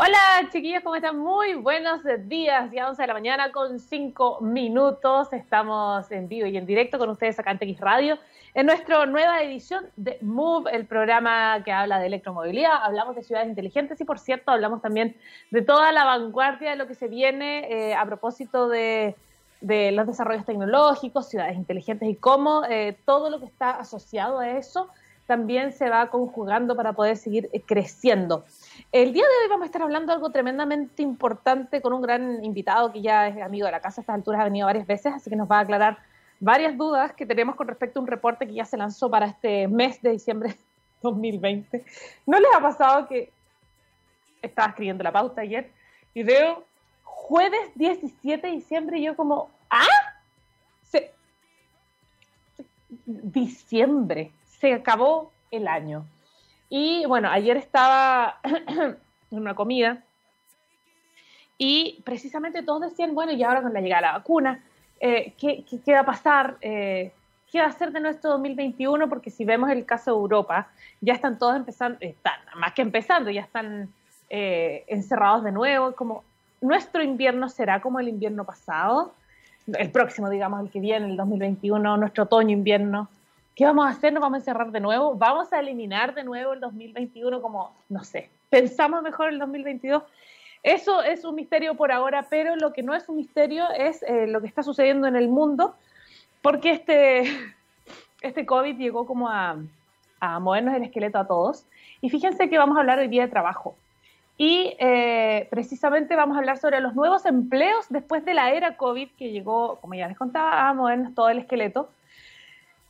Hola 0.00 0.48
chiquillos, 0.52 0.84
¿cómo 0.84 0.94
están? 0.94 1.18
Muy 1.18 1.54
buenos 1.54 2.02
días, 2.28 2.70
ya 2.70 2.88
11 2.88 3.02
de 3.02 3.08
la 3.08 3.14
mañana 3.14 3.50
con 3.50 3.80
5 3.80 4.40
minutos. 4.42 5.32
Estamos 5.32 6.08
en 6.12 6.28
vivo 6.28 6.46
y 6.46 6.56
en 6.56 6.66
directo 6.66 7.00
con 7.00 7.10
ustedes 7.10 7.36
acá 7.40 7.50
en 7.50 7.58
TX 7.58 7.80
Radio 7.80 8.16
en 8.54 8.66
nuestra 8.66 9.04
nueva 9.06 9.42
edición 9.42 9.86
de 9.96 10.16
Move, 10.20 10.70
el 10.72 10.86
programa 10.86 11.60
que 11.64 11.72
habla 11.72 11.98
de 11.98 12.06
electromovilidad. 12.06 12.80
Hablamos 12.80 13.16
de 13.16 13.24
ciudades 13.24 13.48
inteligentes 13.48 14.00
y, 14.00 14.04
por 14.04 14.20
cierto, 14.20 14.52
hablamos 14.52 14.82
también 14.82 15.16
de 15.50 15.62
toda 15.62 15.90
la 15.90 16.04
vanguardia 16.04 16.70
de 16.70 16.76
lo 16.76 16.86
que 16.86 16.94
se 16.94 17.08
viene 17.08 17.66
eh, 17.68 17.96
a 17.96 18.06
propósito 18.06 18.68
de, 18.68 19.16
los 19.60 20.06
desarrollos 20.06 20.46
tecnológicos, 20.46 21.28
ciudades 21.28 21.56
inteligentes 21.56 22.08
y 22.08 22.14
cómo 22.14 22.62
eh, 22.70 22.96
todo 23.04 23.30
lo 23.30 23.40
que 23.40 23.46
está 23.46 23.70
asociado 23.70 24.38
a 24.38 24.48
eso 24.50 24.90
también 25.28 25.72
se 25.72 25.90
va 25.90 26.08
conjugando 26.08 26.74
para 26.74 26.94
poder 26.94 27.18
seguir 27.18 27.50
eh, 27.52 27.60
creciendo. 27.60 28.46
El 28.92 29.12
día 29.12 29.24
de 29.24 29.44
hoy 29.44 29.50
vamos 29.50 29.64
a 29.64 29.66
estar 29.66 29.82
hablando 29.82 30.06
de 30.06 30.14
algo 30.14 30.30
tremendamente 30.30 31.02
importante 31.02 31.82
con 31.82 31.92
un 31.92 32.00
gran 32.00 32.42
invitado 32.42 32.90
que 32.90 33.02
ya 33.02 33.28
es 33.28 33.42
amigo 33.42 33.66
de 33.66 33.72
la 33.72 33.80
casa 33.80 34.00
a 34.00 34.02
estas 34.02 34.14
alturas, 34.14 34.40
ha 34.40 34.44
venido 34.44 34.66
varias 34.66 34.86
veces, 34.86 35.12
así 35.12 35.28
que 35.28 35.36
nos 35.36 35.48
va 35.48 35.58
a 35.58 35.60
aclarar 35.60 35.98
varias 36.40 36.78
dudas 36.78 37.12
que 37.12 37.26
tenemos 37.26 37.56
con 37.56 37.68
respecto 37.68 37.98
a 37.98 38.02
un 38.02 38.08
reporte 38.08 38.46
que 38.46 38.54
ya 38.54 38.64
se 38.64 38.78
lanzó 38.78 39.10
para 39.10 39.26
este 39.26 39.68
mes 39.68 40.00
de 40.00 40.12
diciembre 40.12 40.56
2020. 41.02 41.84
¿No 42.24 42.40
les 42.40 42.48
ha 42.56 42.60
pasado 42.60 43.06
que 43.06 43.30
estaba 44.40 44.68
escribiendo 44.68 45.04
la 45.04 45.12
pauta 45.12 45.42
ayer 45.42 45.70
y 46.14 46.22
veo 46.22 46.64
jueves 47.04 47.70
17 47.74 48.46
de 48.46 48.52
diciembre 48.54 48.98
y 48.98 49.04
yo 49.04 49.14
como, 49.14 49.50
¿ah? 49.68 49.84
Diciembre, 53.04 54.32
se 54.60 54.72
acabó 54.72 55.32
el 55.50 55.68
año. 55.68 56.04
Y 56.68 57.06
bueno, 57.06 57.30
ayer 57.30 57.56
estaba 57.56 58.40
en 58.44 58.98
una 59.30 59.54
comida 59.54 60.02
y 61.56 62.00
precisamente 62.04 62.62
todos 62.62 62.82
decían, 62.82 63.14
bueno, 63.14 63.32
y 63.32 63.42
ahora 63.42 63.62
con 63.62 63.72
la 63.72 63.80
llegada 63.80 64.02
de 64.02 64.06
la 64.06 64.18
vacuna, 64.18 64.62
eh, 65.00 65.34
¿qué, 65.38 65.64
qué, 65.84 65.92
va 65.92 66.00
a 66.00 66.06
pasar? 66.06 66.56
Eh, 66.60 67.12
¿Qué 67.50 67.60
va 67.60 67.66
a 67.66 67.70
hacer 67.70 67.92
de 67.92 68.00
nuestro 68.00 68.30
2021? 68.30 69.08
Porque 69.08 69.30
si 69.30 69.44
vemos 69.44 69.70
el 69.70 69.84
caso 69.84 70.12
de 70.12 70.18
Europa, 70.18 70.68
ya 71.00 71.14
están 71.14 71.38
todos 71.38 71.56
empezando, 71.56 71.98
están 72.00 72.34
más 72.56 72.74
que 72.74 72.82
empezando, 72.82 73.30
ya 73.30 73.40
están 73.40 73.88
eh, 74.28 74.84
encerrados 74.86 75.42
de 75.44 75.52
nuevo, 75.52 75.94
como 75.94 76.22
nuestro 76.60 77.02
invierno 77.02 77.48
será 77.48 77.80
como 77.80 78.00
el 78.00 78.08
invierno 78.08 78.44
pasado, 78.44 79.14
el 79.66 79.90
próximo, 79.90 80.28
digamos, 80.30 80.60
el 80.60 80.70
que 80.70 80.80
viene, 80.80 81.06
el 81.06 81.16
2021, 81.16 81.96
nuestro 81.96 82.24
otoño-invierno. 82.24 83.08
¿Qué 83.58 83.64
vamos 83.64 83.86
a 83.86 83.88
hacer? 83.88 84.12
¿Nos 84.12 84.20
vamos 84.20 84.36
a 84.36 84.38
encerrar 84.38 84.70
de 84.70 84.78
nuevo? 84.78 85.16
¿Vamos 85.16 85.52
a 85.52 85.58
eliminar 85.58 86.14
de 86.14 86.22
nuevo 86.22 86.52
el 86.52 86.60
2021 86.60 87.42
como, 87.42 87.74
no 87.88 88.04
sé, 88.04 88.30
pensamos 88.50 89.02
mejor 89.02 89.30
el 89.30 89.40
2022? 89.40 90.04
Eso 90.62 91.02
es 91.02 91.24
un 91.24 91.34
misterio 91.34 91.74
por 91.74 91.90
ahora, 91.90 92.28
pero 92.30 92.54
lo 92.54 92.72
que 92.72 92.84
no 92.84 92.94
es 92.94 93.08
un 93.08 93.16
misterio 93.16 93.68
es 93.76 94.04
eh, 94.04 94.28
lo 94.28 94.40
que 94.40 94.46
está 94.46 94.62
sucediendo 94.62 95.08
en 95.08 95.16
el 95.16 95.26
mundo, 95.26 95.74
porque 96.40 96.70
este, 96.70 97.24
este 98.22 98.46
COVID 98.46 98.78
llegó 98.78 99.06
como 99.06 99.28
a, 99.28 99.56
a 100.20 100.38
movernos 100.38 100.76
el 100.76 100.84
esqueleto 100.84 101.18
a 101.18 101.26
todos. 101.26 101.66
Y 102.00 102.10
fíjense 102.10 102.48
que 102.48 102.58
vamos 102.58 102.76
a 102.76 102.80
hablar 102.80 103.00
hoy 103.00 103.08
día 103.08 103.22
de 103.22 103.28
trabajo. 103.28 103.74
Y 104.36 104.76
eh, 104.78 105.48
precisamente 105.50 106.14
vamos 106.14 106.36
a 106.36 106.38
hablar 106.38 106.58
sobre 106.58 106.78
los 106.78 106.94
nuevos 106.94 107.26
empleos 107.26 107.86
después 107.88 108.24
de 108.24 108.34
la 108.34 108.52
era 108.52 108.76
COVID 108.76 109.08
que 109.18 109.32
llegó, 109.32 109.80
como 109.80 109.94
ya 109.94 110.06
les 110.06 110.16
contaba, 110.16 110.68
a 110.68 110.74
movernos 110.74 111.12
todo 111.16 111.28
el 111.28 111.38
esqueleto. 111.38 111.88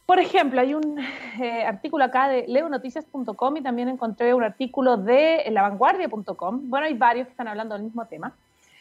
Por 0.09 0.21
ejemplo, 0.21 0.63
hay 0.63 0.73
un 0.73 0.99
eh, 1.39 1.65
artículo 1.67 2.03
acá 2.03 2.29
de 2.29 2.47
leonoticias.com 2.49 3.57
y 3.59 3.61
también 3.61 3.91
encontré 3.91 4.33
un 4.33 4.43
artículo 4.43 4.97
de 4.97 5.45
lavanguardia.com. 5.51 6.71
Bueno, 6.71 6.87
hay 6.87 6.95
varios 6.95 7.27
que 7.27 7.33
están 7.33 7.47
hablando 7.47 7.75
del 7.75 7.85
mismo 7.85 8.07
tema. 8.07 8.33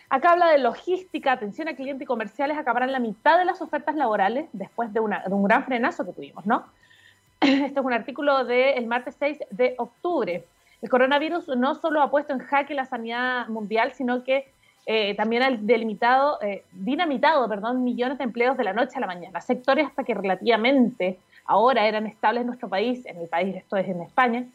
Acá 0.10 0.32
habla 0.32 0.48
de 0.48 0.60
logística, 0.60 1.34
atención 1.34 1.68
a 1.68 1.76
clientes 1.76 2.04
y 2.04 2.06
comerciales 2.06 2.58
acabarán 2.58 2.94
la 2.94 3.00
mitad 3.00 3.38
de 3.38 3.44
las 3.44 3.62
ofertas 3.62 3.96
laborales 3.96 4.48
después 4.54 4.94
de, 4.94 5.02
de 5.02 5.34
un 5.34 5.44
gran 5.44 5.66
frenazo 5.66 6.06
que 6.06 6.14
tuvimos, 6.14 6.46
¿no? 6.46 6.64
Este 7.42 7.78
es 7.78 7.86
un 7.86 7.92
artículo 7.92 8.46
del 8.46 8.88
martes 8.88 9.18
6 9.20 9.40
de 9.52 9.76
octubre. 9.80 10.46
El 10.82 10.90
coronavirus 10.90 11.50
no 11.58 11.76
solo 11.76 12.02
ha 12.02 12.10
puesto 12.10 12.32
en 12.32 12.40
jaque 12.40 12.74
la 12.74 12.86
sanidad 12.86 13.50
mundial, 13.50 13.92
sino 13.92 14.24
que 14.24 14.50
eh, 14.90 15.16
también 15.16 15.44
ha 15.44 15.52
delimitado, 15.52 16.42
eh, 16.42 16.64
dinamitado 16.72 17.46
perdón, 17.50 17.84
millones 17.84 18.18
de 18.20 18.24
empleos 18.24 18.56
de 18.56 18.64
la 18.64 18.72
noche 18.72 18.94
a 18.96 19.02
la 19.02 19.08
mañana, 19.08 19.42
sectores 19.42 19.86
hasta 19.86 20.06
que 20.06 20.14
relativamente 20.14 21.20
ahora 21.44 21.86
eran 21.86 22.08
estables 22.08 22.42
en 22.42 22.48
nuestro 22.48 22.70
país, 22.70 23.06
en 23.06 23.18
el 23.18 23.28
país, 23.28 23.54
esto 23.54 23.76
es 23.76 23.86
en 23.90 24.02
España, 24.02 24.46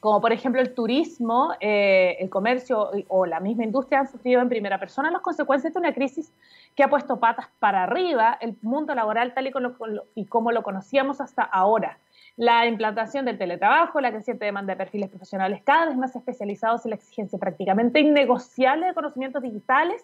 como 0.00 0.20
por 0.20 0.32
ejemplo 0.32 0.60
el 0.60 0.74
turismo, 0.74 1.52
eh, 1.60 2.16
el 2.18 2.30
comercio 2.30 2.90
o 3.06 3.24
la 3.24 3.38
misma 3.38 3.62
industria 3.62 4.00
han 4.00 4.10
sufrido 4.10 4.40
en 4.40 4.48
primera 4.48 4.80
persona 4.80 5.08
las 5.12 5.22
consecuencias 5.22 5.72
de 5.72 5.78
una 5.78 5.94
crisis 5.94 6.32
que 6.74 6.82
ha 6.82 6.90
puesto 6.90 7.20
patas 7.20 7.46
para 7.60 7.84
arriba 7.84 8.36
el 8.40 8.56
mundo 8.60 8.92
laboral 8.92 9.34
tal 9.34 9.46
y 9.46 9.52
y 10.16 10.24
como 10.24 10.50
lo 10.50 10.64
conocíamos 10.64 11.20
hasta 11.20 11.44
ahora 11.44 11.96
la 12.36 12.66
implantación 12.66 13.24
del 13.24 13.38
teletrabajo, 13.38 14.00
la 14.00 14.10
creciente 14.10 14.44
demanda 14.44 14.72
de 14.72 14.78
perfiles 14.78 15.10
profesionales 15.10 15.62
cada 15.64 15.86
vez 15.86 15.96
más 15.96 16.16
especializados 16.16 16.86
y 16.86 16.88
la 16.88 16.94
exigencia 16.94 17.38
prácticamente 17.38 18.00
innegociable 18.00 18.86
de 18.86 18.94
conocimientos 18.94 19.42
digitales 19.42 20.02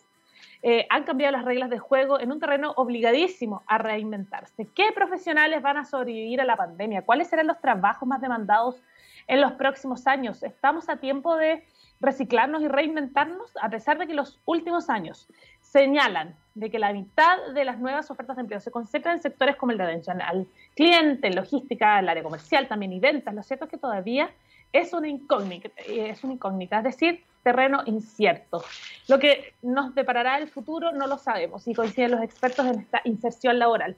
eh, 0.62 0.86
han 0.90 1.04
cambiado 1.04 1.32
las 1.32 1.44
reglas 1.44 1.70
de 1.70 1.78
juego 1.78 2.18
en 2.18 2.32
un 2.32 2.40
terreno 2.40 2.72
obligadísimo 2.76 3.62
a 3.66 3.78
reinventarse. 3.78 4.68
¿Qué 4.74 4.90
profesionales 4.92 5.62
van 5.62 5.76
a 5.76 5.84
sobrevivir 5.84 6.40
a 6.40 6.44
la 6.44 6.56
pandemia? 6.56 7.02
¿Cuáles 7.02 7.28
serán 7.28 7.46
los 7.46 7.60
trabajos 7.60 8.08
más 8.08 8.20
demandados 8.20 8.82
en 9.28 9.40
los 9.40 9.52
próximos 9.52 10.06
años? 10.06 10.42
¿Estamos 10.42 10.88
a 10.88 10.96
tiempo 10.96 11.36
de 11.36 11.64
reciclarnos 12.00 12.62
y 12.62 12.68
reinventarnos? 12.68 13.56
A 13.62 13.70
pesar 13.70 13.98
de 13.98 14.08
que 14.08 14.14
los 14.14 14.40
últimos 14.46 14.90
años 14.90 15.28
señalan 15.70 16.34
de 16.54 16.70
que 16.70 16.78
la 16.78 16.92
mitad 16.92 17.38
de 17.54 17.64
las 17.64 17.78
nuevas 17.78 18.10
ofertas 18.10 18.36
de 18.36 18.42
empleo 18.42 18.60
se 18.60 18.70
concentran 18.70 19.16
en 19.16 19.22
sectores 19.22 19.56
como 19.56 19.72
el 19.72 19.78
de 19.78 19.84
atención 19.84 20.20
al 20.20 20.46
cliente, 20.74 21.30
logística, 21.30 22.00
el 22.00 22.08
área 22.08 22.22
comercial 22.22 22.66
también 22.66 22.92
y 22.92 23.00
ventas. 23.00 23.34
Lo 23.34 23.42
cierto 23.42 23.66
es 23.66 23.70
que 23.70 23.78
todavía 23.78 24.30
es 24.72 24.92
una 24.92 25.08
incógnita, 25.08 25.70
es 25.86 26.24
una 26.24 26.34
incógnita, 26.34 26.78
es 26.78 26.84
decir, 26.84 27.24
terreno 27.42 27.82
incierto. 27.86 28.64
Lo 29.06 29.18
que 29.18 29.54
nos 29.62 29.94
deparará 29.94 30.38
el 30.38 30.48
futuro 30.48 30.92
no 30.92 31.06
lo 31.06 31.16
sabemos 31.18 31.66
y 31.68 31.74
coinciden 31.74 32.10
los 32.10 32.22
expertos 32.22 32.66
en 32.66 32.80
esta 32.80 33.00
inserción 33.04 33.58
laboral. 33.58 33.96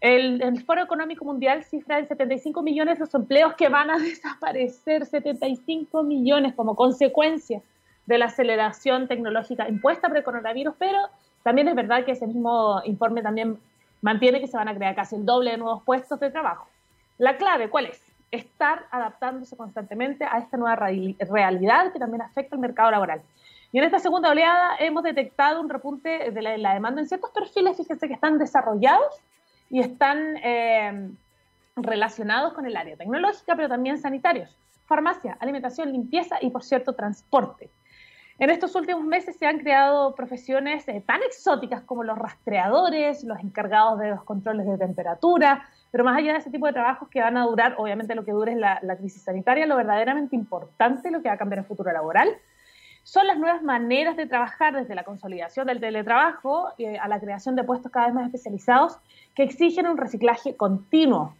El, 0.00 0.40
el, 0.42 0.62
Foro 0.64 0.82
Económico 0.82 1.26
Mundial 1.26 1.62
cifra 1.64 1.98
en 1.98 2.08
75 2.08 2.62
millones 2.62 2.98
los 2.98 3.12
empleos 3.14 3.54
que 3.54 3.68
van 3.68 3.90
a 3.90 3.98
desaparecer, 3.98 5.04
75 5.04 6.02
millones 6.04 6.54
como 6.54 6.74
consecuencia 6.74 7.60
de 8.10 8.18
la 8.18 8.26
aceleración 8.26 9.06
tecnológica 9.06 9.68
impuesta 9.68 10.08
por 10.08 10.16
el 10.16 10.24
coronavirus, 10.24 10.74
pero 10.78 10.98
también 11.44 11.68
es 11.68 11.76
verdad 11.76 12.04
que 12.04 12.10
ese 12.10 12.26
mismo 12.26 12.82
informe 12.84 13.22
también 13.22 13.60
mantiene 14.02 14.40
que 14.40 14.48
se 14.48 14.56
van 14.56 14.66
a 14.66 14.74
crear 14.74 14.96
casi 14.96 15.14
el 15.14 15.24
doble 15.24 15.52
de 15.52 15.58
nuevos 15.58 15.84
puestos 15.84 16.18
de 16.18 16.28
trabajo. 16.28 16.66
La 17.18 17.36
clave, 17.36 17.70
¿cuál 17.70 17.86
es? 17.86 18.02
Estar 18.32 18.86
adaptándose 18.90 19.56
constantemente 19.56 20.24
a 20.24 20.38
esta 20.38 20.56
nueva 20.56 20.74
realidad 20.74 21.92
que 21.92 22.00
también 22.00 22.22
afecta 22.22 22.56
al 22.56 22.60
mercado 22.60 22.90
laboral. 22.90 23.22
Y 23.70 23.78
en 23.78 23.84
esta 23.84 24.00
segunda 24.00 24.30
oleada 24.30 24.74
hemos 24.80 25.04
detectado 25.04 25.60
un 25.60 25.68
repunte 25.68 26.32
de 26.32 26.42
la, 26.42 26.74
demanda 26.74 27.00
en 27.00 27.06
ciertos 27.06 27.30
perfiles, 27.30 27.76
fíjense 27.76 28.08
que 28.08 28.14
están 28.14 28.38
desarrollados 28.38 29.20
y 29.70 29.78
están 29.78 30.36
eh, 30.42 31.10
relacionados 31.76 32.54
con 32.54 32.66
el 32.66 32.76
área 32.76 32.96
tecnológica, 32.96 33.54
pero 33.54 33.68
también 33.68 33.98
sanitarios, 33.98 34.58
farmacia, 34.86 35.36
alimentación, 35.38 35.92
limpieza 35.92 36.38
y, 36.40 36.50
por 36.50 36.64
cierto, 36.64 36.94
transporte. 36.94 37.70
En 38.40 38.48
estos 38.48 38.74
últimos 38.74 39.04
meses 39.04 39.36
se 39.36 39.46
han 39.46 39.58
creado 39.58 40.14
profesiones 40.14 40.88
eh, 40.88 41.02
tan 41.04 41.22
exóticas 41.22 41.82
como 41.82 42.04
los 42.04 42.16
rastreadores, 42.16 43.22
los 43.22 43.38
encargados 43.40 43.98
de 43.98 44.08
los 44.08 44.24
controles 44.24 44.66
de 44.66 44.78
temperatura, 44.78 45.68
pero 45.90 46.04
más 46.04 46.16
allá 46.16 46.32
de 46.32 46.38
ese 46.38 46.50
tipo 46.50 46.64
de 46.64 46.72
trabajos 46.72 47.10
que 47.10 47.20
van 47.20 47.36
a 47.36 47.44
durar, 47.44 47.74
obviamente 47.76 48.14
lo 48.14 48.24
que 48.24 48.32
dure 48.32 48.52
es 48.52 48.58
la, 48.58 48.96
crisis 48.96 49.24
sanitaria, 49.24 49.66
lo 49.66 49.76
verdaderamente 49.76 50.36
importante, 50.36 51.10
lo 51.10 51.20
que 51.20 51.28
va 51.28 51.34
a 51.34 51.36
cambiar 51.36 51.58
el 51.58 51.64
futuro 51.66 51.92
laboral, 51.92 52.30
son 53.02 53.26
las 53.26 53.36
nuevas 53.36 53.62
maneras 53.62 54.16
de 54.16 54.24
trabajar 54.24 54.74
desde 54.74 54.94
la 54.94 55.04
consolidación 55.04 55.66
del 55.66 55.78
teletrabajo 55.78 56.70
eh, 56.78 56.96
a 56.96 57.08
la 57.08 57.20
creación 57.20 57.56
de 57.56 57.64
puestos 57.64 57.92
cada 57.92 58.06
vez 58.06 58.14
más 58.14 58.24
especializados 58.24 58.96
que 59.34 59.42
exigen 59.42 59.86
un 59.86 59.98
reciclaje 59.98 60.56
continuo. 60.56 61.34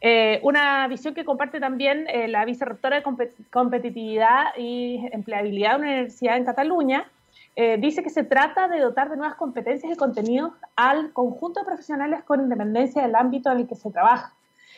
Eh, 0.00 0.38
una 0.44 0.86
visión 0.86 1.14
que 1.14 1.24
comparte 1.24 1.58
también 1.58 2.06
eh, 2.08 2.28
la 2.28 2.44
vicerrectora 2.44 3.00
de 3.00 3.30
Competitividad 3.50 4.56
y 4.56 5.04
Empleabilidad 5.12 5.70
de 5.70 5.76
una 5.76 5.88
universidad 5.88 6.36
en 6.36 6.44
Cataluña, 6.44 7.10
eh, 7.56 7.76
dice 7.78 8.04
que 8.04 8.10
se 8.10 8.22
trata 8.22 8.68
de 8.68 8.78
dotar 8.78 9.10
de 9.10 9.16
nuevas 9.16 9.34
competencias 9.34 9.92
y 9.92 9.96
contenidos 9.96 10.52
al 10.76 11.12
conjunto 11.12 11.60
de 11.60 11.66
profesionales 11.66 12.22
con 12.22 12.40
independencia 12.40 13.02
del 13.02 13.16
ámbito 13.16 13.50
en 13.50 13.58
el 13.58 13.66
que 13.66 13.74
se 13.74 13.90
trabaja. 13.90 14.32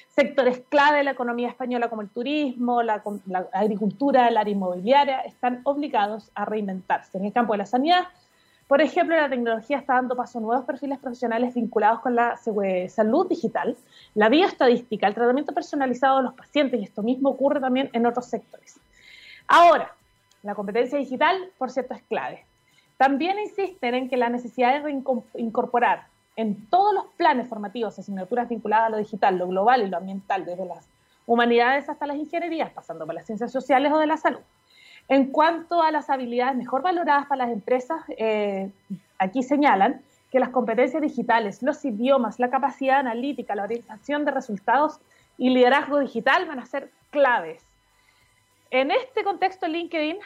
Sectores 0.08 0.62
clave 0.70 0.98
de 0.98 1.04
la 1.04 1.10
economía 1.10 1.48
española 1.48 1.88
como 1.88 2.00
el 2.00 2.08
turismo, 2.08 2.82
la, 2.82 3.02
la 3.26 3.46
agricultura, 3.52 4.28
el 4.28 4.38
área 4.38 4.52
inmobiliaria, 4.52 5.20
están 5.20 5.60
obligados 5.64 6.30
a 6.34 6.46
reinventarse. 6.46 7.18
En 7.18 7.26
el 7.26 7.32
campo 7.32 7.52
de 7.52 7.58
la 7.58 7.66
sanidad, 7.66 8.04
por 8.70 8.80
ejemplo, 8.80 9.16
la 9.16 9.28
tecnología 9.28 9.78
está 9.78 9.94
dando 9.94 10.14
paso 10.14 10.38
a 10.38 10.42
nuevos 10.42 10.64
perfiles 10.64 11.00
profesionales 11.00 11.54
vinculados 11.54 11.98
con 12.02 12.14
la 12.14 12.36
salud 12.36 13.28
digital, 13.28 13.76
la 14.14 14.28
bioestadística, 14.28 15.08
el 15.08 15.14
tratamiento 15.16 15.52
personalizado 15.52 16.18
de 16.18 16.22
los 16.22 16.34
pacientes, 16.34 16.80
y 16.80 16.84
esto 16.84 17.02
mismo 17.02 17.30
ocurre 17.30 17.58
también 17.58 17.90
en 17.92 18.06
otros 18.06 18.26
sectores. 18.26 18.78
Ahora, 19.48 19.92
La 20.42 20.54
competencia 20.54 20.98
digital, 20.98 21.50
por 21.58 21.72
cierto, 21.72 21.94
es 21.94 22.02
clave. 22.02 22.44
También 22.96 23.40
insisten 23.40 23.94
en 23.94 24.08
que 24.08 24.16
la 24.16 24.28
necesidad 24.28 24.84
de 24.84 25.02
incorporar 25.34 26.06
en 26.36 26.66
todos 26.66 26.94
los 26.94 27.06
planes 27.16 27.48
formativos 27.48 27.98
asignaturas 27.98 28.48
vinculadas 28.48 28.86
a 28.86 28.90
lo 28.90 28.98
digital, 28.98 29.36
lo 29.36 29.48
global 29.48 29.82
y 29.82 29.88
lo 29.88 29.96
ambiental, 29.96 30.44
desde 30.44 30.64
las 30.64 30.86
humanidades 31.26 31.88
hasta 31.88 32.06
las 32.06 32.16
ingenierías, 32.16 32.70
pasando 32.70 33.04
por 33.04 33.16
las 33.16 33.26
ciencias 33.26 33.50
sociales 33.50 33.92
o 33.92 33.98
de 33.98 34.06
la 34.06 34.16
salud. 34.16 34.40
En 35.08 35.32
cuanto 35.32 35.82
a 35.82 35.90
las 35.90 36.10
habilidades 36.10 36.56
mejor 36.56 36.82
valoradas 36.82 37.26
para 37.26 37.46
las 37.46 37.52
empresas, 37.52 38.02
eh, 38.16 38.70
aquí 39.18 39.42
señalan 39.42 40.00
que 40.30 40.38
las 40.38 40.50
competencias 40.50 41.02
digitales, 41.02 41.62
los 41.62 41.84
idiomas, 41.84 42.38
la 42.38 42.50
capacidad 42.50 43.00
analítica, 43.00 43.54
la 43.54 43.64
orientación 43.64 44.24
de 44.24 44.30
resultados 44.30 45.00
y 45.36 45.50
liderazgo 45.50 45.98
digital 45.98 46.46
van 46.46 46.60
a 46.60 46.66
ser 46.66 46.90
claves. 47.10 47.64
En 48.70 48.90
este 48.92 49.24
contexto, 49.24 49.66
LinkedIn 49.66 50.18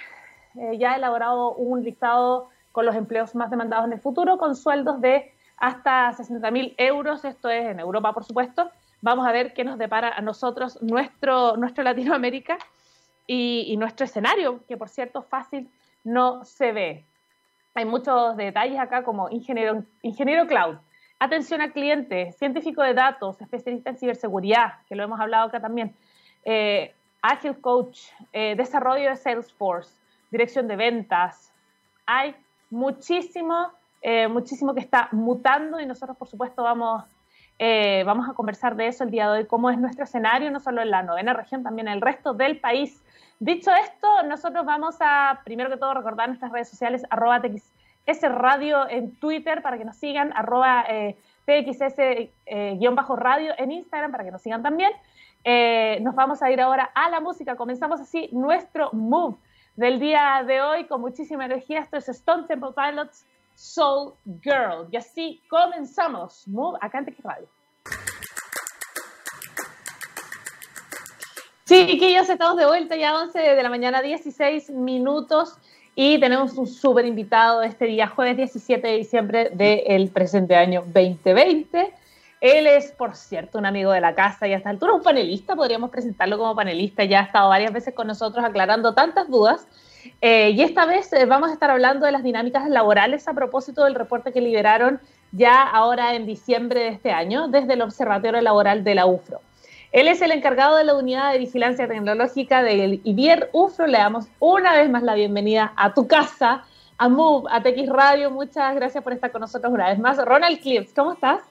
eh, 0.57 0.79
ya 0.79 0.93
ha 0.93 0.97
elaborado 0.97 1.55
un 1.55 1.83
listado 1.83 2.51
con 2.73 2.85
los 2.85 2.95
empleos 2.95 3.35
más 3.35 3.51
demandados 3.51 3.87
en 3.87 3.93
el 3.93 4.01
futuro, 4.01 4.37
con 4.37 4.55
sueldos 4.55 5.01
de 5.01 5.33
hasta 5.57 6.11
60.000 6.13 6.75
euros, 6.77 7.25
esto 7.25 7.49
es 7.49 7.65
en 7.67 7.81
Europa, 7.81 8.13
por 8.13 8.25
supuesto. 8.25 8.71
Vamos 9.01 9.27
a 9.27 9.33
ver 9.33 9.55
qué 9.55 9.65
nos 9.65 9.79
depara 9.79 10.11
a 10.11 10.21
nosotros 10.21 10.83
nuestro, 10.83 11.57
nuestro 11.57 11.85
Latinoamérica 11.85 12.59
y, 13.27 13.77
nuestro 13.77 14.05
escenario, 14.05 14.65
que 14.67 14.77
por 14.77 14.89
cierto 14.89 15.23
fácil 15.23 15.71
no 16.03 16.45
se 16.45 16.73
ve. 16.73 17.05
Hay 17.75 17.85
muchos 17.85 18.37
detalles 18.37 18.79
acá 18.79 19.03
como 19.03 19.31
ingeniero, 19.31 19.85
ingeniero 20.03 20.47
cloud, 20.47 20.77
atención 21.19 21.61
al 21.61 21.73
cliente, 21.73 22.33
científico 22.33 22.83
de 22.83 22.95
datos, 22.95 23.41
especialista 23.41 23.91
en 23.91 23.97
ciberseguridad, 23.97 24.75
que 24.89 24.95
lo 24.95 25.03
hemos 25.05 25.19
hablado 25.19 25.49
acá 25.49 25.61
también, 25.61 25.97
eh, 26.45 26.95
agile 27.23 27.57
coach, 27.61 28.01
eh, 28.33 28.55
desarrollo 28.57 29.09
de 29.09 29.17
Salesforce, 29.17 29.97
dirección 30.31 30.69
de 30.69 30.77
ventas. 30.77 31.53
Hay 32.07 32.37
muchísimo, 32.71 33.71
eh, 34.03 34.29
muchísimo 34.29 34.75
que 34.75 34.81
está 34.81 35.09
mutando 35.13 35.81
y 35.81 35.87
nosotros, 35.87 36.17
por 36.19 36.29
supuesto, 36.29 36.63
vamos, 36.63 37.05
vamos 38.05 38.29
a 38.29 38.35
conversar 38.35 38.77
de 38.77 38.89
eso 38.89 39.05
el 39.05 39.11
día 39.11 39.31
de 39.31 39.39
hoy, 39.39 39.47
cómo 39.47 39.71
es 39.71 39.79
nuestro 39.79 40.05
escenario, 40.05 40.51
no 40.51 40.61
solo 40.61 40.83
en 40.83 40.91
la 40.91 41.03
novena 41.03 41.33
región, 41.33 41.63
también 41.63 41.89
en 41.89 41.95
el 41.95 42.01
resto 42.03 42.35
del 42.35 42.61
país. 42.61 43.04
Dicho 43.41 43.73
esto, 43.73 44.23
nosotros 44.25 44.65
vamos 44.65 44.97
a, 45.01 45.41
primero 45.45 45.71
que 45.71 45.77
todo, 45.77 45.95
recordar 45.95 46.29
nuestras 46.29 46.53
redes 46.53 46.69
sociales, 46.69 47.03
arroba 47.11 47.43
TXS 47.43 48.23
Radio 48.31 48.89
en 48.89 49.19
Twitter 49.19 49.61
para 49.63 49.77
que 49.77 49.85
nos 49.85 49.97
sigan, 49.97 50.33
arroba 50.35 50.85
eh, 50.89 51.17
TXS-radio 51.47 53.53
eh, 53.53 53.57
en 53.59 53.73
Instagram 53.73 54.13
para 54.13 54.25
que 54.25 54.31
nos 54.31 54.43
sigan 54.43 54.63
también. 54.63 54.93
Eh, 55.43 55.99
nos 56.01 56.15
vamos 56.15 56.43
a 56.43 56.51
ir 56.51 56.61
ahora 56.61 56.91
a 56.95 57.11
la 57.11 57.21
música. 57.21 57.57
Comenzamos 57.57 58.01
así 58.01 58.29
nuestro 58.33 58.91
move 58.93 59.37
del 59.77 59.99
día 59.99 60.45
de 60.47 60.63
hoy 60.63 60.87
con 60.87 61.01
muchísima 61.01 61.45
energía. 61.45 61.81
Esto 61.81 61.99
es 61.99 62.09
Stone 62.09 62.47
Temple 62.47 62.71
Pilots 62.75 63.27
Soul 63.55 64.15
Girl. 64.43 64.89
Y 64.91 64.97
así 64.97 65.43
comenzamos. 65.51 66.47
Move 66.49 66.79
acá 66.81 66.99
en 66.99 67.07
TX 67.07 67.23
Radio. 67.23 67.49
Chiquillos, 71.75 72.31
estamos 72.31 72.57
de 72.57 72.67
vuelta 72.67 72.95
ya 72.95 73.21
11 73.21 73.37
de 73.37 73.63
la 73.63 73.69
mañana, 73.69 74.01
16 74.01 74.71
minutos, 74.71 75.59
y 75.97 76.21
tenemos 76.21 76.53
un 76.53 76.69
súper 76.69 77.05
invitado 77.05 77.63
este 77.63 77.87
día, 77.87 78.07
jueves 78.07 78.37
17 78.37 78.87
de 78.87 78.97
diciembre 78.97 79.51
del 79.53 80.09
presente 80.11 80.55
año 80.55 80.85
2020. 80.87 81.93
Él 82.41 82.67
es, 82.69 82.93
por 82.93 83.17
cierto, 83.17 83.59
un 83.59 83.67
amigo 83.67 83.91
de 83.91 84.01
la 84.01 84.15
casa 84.15 84.47
y 84.47 84.53
hasta 84.53 84.71
altura 84.71 84.95
un 84.95 85.03
panelista, 85.03 85.57
podríamos 85.57 85.91
presentarlo 85.91 86.39
como 86.39 86.55
panelista, 86.55 87.03
ya 87.03 87.21
ha 87.21 87.23
estado 87.25 87.49
varias 87.49 87.73
veces 87.73 87.93
con 87.93 88.07
nosotros 88.07 88.45
aclarando 88.45 88.95
tantas 88.95 89.29
dudas. 89.29 89.67
Eh, 90.21 90.51
y 90.51 90.63
esta 90.63 90.87
vez 90.87 91.13
eh, 91.13 91.25
vamos 91.27 91.51
a 91.51 91.55
estar 91.55 91.71
hablando 91.71 92.07
de 92.07 92.13
las 92.13 92.23
dinámicas 92.23 92.69
laborales 92.69 93.27
a 93.27 93.35
propósito 93.35 93.83
del 93.83 93.97
reporte 93.97 94.33
que 94.33 94.41
liberaron 94.41 95.01
ya 95.33 95.63
ahora 95.63 96.15
en 96.15 96.25
diciembre 96.25 96.81
de 96.81 96.89
este 96.91 97.11
año 97.11 97.49
desde 97.49 97.73
el 97.73 97.83
Observatorio 97.83 98.41
Laboral 98.41 98.85
de 98.85 98.95
la 98.95 99.07
UFRO. 99.07 99.41
Él 99.95 100.09
es 100.09 100.21
el 100.23 100.33
encargado 100.33 100.77
de 100.77 100.83
la 100.83 100.97
unidad 100.97 101.31
de 101.31 101.39
vigilancia 101.39 101.87
tecnológica 101.87 102.65
del 102.65 103.01
IBIER 103.05 103.49
UFRO. 103.53 103.87
Le 103.87 103.99
damos 103.99 104.27
una 104.41 104.73
vez 104.73 104.91
más 104.91 105.05
la 105.05 105.15
bienvenida 105.15 105.73
a 105.77 105.95
tu 105.95 106.09
casa, 106.09 106.65
a 106.99 107.09
Move, 107.09 107.49
a 107.49 107.63
TX 107.63 107.91
Radio. 107.91 108.29
Muchas 108.33 108.75
gracias 108.75 109.05
por 109.05 109.13
estar 109.13 109.31
con 109.31 109.43
nosotros 109.43 109.73
una 109.73 109.91
vez 109.91 110.01
más. 110.01 110.19
Ronald 110.19 110.61
Clips, 110.61 110.93
¿cómo 110.97 111.13
estás? 111.13 111.43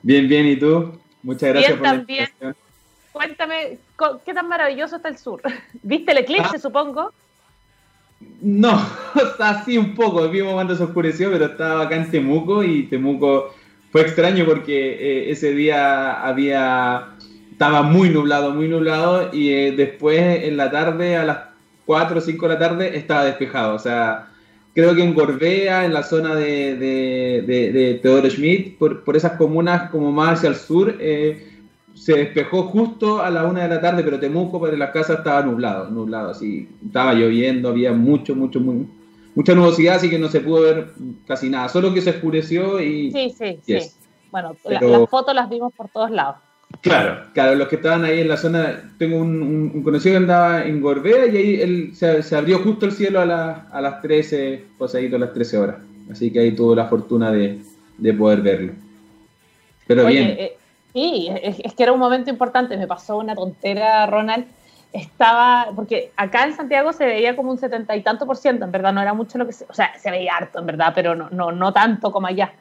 Bien, 0.00 0.26
bien. 0.26 0.46
¿Y 0.46 0.56
tú? 0.56 0.98
Muchas 1.22 1.50
gracias 1.50 1.74
por 1.74 1.82
también. 1.82 2.30
la 2.40 2.48
invitación. 2.48 2.56
Cuéntame, 3.12 3.78
¿qué 4.24 4.32
tan 4.32 4.48
maravilloso 4.48 4.96
está 4.96 5.10
el 5.10 5.18
sur? 5.18 5.42
¿Viste 5.82 6.12
el 6.12 6.18
eclipse, 6.18 6.56
ah. 6.56 6.58
supongo? 6.58 7.12
No, 8.40 8.80
está 9.16 9.50
así 9.50 9.76
un 9.76 9.94
poco. 9.94 10.26
Vimos 10.30 10.54
cuando 10.54 10.74
se 10.74 10.82
oscureció, 10.82 11.30
pero 11.30 11.44
estaba 11.44 11.82
acá 11.82 11.96
en 11.96 12.10
Temuco 12.10 12.64
y 12.64 12.84
Temuco 12.84 13.54
fue 13.92 14.00
extraño 14.00 14.46
porque 14.46 14.92
eh, 14.92 15.30
ese 15.30 15.52
día 15.52 16.22
había 16.22 17.15
estaba 17.56 17.82
muy 17.82 18.10
nublado, 18.10 18.52
muy 18.52 18.68
nublado 18.68 19.30
y 19.32 19.48
eh, 19.48 19.72
después 19.72 20.44
en 20.44 20.58
la 20.58 20.70
tarde, 20.70 21.16
a 21.16 21.24
las 21.24 21.38
4 21.86 22.18
o 22.18 22.20
5 22.20 22.48
de 22.48 22.52
la 22.52 22.58
tarde, 22.60 22.98
estaba 22.98 23.24
despejado. 23.24 23.74
O 23.74 23.78
sea, 23.78 24.28
creo 24.74 24.94
que 24.94 25.02
en 25.02 25.14
Gorbea, 25.14 25.86
en 25.86 25.94
la 25.94 26.02
zona 26.02 26.34
de, 26.34 26.76
de, 26.76 27.98
Teodoro 28.02 28.28
Schmidt, 28.28 28.76
por, 28.76 29.04
por, 29.04 29.16
esas 29.16 29.38
comunas 29.38 29.88
como 29.88 30.12
más 30.12 30.34
hacia 30.34 30.50
el 30.50 30.56
sur, 30.56 30.96
eh, 31.00 31.62
se 31.94 32.12
despejó 32.12 32.64
justo 32.64 33.22
a 33.22 33.30
la 33.30 33.44
1 33.44 33.58
de 33.58 33.68
la 33.68 33.80
tarde, 33.80 34.02
pero 34.02 34.20
Temuco, 34.20 34.60
pero 34.60 34.76
la 34.76 34.92
casa 34.92 35.14
estaba 35.14 35.40
nublado, 35.40 35.88
nublado, 35.88 36.32
así, 36.32 36.68
estaba 36.84 37.14
lloviendo, 37.14 37.70
había 37.70 37.90
mucho, 37.90 38.36
mucho, 38.36 38.60
muy, 38.60 38.86
mucha 39.34 39.54
nubosidad, 39.54 39.94
así 39.94 40.10
que 40.10 40.18
no 40.18 40.28
se 40.28 40.40
pudo 40.40 40.60
ver 40.60 40.90
casi 41.26 41.48
nada, 41.48 41.70
solo 41.70 41.94
que 41.94 42.02
se 42.02 42.10
oscureció 42.10 42.82
y... 42.82 43.10
Sí, 43.12 43.30
sí, 43.30 43.58
sí. 43.62 43.78
Bueno, 44.30 44.54
las 44.66 45.08
fotos 45.08 45.34
las 45.34 45.48
vimos 45.48 45.72
por 45.72 45.88
todos 45.88 46.10
lados. 46.10 46.36
Claro, 46.86 47.20
claro, 47.32 47.56
los 47.56 47.66
que 47.66 47.76
estaban 47.76 48.04
ahí 48.04 48.20
en 48.20 48.28
la 48.28 48.36
zona, 48.36 48.92
tengo 48.96 49.18
un, 49.18 49.82
conocido 49.82 50.12
que 50.12 50.18
andaba 50.18 50.64
en 50.64 50.80
Gorbea 50.80 51.26
y 51.26 51.36
ahí 51.36 51.60
él, 51.60 51.90
se, 51.94 52.36
abrió 52.36 52.60
justo 52.60 52.86
el 52.86 52.92
cielo 52.92 53.20
a, 53.20 53.66
a 53.72 53.80
las 53.80 54.00
13, 54.02 54.64
posadito 54.78 55.16
a 55.16 55.18
las 55.18 55.32
13 55.32 55.58
horas. 55.58 55.76
Así 56.10 56.32
que 56.32 56.38
ahí 56.40 56.52
tuvo 56.52 56.76
la 56.76 56.86
fortuna 56.86 57.32
de, 57.32 57.60
poder 58.16 58.40
verlo. 58.40 58.72
Pero 59.88 60.06
bien. 60.06 60.36
Eh, 60.38 60.56
sí, 60.92 61.28
es, 61.42 61.74
que 61.74 61.82
era 61.82 61.92
un 61.92 61.98
momento 61.98 62.30
importante, 62.30 62.76
me 62.76 62.86
pasó 62.86 63.18
una 63.18 63.34
tontera, 63.34 64.06
Ronald. 64.06 64.46
Estaba, 64.92 65.72
porque 65.74 66.12
acá 66.16 66.44
en 66.44 66.54
Santiago 66.54 66.92
se 66.92 67.04
veía 67.04 67.34
como 67.34 67.50
un 67.50 67.58
setenta 67.58 67.96
y 67.96 68.02
tanto 68.02 68.24
por 68.26 68.36
ciento, 68.36 68.64
en 68.64 68.70
verdad 68.70 68.92
no 68.92 69.02
era 69.02 69.12
mucho 69.12 69.36
lo 69.36 69.46
que 69.46 69.52
se, 69.52 69.66
o 69.68 69.74
sea, 69.74 69.92
se 69.98 70.10
veía 70.10 70.36
harto, 70.36 70.60
en 70.60 70.66
verdad, 70.66 70.92
pero 70.94 71.14
no, 71.14 71.28
no, 71.30 71.52
no 71.52 71.72
tanto 71.72 72.12
como 72.12 72.28
allá 72.28 72.52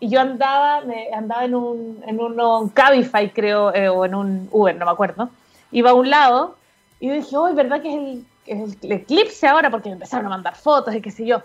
y 0.00 0.08
yo 0.08 0.20
andaba, 0.20 0.82
me, 0.82 1.08
andaba 1.12 1.44
en 1.44 1.54
un, 1.54 2.02
en 2.06 2.20
un 2.20 2.68
Cabify, 2.68 3.30
creo, 3.30 3.74
eh, 3.74 3.88
o 3.88 4.04
en 4.04 4.14
un 4.14 4.48
Uber, 4.52 4.76
no 4.76 4.86
me 4.86 4.92
acuerdo. 4.92 5.30
Iba 5.72 5.90
a 5.90 5.94
un 5.94 6.08
lado 6.08 6.56
y 7.00 7.10
dije, 7.10 7.36
oh, 7.36 7.48
es 7.48 7.54
verdad 7.54 7.82
que 7.82 7.88
es 7.88 7.96
el, 7.96 8.24
es 8.46 8.76
el, 8.82 8.92
eclipse 8.92 9.46
ahora, 9.46 9.70
porque 9.70 9.88
me 9.88 9.94
empezaron 9.94 10.26
a 10.26 10.30
mandar 10.30 10.54
fotos 10.54 10.94
y 10.94 11.00
qué 11.00 11.10
sé 11.10 11.26
yo. 11.26 11.42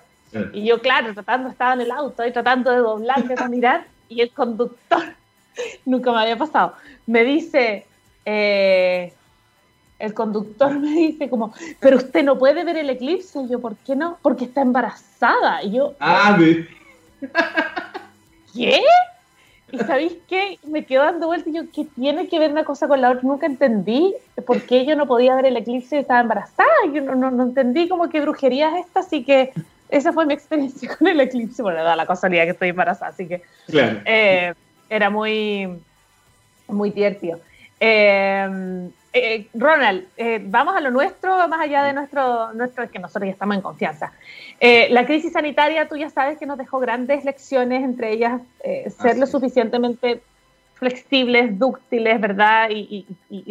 Y 0.52 0.66
yo, 0.66 0.82
claro, 0.82 1.14
tratando, 1.14 1.50
estaba 1.50 1.74
en 1.74 1.82
el 1.82 1.92
auto 1.92 2.26
y 2.26 2.32
tratando 2.32 2.72
de 2.72 2.78
doblar, 2.78 3.24
de 3.24 3.36
mirar, 3.50 3.86
y 4.10 4.22
el 4.22 4.32
conductor, 4.32 5.04
nunca 5.86 6.12
me 6.12 6.22
había 6.22 6.38
pasado, 6.38 6.74
me 7.06 7.24
dice, 7.24 7.86
eh, 8.26 9.14
el 10.00 10.14
conductor 10.14 10.78
me 10.80 10.90
dice 10.90 11.30
como, 11.30 11.54
pero 11.80 11.98
usted 11.98 12.24
no 12.24 12.38
puede 12.38 12.64
ver 12.64 12.78
el 12.78 12.90
eclipse. 12.90 13.40
Y 13.42 13.50
yo, 13.50 13.60
¿por 13.60 13.76
qué 13.78 13.96
no? 13.96 14.18
Porque 14.22 14.46
está 14.46 14.62
embarazada. 14.62 15.64
Y 15.64 15.72
yo, 15.72 15.94
ah, 16.00 16.38
me... 16.38 16.68
¿qué? 18.54 18.82
¿Y 19.72 19.78
sabéis 19.80 20.14
qué? 20.28 20.60
Me 20.68 20.86
quedo 20.86 21.04
dando 21.04 21.28
vueltas 21.28 21.48
y 21.48 21.56
yo, 21.56 21.64
¿qué 21.74 21.86
tiene 21.96 22.28
que 22.28 22.38
ver 22.38 22.52
una 22.52 22.64
cosa 22.64 22.88
con 22.88 23.02
la 23.02 23.10
otra? 23.10 23.22
Nunca 23.24 23.48
entendí 23.48 24.14
por 24.46 24.62
qué 24.62 24.86
yo 24.86 24.96
no 24.96 25.08
podía 25.08 25.36
ver 25.36 25.48
el 25.48 25.58
eclipse 25.58 25.96
y 25.96 26.00
estaba 26.00 26.20
embarazada. 26.20 26.70
Yo 26.94 27.02
no, 27.02 27.32
no, 27.32 27.44
entendí 27.44 27.90
como 27.90 28.10
que 28.10 28.22
brujería 28.22 28.78
es 28.78 28.86
esta, 28.86 29.00
así 29.00 29.24
que 29.24 29.52
esa 29.90 30.14
fue 30.14 30.26
mi 30.26 30.34
experiencia 30.34 30.96
con 30.98 31.08
el 31.08 31.20
eclipse. 31.20 31.64
Bueno, 31.64 31.84
da 31.84 31.96
la 31.96 32.06
casualidad 32.06 32.44
que 32.44 32.52
estoy 32.52 32.70
embarazada, 32.70 33.12
así 33.12 33.28
que 33.28 33.42
eh, 34.06 34.54
era 34.90 35.10
muy, 35.10 35.80
muy 36.68 36.92
tiertio. 36.92 37.40
Eh, 37.80 38.90
eh, 39.14 39.48
Ronald, 39.54 40.08
eh, 40.18 40.42
vamos 40.44 40.76
a 40.76 40.82
lo 40.82 40.90
nuestro, 40.90 41.48
más 41.48 41.62
allá 41.62 41.84
de 41.84 41.94
nuestro, 41.94 42.52
nuestro, 42.54 42.90
que 42.90 42.98
nosotros 42.98 43.28
ya 43.28 43.34
estamos 43.34 43.56
en 43.56 43.62
confianza. 43.62 44.12
Eh, 44.60 44.88
la 44.90 45.06
crisis 45.06 45.34
sanitaria, 45.34 45.88
tú 45.88 45.96
ya 45.96 46.10
sabes 46.10 46.40
que 46.40 46.48
nos 46.48 46.58
dejó 46.58 46.80
grandes 46.80 47.24
lecciones, 47.24 47.84
entre 47.84 48.12
ellas 48.12 48.42
ser 48.98 49.20
lo 49.20 49.28
suficientemente 49.28 50.24
flexibles, 50.74 51.60
dúctiles, 51.60 52.20
¿verdad? 52.20 52.70
Y, 52.72 53.06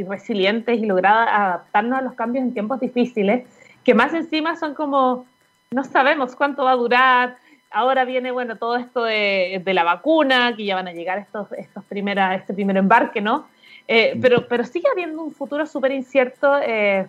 resilientes 0.08 0.78
y 0.78 0.84
lograr 0.84 1.28
adaptarnos 1.28 1.98
a 1.98 2.02
los 2.02 2.14
cambios 2.14 2.44
en 2.44 2.52
tiempos 2.52 2.80
difíciles, 2.80 3.46
que 3.84 3.94
más 3.94 4.12
encima 4.14 4.56
son 4.56 4.74
como, 4.74 5.26
no 5.70 5.84
sabemos 5.84 6.34
cuánto 6.34 6.64
va 6.64 6.72
a 6.72 6.76
durar. 6.76 7.36
Ahora 7.70 8.04
viene, 8.04 8.32
bueno, 8.32 8.56
todo 8.56 8.76
esto 8.76 9.04
de, 9.04 9.62
de 9.64 9.74
la 9.74 9.84
vacuna, 9.84 10.54
que 10.56 10.64
ya 10.64 10.74
van 10.74 10.88
a 10.88 10.92
llegar 10.92 11.18
estos, 11.18 11.52
estos 11.52 11.84
primera, 11.84 12.34
este 12.34 12.52
primer 12.52 12.76
embarque, 12.76 13.20
¿no? 13.20 13.46
Eh, 13.88 14.18
pero, 14.20 14.46
pero 14.48 14.64
sigue 14.64 14.88
habiendo 14.90 15.22
un 15.22 15.32
futuro 15.32 15.66
súper 15.66 15.92
incierto. 15.92 16.56
Eh, 16.58 17.06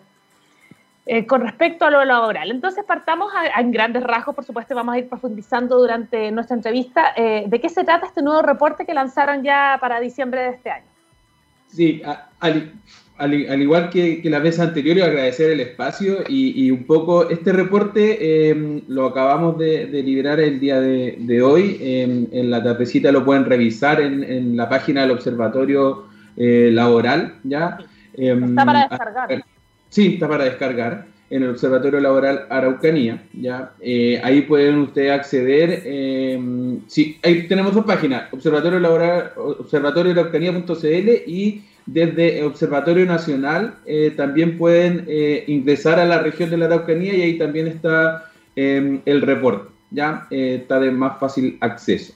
eh, 1.05 1.25
con 1.27 1.41
respecto 1.41 1.83
a 1.83 1.91
lo 1.91 2.05
laboral. 2.05 2.49
Entonces 2.49 2.85
partamos 2.85 3.29
en 3.59 3.71
grandes 3.71 4.03
rasgos, 4.03 4.33
por 4.33 4.45
supuesto, 4.45 4.73
vamos 4.73 4.95
a 4.95 4.99
ir 4.99 5.09
profundizando 5.09 5.77
durante 5.77 6.31
nuestra 6.31 6.55
entrevista. 6.55 7.11
Eh, 7.17 7.43
¿De 7.45 7.59
qué 7.59 7.67
se 7.67 7.83
trata 7.83 8.05
este 8.05 8.21
nuevo 8.21 8.41
reporte 8.41 8.85
que 8.85 8.93
lanzaron 8.93 9.43
ya 9.43 9.77
para 9.81 9.99
diciembre 9.99 10.41
de 10.43 10.49
este 10.51 10.69
año? 10.69 10.85
Sí, 11.67 12.01
al, 12.39 12.71
al, 13.17 13.61
igual 13.61 13.89
que, 13.89 14.21
la 14.23 14.39
vez 14.39 14.61
anterior, 14.61 15.01
agradecer 15.01 15.51
el 15.51 15.59
espacio 15.59 16.19
y, 16.29 16.71
un 16.71 16.85
poco 16.85 17.29
este 17.29 17.51
reporte 17.51 18.49
em, 18.49 18.83
lo 18.87 19.07
acabamos 19.07 19.57
de, 19.57 19.87
liberar 20.05 20.39
el 20.39 20.57
día 20.61 20.79
de, 20.79 21.41
hoy. 21.41 21.79
Em, 21.81 22.27
en 22.31 22.49
la 22.49 22.63
tardecita 22.63 23.11
lo 23.11 23.25
pueden 23.25 23.43
revisar 23.43 23.99
en, 23.99 24.55
la 24.55 24.69
página 24.69 25.01
del 25.01 25.11
Observatorio 25.11 26.05
eh, 26.37 26.69
Laboral. 26.71 27.35
¿ya? 27.43 27.77
Em, 28.15 28.43
está 28.49 28.65
para 28.65 28.79
descargar. 28.87 29.45
Sí, 29.89 30.13
está 30.15 30.27
para 30.27 30.43
descargar 30.45 31.05
en 31.29 31.43
el 31.43 31.49
Observatorio 31.49 31.99
Laboral 31.99 32.45
Araucanía. 32.49 33.23
¿ya? 33.33 33.71
Eh, 33.79 34.21
ahí 34.23 34.41
pueden 34.41 34.79
ustedes 34.79 35.11
acceder. 35.11 35.83
sí, 36.87 37.19
ahí 37.23 37.47
tenemos 37.47 37.73
dos 37.73 37.85
páginas, 37.85 38.31
Observatorio 38.31 38.79
Laboral, 38.79 39.31
observatorioaraucanía.cl 39.35 41.09
y 41.27 41.63
desde 41.85 42.43
Observatorio 42.43 43.05
Nacional 43.05 43.75
eh, 43.85 44.13
también 44.15 44.57
pueden 44.57 45.05
eh, 45.07 45.43
ingresar 45.47 45.99
a 45.99 46.05
la 46.05 46.19
región 46.19 46.49
de 46.49 46.57
la 46.57 46.65
Araucanía 46.65 47.13
y 47.13 47.21
ahí 47.21 47.37
también 47.37 47.67
está 47.67 48.31
em, 48.55 49.01
el 49.05 49.21
reporte, 49.21 49.69
ya 49.91 50.27
está 50.29 50.79
de 50.79 50.91
más 50.91 51.19
fácil 51.19 51.57
acceso. 51.59 52.13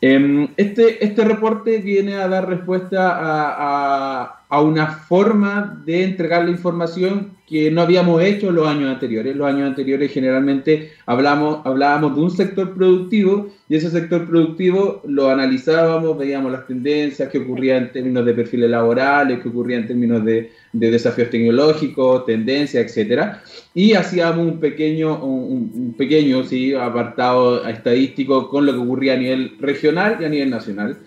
Em, 0.00 0.48
este, 0.56 1.04
este 1.04 1.24
reporte 1.24 1.78
viene 1.78 2.16
a 2.16 2.28
dar 2.28 2.48
respuesta 2.48 3.16
a, 3.16 4.24
a 4.47 4.47
una 4.50 4.86
forma 4.86 5.82
de 5.84 6.04
entregar 6.04 6.44
la 6.44 6.50
información 6.50 7.36
que 7.46 7.70
no 7.70 7.80
habíamos 7.80 8.22
hecho 8.22 8.50
los 8.50 8.66
años 8.66 8.90
anteriores. 8.90 9.34
Los 9.34 9.48
años 9.48 9.68
anteriores 9.68 10.12
generalmente 10.12 10.92
hablamos, 11.06 11.60
hablábamos 11.64 12.14
de 12.14 12.20
un 12.20 12.30
sector 12.30 12.74
productivo 12.74 13.50
y 13.70 13.76
ese 13.76 13.90
sector 13.90 14.26
productivo 14.26 15.02
lo 15.06 15.30
analizábamos, 15.30 16.16
veíamos 16.16 16.52
las 16.52 16.66
tendencias 16.66 17.30
que 17.30 17.38
ocurrían 17.38 17.84
en 17.84 17.92
términos 17.92 18.26
de 18.26 18.34
perfiles 18.34 18.70
laborales, 18.70 19.40
que 19.40 19.48
ocurrían 19.48 19.82
en 19.82 19.88
términos 19.88 20.24
de, 20.24 20.50
desafíos 20.72 21.30
tecnológicos, 21.30 22.26
tendencias, 22.26 22.84
etcétera, 22.84 23.42
y 23.74 23.94
hacíamos 23.94 24.46
un 24.46 24.60
pequeño, 24.60 25.22
un, 25.24 25.94
pequeño 25.96 26.42
apartado 26.80 27.66
estadístico 27.66 28.48
con 28.48 28.66
lo 28.66 28.72
que 28.72 28.78
ocurría 28.78 29.14
a 29.14 29.16
nivel 29.16 29.56
regional 29.58 30.18
y 30.20 30.24
a 30.24 30.28
nivel 30.28 30.50
nacional. 30.50 30.98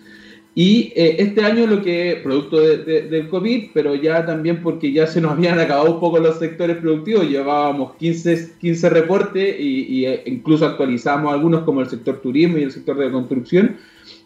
Y 0.54 0.92
eh, 0.94 1.16
este 1.18 1.42
año 1.44 1.66
lo 1.66 1.82
que, 1.82 2.20
producto 2.22 2.60
del 2.60 3.28
COVID, 3.28 3.70
pero 3.72 3.94
ya 3.94 4.26
también 4.26 4.62
porque 4.62 4.92
ya 4.92 5.06
se 5.06 5.20
nos 5.20 5.32
habían 5.32 5.58
acabado 5.58 5.94
un 5.94 6.00
poco 6.00 6.18
los 6.18 6.38
sectores 6.38 6.76
productivos, 6.76 7.28
llevábamos 7.28 7.94
15, 7.96 8.52
15 8.60 8.90
reportes 8.90 9.56
y, 9.58 10.04
e 10.04 10.22
incluso 10.26 10.66
actualizamos 10.66 11.32
algunos 11.32 11.62
como 11.62 11.80
el 11.80 11.88
sector 11.88 12.20
turismo 12.20 12.58
y 12.58 12.64
el 12.64 12.72
sector 12.72 12.98
de 12.98 13.10
construcción, 13.10 13.76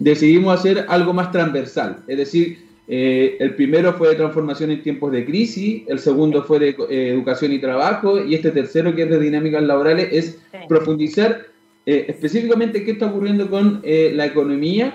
decidimos 0.01 0.59
hacer 0.59 0.85
algo 0.89 1.13
más 1.13 1.31
transversal. 1.31 2.03
Es 2.09 2.19
decir, 2.19 2.59
eh, 2.89 3.37
el 3.39 3.55
primero 3.55 3.93
fue 3.95 4.09
de 4.09 4.17
transformación 4.17 4.71
en 4.73 4.83
tiempos 4.83 5.13
de 5.13 5.25
crisis, 5.25 5.85
el 5.87 6.01
segundo 6.01 6.43
fue 6.43 6.59
de 6.59 6.69
eh, 6.91 7.11
educación 7.11 7.53
y 7.53 7.61
trabajo 7.61 8.25
y 8.25 8.35
este 8.35 8.51
tercero 8.51 8.95
que 8.97 9.03
es 9.03 9.11
de 9.11 9.21
dinámicas 9.21 9.63
laborales 9.63 10.09
es 10.11 10.39
profundizar 10.69 11.47
específicamente 11.89 12.83
qué 12.83 12.91
está 12.91 13.07
ocurriendo 13.07 13.49
con 13.49 13.81
la 13.85 14.27
economía 14.27 14.93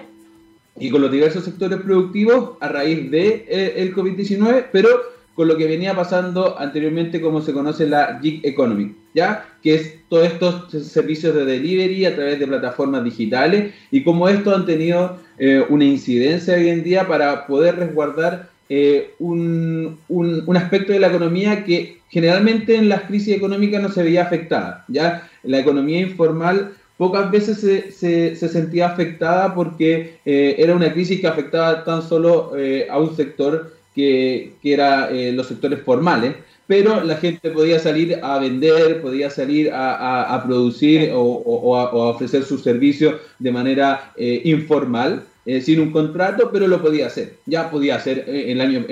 y 0.80 0.90
con 0.90 1.02
los 1.02 1.12
diversos 1.12 1.44
sectores 1.44 1.80
productivos 1.82 2.52
a 2.60 2.68
raíz 2.68 3.12
de 3.12 3.46
eh, 3.48 3.74
el 3.78 3.94
COVID-19, 3.94 4.68
pero 4.72 4.90
con 5.36 5.48
lo 5.48 5.58
que 5.58 5.66
venía 5.66 5.96
pasando 5.96 6.60
anteriormente 6.60 7.22
como 7.22 7.42
se 7.42 7.54
conoce 7.54 7.88
la 7.88 8.20
gig 8.22 8.42
economy, 8.44 8.96
¿ya? 9.14 9.46
Que 9.64 9.76
es 9.76 9.96
todos 10.10 10.28
estos 10.28 10.72
servicios 10.88 11.34
de 11.34 11.46
delivery 11.46 12.06
a 12.06 12.16
través 12.16 12.40
de 12.40 12.48
plataformas 12.48 13.04
digitales 13.04 13.74
y 13.92 14.04
cómo 14.04 14.28
estos 14.28 14.54
han 14.54 14.66
tenido 14.66 15.18
eh, 15.38 15.64
una 15.70 15.86
incidencia 15.86 16.56
hoy 16.56 16.70
en 16.70 16.84
día 16.84 17.08
para 17.08 17.48
poder 17.48 17.78
resguardar 17.78 18.50
eh, 18.70 19.14
un, 19.20 20.00
un, 20.08 20.44
un, 20.46 20.58
aspecto 20.58 20.94
de 20.94 21.00
la 21.00 21.08
economía 21.08 21.66
que 21.66 22.00
generalmente 22.10 22.76
en 22.76 22.88
las 22.88 23.02
crisis 23.04 23.36
económicas 23.36 23.82
no 23.82 23.90
se 23.90 24.04
veía 24.04 24.24
afectada, 24.24 24.86
¿ya? 24.88 25.30
La 25.44 25.60
economía 25.60 26.00
informal 26.00 26.74
pocas 27.02 27.32
veces 27.32 27.58
se, 27.60 28.36
se, 28.36 28.48
sentía 28.48 28.86
afectada 28.86 29.56
porque 29.56 30.20
eh, 30.24 30.54
era 30.60 30.76
una 30.76 30.94
crisis 30.94 31.20
que 31.20 31.26
afectaba 31.26 31.84
tan 31.84 32.04
solo 32.04 32.52
eh, 32.56 32.86
a 32.92 33.00
un 33.00 33.16
sector 33.16 33.74
que, 33.96 34.54
que 34.62 34.72
era 34.72 35.10
eh, 35.10 35.32
los 35.32 35.48
sectores 35.48 35.82
formales, 35.82 36.36
pero 36.68 37.04
la 37.04 37.16
gente 37.16 37.50
podía 37.50 37.80
salir 37.80 38.20
a 38.22 38.38
vender, 38.38 39.02
podía 39.02 39.32
salir 39.32 39.72
a, 39.72 40.32
a, 40.32 40.44
producir 40.46 41.10
o, 41.12 41.22
o, 41.22 41.76
a, 41.76 41.92
ofrecer 41.92 42.44
sus 42.44 42.62
servicios 42.62 43.16
de 43.40 43.52
manera 43.52 44.14
informal. 44.44 45.24
sin 45.64 45.80
un 45.80 45.92
contrato, 45.92 46.52
pero 46.54 46.68
lo 46.68 46.84
podía 46.84 47.08
hacer. 47.08 47.38
Ya 47.48 47.72
podía 47.72 47.96
hacer 47.96 48.26
el 48.28 48.62
año, 48.62 48.86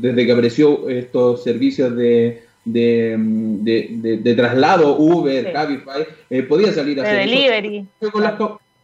desde 0.00 0.24
que 0.24 0.32
apareció 0.32 0.88
estos 0.88 1.44
servicios 1.44 1.94
de, 1.94 2.45
de, 2.66 4.18
de, 4.22 4.34
traslado, 4.34 4.98
Uber, 4.98 5.52
Cabify, 5.52 6.04
eh, 6.28 6.42
podía 6.42 6.72
salir 6.72 7.00
a 7.00 7.04
hacer 7.04 7.20
delivery. 7.20 7.86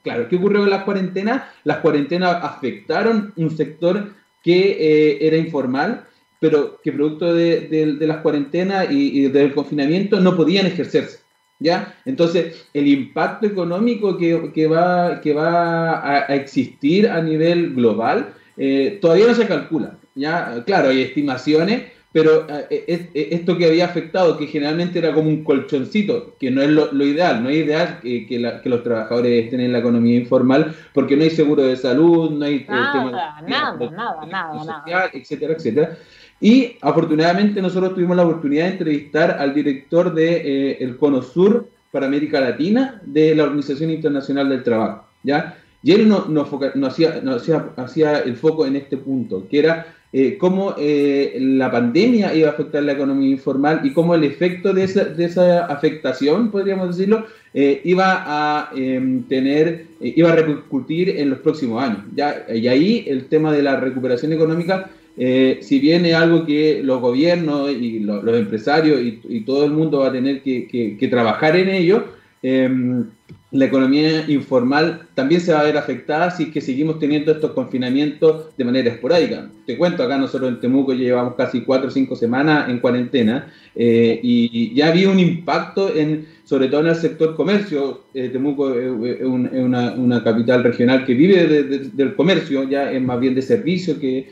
claro, 0.03 0.29
¿qué 0.29 0.37
ocurrió 0.37 0.61
con 0.61 0.71
las 0.71 0.85
cuarentenas? 0.85 1.43
Las 1.65 1.79
cuarentenas 1.79 2.39
afectaron 2.43 3.33
un 3.37 3.51
sector 3.51 4.13
que 4.43 4.77
eh, 4.79 5.27
era 5.27 5.37
informal, 5.37 6.05
pero 6.39 6.81
que 6.83 6.93
producto 6.93 7.35
de, 7.35 7.97
las 8.01 8.19
cuarentenas 8.19 8.87
y, 8.91 9.29
del 9.29 9.53
confinamiento 9.53 10.21
no 10.21 10.37
podían 10.37 10.67
ejercerse. 10.67 11.21
¿Ya? 11.59 11.95
Entonces, 12.05 12.67
el 12.75 12.89
impacto 12.89 13.47
económico 13.47 14.17
que, 14.19 14.67
va, 14.67 15.21
que 15.21 15.33
va 15.33 16.25
a, 16.25 16.35
existir 16.35 17.09
a 17.09 17.23
nivel 17.23 17.75
global 17.75 18.35
eh, 18.57 18.99
todavía 19.01 19.29
no 19.29 19.35
se 19.35 19.47
calcula. 19.47 19.97
¿ya? 20.17 20.65
Claro, 20.67 20.89
hay 20.89 21.03
estimaciones, 21.03 21.92
pero 22.13 22.47
eh, 22.49 22.85
eh, 22.87 23.29
esto 23.33 23.57
que 23.57 23.67
había 23.67 23.87
afectado, 23.87 24.37
que 24.37 24.47
generalmente 24.47 24.99
era 24.99 25.15
como 25.15 25.29
un 25.29 25.43
colchoncito, 25.43 26.35
que 26.39 26.51
no 26.51 26.61
es 26.61 26.69
lo, 26.69 27.05
ideal, 27.05 27.43
no 27.43 27.49
es 27.49 27.57
ideal 27.57 28.01
que, 28.03 28.27
que, 28.27 28.69
los 28.69 28.83
trabajadores 28.83 29.45
estén 29.45 29.61
en 29.61 29.73
la 29.73 29.79
economía 29.79 30.19
informal, 30.19 30.75
porque 30.93 31.17
no 31.17 31.23
hay 31.23 31.31
seguro 31.31 31.63
de 31.63 31.77
salud, 31.77 32.31
no 32.31 32.45
hay 32.45 32.67
nada, 32.69 33.41
nada, 33.47 33.91
nada, 33.91 34.27
nada, 34.27 35.11
etcétera, 35.13 35.55
etcétera. 35.55 35.97
Y 36.39 36.77
afortunadamente 36.81 37.63
nosotros 37.63 37.95
tuvimos 37.95 38.17
la 38.17 38.25
oportunidad 38.25 38.65
de 38.65 38.73
entrevistar 38.73 39.37
al 39.39 39.55
director 39.55 40.13
de 40.13 40.37
eh, 40.73 40.77
el 40.81 40.97
Cono 40.99 41.23
Sur 41.23 41.69
para 41.91 42.07
América 42.07 42.41
Latina 42.41 43.01
de 43.05 43.35
la 43.35 43.45
Organización 43.45 43.91
Internacional 43.91 44.49
del 44.49 44.65
Trabajo, 44.65 45.07
¿ya? 45.23 45.57
Y 45.85 45.93
él 45.93 46.09
no, 46.09 46.27
no, 46.27 46.43
hacía, 46.87 47.21
no 47.23 47.35
hacía, 47.35 47.71
hacía 47.77 48.19
el 48.21 48.37
foco 48.37 48.67
en 48.67 48.77
este 48.77 48.97
punto, 48.97 49.47
que 49.49 49.59
era 49.59 49.87
eh, 50.15 50.37
cómo 50.37 50.75
eh, 50.79 51.39
la 51.41 51.71
pandemia 51.71 52.35
iba 52.35 52.49
a 52.49 52.53
afectar 52.53 52.83
la 52.83 52.93
economía 52.93 53.31
informal 53.31 53.81
y 53.83 53.95
cómo 53.95 54.15
el 54.15 54.25
efecto 54.25 54.75
de 54.75 54.85
esa, 54.85 55.05
de 55.05 55.25
esa 55.25 55.65
afectación, 55.65 56.51
podríamos 56.51 56.95
decirlo, 56.95 57.25
eh, 57.55 57.81
iba 57.85 58.23
a 58.27 58.71
em, 58.77 59.23
tener, 59.23 59.87
iba 60.01 60.31
a 60.31 60.37
repercutir 60.37 61.09
en 61.09 61.31
los 61.31 61.39
próximos 61.39 61.83
años. 61.83 62.01
Ya, 62.15 62.45
y 62.55 62.69
ahí 62.69 63.07
el 63.09 63.25
tema 63.27 63.53
de 63.53 63.63
la 63.63 63.81
recuperación 63.81 64.35
económica, 64.35 64.91
si 65.17 65.79
bien 65.79 66.05
es 66.07 66.15
algo 66.15 66.45
que 66.47 66.83
los 66.83 67.01
gobiernos 67.01 67.71
y 67.71 68.01
los, 68.01 68.27
empresarios 68.35 69.01
y, 69.01 69.41
todo 69.41 69.65
el 69.65 69.71
mundo 69.73 70.01
va 70.01 70.09
a 70.09 70.13
tener 70.13 70.43
que, 70.43 70.97
que 70.99 71.09
trabajar 71.09 71.57
en 71.57 71.69
ello, 71.69 72.05
em, 72.43 73.07
la 73.53 73.67
economía 73.67 74.25
informal 74.29 75.03
también 75.15 75.43
se 75.43 75.53
va 75.53 75.61
a 75.61 75.65
ver 75.65 75.77
afectada 75.77 76.31
si 76.31 76.45
es 76.45 76.49
que 76.49 76.63
seguimos 76.63 76.99
teniendo 76.99 77.33
estos 77.33 77.51
confinamientos 77.53 78.57
de 78.57 78.65
manera 78.65 78.91
esporádica. 78.91 79.51
Te 79.67 79.77
cuento, 79.77 80.03
acá 80.03 80.17
nosotros 80.17 80.51
en 80.51 80.61
Temuco 80.61 80.95
llevamos 80.95 81.35
casi 81.35 81.61
cuatro 81.61 81.89
o 81.89 81.91
cinco 81.91 82.17
semanas 82.17 82.71
en 82.71 82.79
cuarentena 82.79 83.53
eh, 83.77 84.19
y 84.23 84.75
ya 84.75 84.89
había 84.89 85.11
un 85.11 85.21
impacto 85.21 85.95
en, 85.95 86.27
sobre 86.45 86.69
todo 86.69 86.81
en 86.81 86.87
el 86.87 86.97
sector 86.97 87.37
comercio. 87.37 88.05
Eh, 88.15 88.31
Temuco 88.31 88.73
es 88.75 89.23
una, 89.23 90.25
capital 90.25 90.65
regional 90.65 91.05
que 91.05 91.13
vive 91.13 91.47
del 91.93 92.15
comercio, 92.15 92.67
ya 92.69 92.91
es 92.91 93.03
más 93.03 93.21
bien 93.21 93.35
de 93.35 93.43
servicio 93.43 94.01
que 94.01 94.31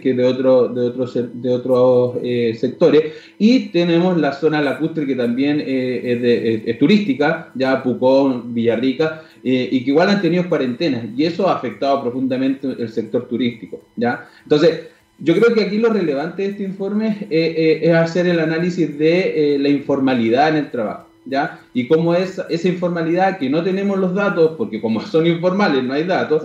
que 0.00 0.14
de, 0.14 0.24
otro, 0.24 0.68
de 0.68 0.80
otros, 0.88 1.14
de 1.14 1.50
otros 1.50 2.16
eh, 2.22 2.56
sectores. 2.58 3.12
Y 3.38 3.68
tenemos 3.68 4.16
la 4.18 4.32
zona 4.32 4.60
lacustre 4.60 5.06
que 5.06 5.14
también 5.14 5.62
eh, 5.64 6.62
es, 6.64 6.78
turística, 6.78 7.50
ya 7.54 7.82
Pucón, 7.82 8.54
Villarrica, 8.54 9.22
eh, 9.44 9.68
y 9.70 9.84
que 9.84 9.90
igual 9.90 10.10
han 10.10 10.22
tenido 10.22 10.48
cuarentenas, 10.48 11.04
y 11.16 11.24
eso 11.24 11.48
ha 11.48 11.56
afectado 11.56 12.02
profundamente 12.02 12.66
el 12.66 12.88
sector 12.88 13.28
turístico. 13.28 13.80
¿ya? 13.96 14.28
Entonces, 14.42 14.88
yo 15.18 15.34
creo 15.34 15.54
que 15.54 15.62
aquí 15.62 15.78
lo 15.78 15.92
relevante 15.92 16.42
de 16.42 16.48
este 16.50 16.62
informe 16.64 17.26
es 17.30 17.90
hacer 17.94 18.26
el 18.26 18.40
análisis 18.40 18.98
de 18.98 19.56
la 19.58 19.68
informalidad 19.68 20.50
en 20.50 20.56
el 20.56 20.70
trabajo. 20.70 21.06
¿Ya? 21.28 21.58
Y 21.74 21.88
cómo 21.88 22.14
es 22.14 22.40
esa 22.48 22.68
informalidad 22.68 23.38
que 23.38 23.50
no 23.50 23.64
tenemos 23.64 23.98
los 23.98 24.14
datos, 24.14 24.52
porque 24.56 24.80
como 24.80 25.00
son 25.00 25.26
informales 25.26 25.82
no 25.82 25.94
hay 25.94 26.04
datos, 26.04 26.40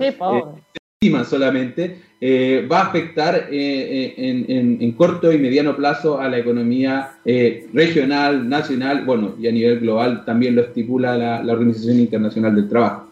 solamente, 1.24 1.98
eh, 2.24 2.68
va 2.70 2.82
a 2.82 2.86
afectar 2.86 3.48
eh, 3.50 4.14
en, 4.16 4.92
corto 4.92 5.32
y 5.32 5.38
mediano 5.38 5.74
plazo 5.74 6.20
a 6.20 6.28
la 6.28 6.38
economía 6.38 7.16
regional, 7.24 8.48
nacional, 8.48 9.04
bueno, 9.04 9.34
y 9.40 9.48
a 9.48 9.52
nivel 9.52 9.80
global 9.80 10.24
también 10.24 10.54
lo 10.54 10.62
estipula 10.62 11.16
la, 11.16 11.52
Organización 11.52 11.98
Internacional 11.98 12.54
del 12.54 12.68
Trabajo. 12.68 13.08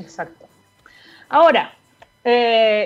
Exacto. 0.00 0.46
Ahora, 1.28 1.74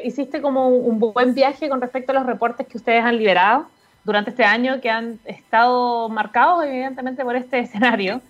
hiciste 0.05 0.41
como 0.41 0.69
un 0.69 0.99
buen 0.99 1.35
viaje 1.35 1.69
con 1.69 1.81
respecto 1.81 2.11
a 2.11 2.17
los 2.17 2.27
reportes 2.27 2.67
que 2.67 2.77
ustedes 2.77 3.05
han 3.05 3.17
liberado 3.17 3.69
durante 4.09 4.31
este 4.31 4.45
año 4.45 4.81
que 4.81 4.89
han 4.89 5.19
estado 5.27 6.09
marcados 6.09 6.65
evidentemente 6.65 7.23
por 7.23 7.37
este 7.37 7.59
escenario. 7.61 8.23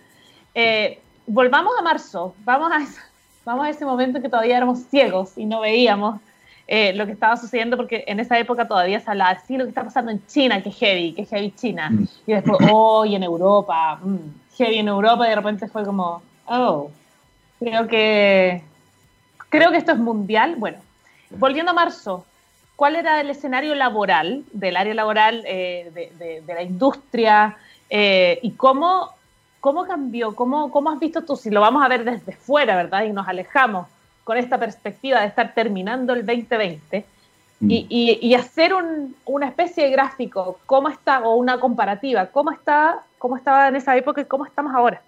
Eh, 0.52 0.98
volvamos 1.26 1.72
a 1.78 1.82
marzo, 1.82 2.34
vamos 2.44 2.72
a, 2.72 2.78
vamos 3.44 3.64
a 3.64 3.70
ese 3.70 3.84
momento 3.84 4.20
que 4.20 4.28
todavía 4.28 4.56
éramos 4.56 4.80
ciegos 4.90 5.38
y 5.38 5.44
no 5.44 5.60
veíamos 5.60 6.20
eh, 6.70 6.92
lo 6.92 7.06
que 7.06 7.12
estaba 7.12 7.34
sucediendo, 7.38 7.78
porque 7.78 8.04
en 8.06 8.20
esa 8.20 8.38
época 8.38 8.68
todavía 8.68 9.00
se 9.00 9.10
hablaba, 9.10 9.40
sí, 9.40 9.56
lo 9.56 9.64
que 9.64 9.70
está 9.70 9.84
pasando 9.84 10.12
en 10.12 10.24
China, 10.26 10.62
que 10.62 10.70
heavy, 10.70 11.14
que 11.14 11.24
heavy 11.24 11.50
China, 11.52 11.88
mm. 11.88 12.08
y 12.26 12.32
después, 12.34 12.58
oh, 12.70 13.06
y 13.06 13.14
en 13.14 13.22
Europa, 13.22 13.98
mm, 14.02 14.16
heavy 14.58 14.78
en 14.78 14.88
Europa, 14.88 15.26
y 15.26 15.30
de 15.30 15.36
repente 15.36 15.66
fue 15.66 15.82
como, 15.82 16.20
oh, 16.44 16.90
creo 17.58 17.88
que, 17.88 18.62
creo 19.48 19.70
que 19.70 19.78
esto 19.78 19.92
es 19.92 19.98
mundial. 19.98 20.56
Bueno, 20.58 20.76
volviendo 21.30 21.70
a 21.70 21.74
marzo, 21.74 22.26
¿cuál 22.76 22.96
era 22.96 23.18
el 23.22 23.30
escenario 23.30 23.74
laboral, 23.74 24.44
del 24.52 24.76
área 24.76 24.92
laboral 24.92 25.42
eh, 25.46 25.90
de, 25.94 26.42
de, 26.42 26.54
la 26.54 26.62
industria, 26.62 27.56
y 27.90 28.50
cómo 28.58 29.16
¿Cómo 29.60 29.86
cambió? 29.86 30.36
¿Cómo, 30.36 30.70
¿Cómo 30.70 30.90
has 30.90 31.00
visto 31.00 31.22
tú? 31.22 31.34
Si 31.34 31.50
lo 31.50 31.60
vamos 31.60 31.82
a 31.84 31.88
ver 31.88 32.04
desde 32.04 32.32
fuera, 32.32 32.76
¿verdad? 32.76 33.04
Y 33.04 33.12
nos 33.12 33.26
alejamos 33.26 33.88
con 34.28 34.36
esta 34.36 34.60
perspectiva 34.60 35.22
de 35.22 35.28
estar 35.28 35.54
terminando 35.54 36.12
el 36.12 36.26
2020 36.26 37.06
mm. 37.60 37.70
y, 37.70 38.18
y, 38.20 38.34
hacer 38.34 38.74
un, 38.74 39.16
una 39.24 39.48
especie 39.48 39.84
de 39.84 39.90
gráfico, 39.90 40.58
¿cómo 40.66 40.90
está? 40.90 41.20
O 41.20 41.36
una 41.36 41.58
comparativa, 41.58 42.26
¿cómo, 42.26 42.50
está, 42.50 43.06
cómo 43.16 43.38
estaba 43.38 43.68
en 43.68 43.76
esa 43.76 43.96
época 43.96 44.20
y 44.20 44.26
cómo 44.26 44.44
estamos 44.44 44.74
ahora? 44.74 45.00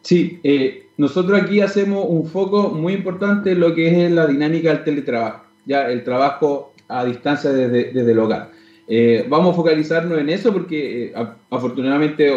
Sí, 0.00 0.40
eh, 0.42 0.88
nosotros 0.96 1.38
aquí 1.38 1.60
hacemos 1.60 2.06
un 2.08 2.26
foco 2.26 2.70
muy 2.70 2.94
importante 2.94 3.52
en 3.52 3.60
lo 3.60 3.74
que 3.74 4.06
es 4.06 4.10
la 4.10 4.26
dinámica 4.26 4.70
del 4.70 4.82
teletrabajo, 4.82 5.44
ya 5.66 5.86
el 5.90 6.04
trabajo 6.04 6.72
a 6.88 7.04
distancia 7.04 7.52
desde, 7.52 7.92
desde 7.92 8.12
el 8.12 8.18
hogar. 8.18 8.48
Eh, 8.86 9.24
vamos 9.30 9.52
a 9.52 9.56
focalizarnos 9.56 10.18
en 10.18 10.28
eso 10.28 10.52
porque 10.52 11.06
eh, 11.06 11.14
afortunadamente 11.50 12.30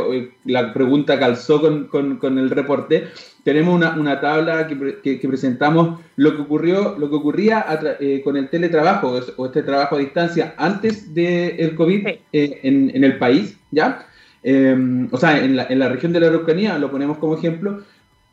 la 0.46 0.74
pregunta 0.74 1.20
calzó 1.20 1.60
con, 1.60 1.88
con, 2.18 2.38
el 2.38 2.50
reporte. 2.50 3.08
Tenemos 3.44 3.76
una, 3.76 3.98
una 3.98 4.22
tabla 4.22 4.68
que, 4.68 5.20
que, 5.20 5.28
presentamos 5.28 6.00
lo 6.16 6.36
que 6.36 6.42
ocurrió, 6.42 6.96
lo 6.98 7.10
que 7.10 7.16
ocurría 7.16 7.66
eh, 8.00 8.22
con 8.24 8.38
el 8.38 8.50
teletrabajo 8.50 9.20
o 9.36 9.46
este 9.46 9.64
trabajo 9.64 9.96
a 9.96 10.00
distancia 10.00 10.54
antes 10.58 11.14
del 11.14 11.58
de 11.58 11.76
COVID 11.76 12.08
en, 12.32 12.92
en, 12.94 13.04
el 13.04 13.18
país, 13.18 13.58
¿ya? 13.72 14.06
Em, 14.44 15.10
o 15.12 15.18
sea, 15.18 15.44
en 15.44 15.58
la, 15.58 15.68
en 15.70 15.80
la, 15.80 15.90
región 15.90 16.14
de 16.14 16.22
la 16.22 16.28
Araucanía, 16.28 16.78
lo 16.78 16.92
ponemos 16.92 17.18
como 17.18 17.36
ejemplo. 17.36 17.84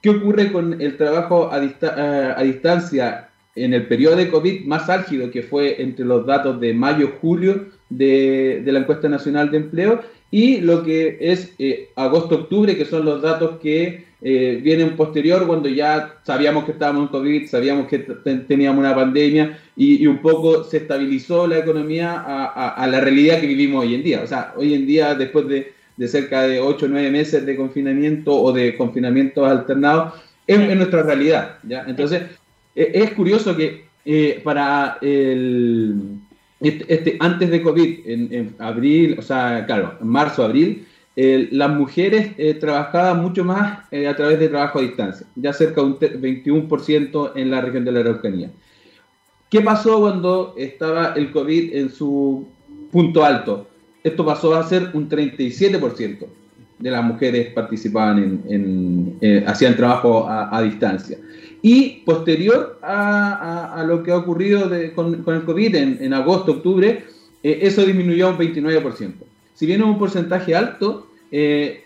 ¿Qué 0.00 0.10
ocurre 0.10 0.52
con 0.52 0.80
el 0.80 0.96
trabajo 0.96 1.50
a, 1.50 1.56
a 1.56 2.42
distancia 2.42 3.30
en 3.56 3.72
el 3.72 3.86
periodo 3.86 4.16
de 4.16 4.28
COVID 4.28 4.66
más 4.66 4.88
álgido, 4.88 5.30
que 5.30 5.42
fue 5.42 5.80
entre 5.80 6.04
los 6.04 6.26
datos 6.26 6.60
de 6.60 6.74
mayo-julio 6.74 7.73
de, 7.90 8.62
la 8.66 8.80
encuesta 8.80 9.08
nacional 9.08 9.50
de 9.50 9.58
empleo 9.58 10.00
y 10.30 10.60
lo 10.60 10.82
que 10.82 11.18
es 11.20 11.54
eh, 11.58 11.90
agosto-octubre, 11.94 12.76
que 12.76 12.84
son 12.84 13.04
los 13.04 13.22
datos 13.22 13.58
que 13.60 14.04
eh, 14.26 14.58
vienen 14.62 14.96
posterior 14.96 15.46
cuando 15.46 15.68
ya 15.68 16.14
sabíamos 16.22 16.64
que 16.64 16.72
estábamos 16.72 17.02
en 17.02 17.08
COVID, 17.08 17.46
sabíamos 17.46 17.88
que 17.88 17.98
teníamos 18.48 18.78
una 18.78 18.94
pandemia 18.94 19.58
y, 19.76 20.06
un 20.06 20.22
poco 20.22 20.64
se 20.64 20.78
estabilizó 20.78 21.46
la 21.46 21.58
economía 21.58 22.22
a, 22.24 22.86
la 22.86 23.00
realidad 23.00 23.40
que 23.40 23.46
vivimos 23.46 23.84
hoy 23.84 23.94
en 23.94 24.02
día. 24.02 24.22
O 24.24 24.26
sea, 24.26 24.54
hoy 24.56 24.72
en 24.72 24.86
día, 24.86 25.14
después 25.14 25.46
de, 25.46 25.72
cerca 26.08 26.46
de 26.46 26.58
8 26.58 26.86
o 26.86 26.88
9 26.88 27.10
meses 27.10 27.44
de 27.44 27.54
confinamiento 27.54 28.34
o 28.34 28.50
de 28.50 28.74
confinamientos 28.76 29.46
alternados, 29.46 30.14
es, 30.46 30.58
nuestra 30.74 31.02
realidad. 31.02 31.58
¿ya? 31.62 31.84
Entonces, 31.86 32.22
e, 32.74 32.92
es 32.94 33.12
curioso 33.12 33.54
que 33.54 33.84
eh, 34.06 34.40
para 34.42 34.96
el 35.02 35.96
este, 36.64 36.94
este, 36.94 37.16
antes 37.20 37.50
de 37.50 37.62
COVID, 37.62 37.98
en, 38.06 38.56
abril, 38.58 39.16
o 39.18 39.22
sea, 39.22 39.64
claro, 39.66 39.98
en 40.00 40.08
marzo, 40.08 40.42
abril, 40.44 40.86
las 41.14 41.70
mujeres 41.70 42.32
eh, 42.38 42.54
trabajaban 42.54 43.22
mucho 43.22 43.44
más 43.44 43.80
eh, 43.92 44.08
a 44.08 44.16
través 44.16 44.40
de 44.40 44.48
trabajo 44.48 44.78
a 44.78 44.82
distancia, 44.82 45.26
ya 45.36 45.52
cerca 45.52 45.80
de 45.82 45.86
un 45.86 45.98
21% 45.98 47.32
en 47.36 47.50
la 47.50 47.60
región 47.60 47.84
de 47.84 47.92
la 47.92 48.00
Araucanía. 48.00 48.50
¿Qué 49.50 49.60
pasó 49.60 50.00
cuando 50.00 50.54
estaba 50.56 51.12
el 51.14 51.30
COVID 51.30 51.76
en 51.76 51.90
su 51.90 52.48
punto 52.90 53.24
alto? 53.24 53.68
Esto 54.02 54.24
pasó 54.24 54.54
a 54.54 54.66
ser 54.66 54.90
un 54.94 55.08
37% 55.08 56.26
de 56.78 56.90
las 56.90 57.04
mujeres 57.04 57.52
participaban 57.52 58.42
en, 58.48 59.16
eh, 59.20 59.44
hacían 59.46 59.76
trabajo 59.76 60.26
a 60.28 60.60
distancia. 60.62 61.18
Y 61.66 62.02
posterior 62.04 62.78
a, 62.82 63.82
lo 63.88 64.02
que 64.02 64.10
ha 64.12 64.18
ocurrido 64.18 64.70
con, 64.94 65.24
el 65.26 65.44
COVID 65.44 65.74
en, 65.74 66.12
agosto, 66.12 66.52
octubre, 66.52 67.06
eh, 67.42 67.58
eso 67.62 67.86
disminuyó 67.86 68.28
un 68.28 68.36
29%. 68.36 69.14
Si 69.54 69.64
bien 69.64 69.80
es 69.80 69.86
un 69.86 69.98
porcentaje 69.98 70.54
alto, 70.54 71.08
eh, 71.30 71.84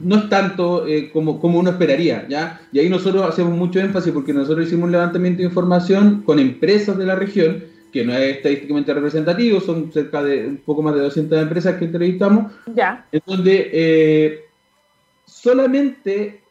no 0.00 0.18
es 0.18 0.28
tanto 0.28 0.86
eh, 0.86 1.10
como, 1.12 1.40
como 1.40 1.58
uno 1.58 1.70
esperaría, 1.70 2.24
¿ya? 2.28 2.60
Y 2.70 2.78
ahí 2.78 2.88
nosotros 2.88 3.28
hacemos 3.28 3.58
mucho 3.58 3.80
énfasis 3.80 4.12
porque 4.12 4.32
nosotros 4.32 4.68
hicimos 4.68 4.84
un 4.84 4.92
levantamiento 4.92 5.38
de 5.38 5.48
información 5.48 6.22
con 6.24 6.38
empresas 6.38 6.96
de 6.96 7.06
la 7.06 7.16
región, 7.16 7.64
que 7.92 8.04
no 8.04 8.12
es 8.14 8.36
estadísticamente 8.36 8.94
representativo, 8.94 9.60
son 9.60 9.90
cerca 9.92 10.22
de 10.22 10.46
un 10.46 10.58
poco 10.58 10.82
más 10.82 10.94
de 10.94 11.00
200 11.00 11.42
empresas 11.42 11.74
que 11.78 11.86
entrevistamos, 11.86 12.52
ya. 12.72 13.08
en 13.10 13.22
donde 13.26 14.44
solamente 15.24 16.42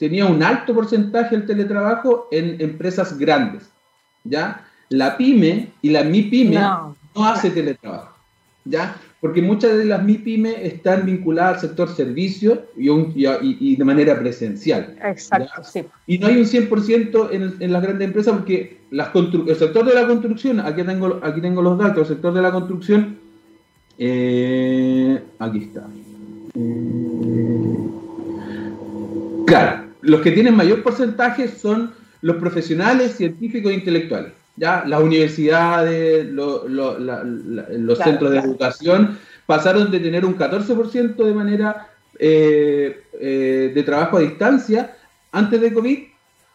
tenía 0.00 0.24
un 0.24 0.42
alto 0.42 0.74
porcentaje 0.74 1.36
el 1.36 1.44
teletrabajo 1.44 2.26
en 2.32 2.56
empresas 2.58 3.16
grandes, 3.18 3.70
¿ya? 4.24 4.66
La 4.88 5.16
pyme 5.18 5.68
y 5.82 5.90
la 5.90 6.02
MIPYME 6.02 6.56
no, 6.56 6.96
no 7.14 7.26
hace 7.26 7.50
teletrabajo, 7.50 8.16
¿ya? 8.64 8.96
Porque 9.20 9.42
muchas 9.42 9.76
de 9.76 9.84
las 9.84 10.02
MIPYME 10.02 10.66
están 10.66 11.04
vinculadas 11.04 11.56
al 11.56 11.60
sector 11.68 11.94
servicio 11.94 12.62
y, 12.78 12.88
y, 12.88 13.76
de 13.76 13.84
manera 13.84 14.18
presencial. 14.18 14.96
Exacto, 15.04 15.62
sí. 15.62 15.84
Y 16.06 16.16
no 16.18 16.28
hay 16.28 16.38
un 16.38 16.46
100% 16.46 17.28
en, 17.30 17.56
en, 17.60 17.72
las 17.72 17.82
grandes 17.82 18.08
empresas 18.08 18.32
porque 18.32 18.78
las 18.90 19.14
el 19.14 19.56
sector 19.56 19.84
de 19.84 19.94
la 19.94 20.06
construcción, 20.06 20.60
aquí 20.60 20.82
tengo, 20.82 21.20
aquí 21.22 21.42
tengo 21.42 21.60
los 21.60 21.76
datos, 21.76 22.08
el 22.08 22.14
sector 22.14 22.32
de 22.32 22.40
la 22.40 22.50
construcción, 22.50 23.18
eh, 23.98 25.22
aquí 25.38 25.58
está. 25.64 25.86
Eh, 26.54 27.76
claro, 29.46 29.79
los 30.02 30.20
que 30.20 30.32
tienen 30.32 30.56
mayor 30.56 30.82
porcentaje 30.82 31.48
son 31.48 31.92
los 32.22 32.36
profesionales, 32.36 33.16
científicos 33.16 33.72
e 33.72 33.74
intelectuales. 33.74 34.32
¿ya? 34.56 34.84
Las 34.86 35.02
universidades, 35.02 36.26
los 36.30 37.98
centros 37.98 38.30
de 38.30 38.38
educación 38.38 39.18
pasaron 39.46 39.90
de 39.90 40.00
tener 40.00 40.24
un 40.24 40.36
14% 40.36 41.24
de 41.24 41.34
manera 41.34 41.88
eh, 42.18 43.02
eh, 43.18 43.72
de 43.74 43.82
trabajo 43.82 44.18
a 44.18 44.20
distancia 44.20 44.94
antes 45.32 45.60
de 45.60 45.72
COVID 45.72 45.98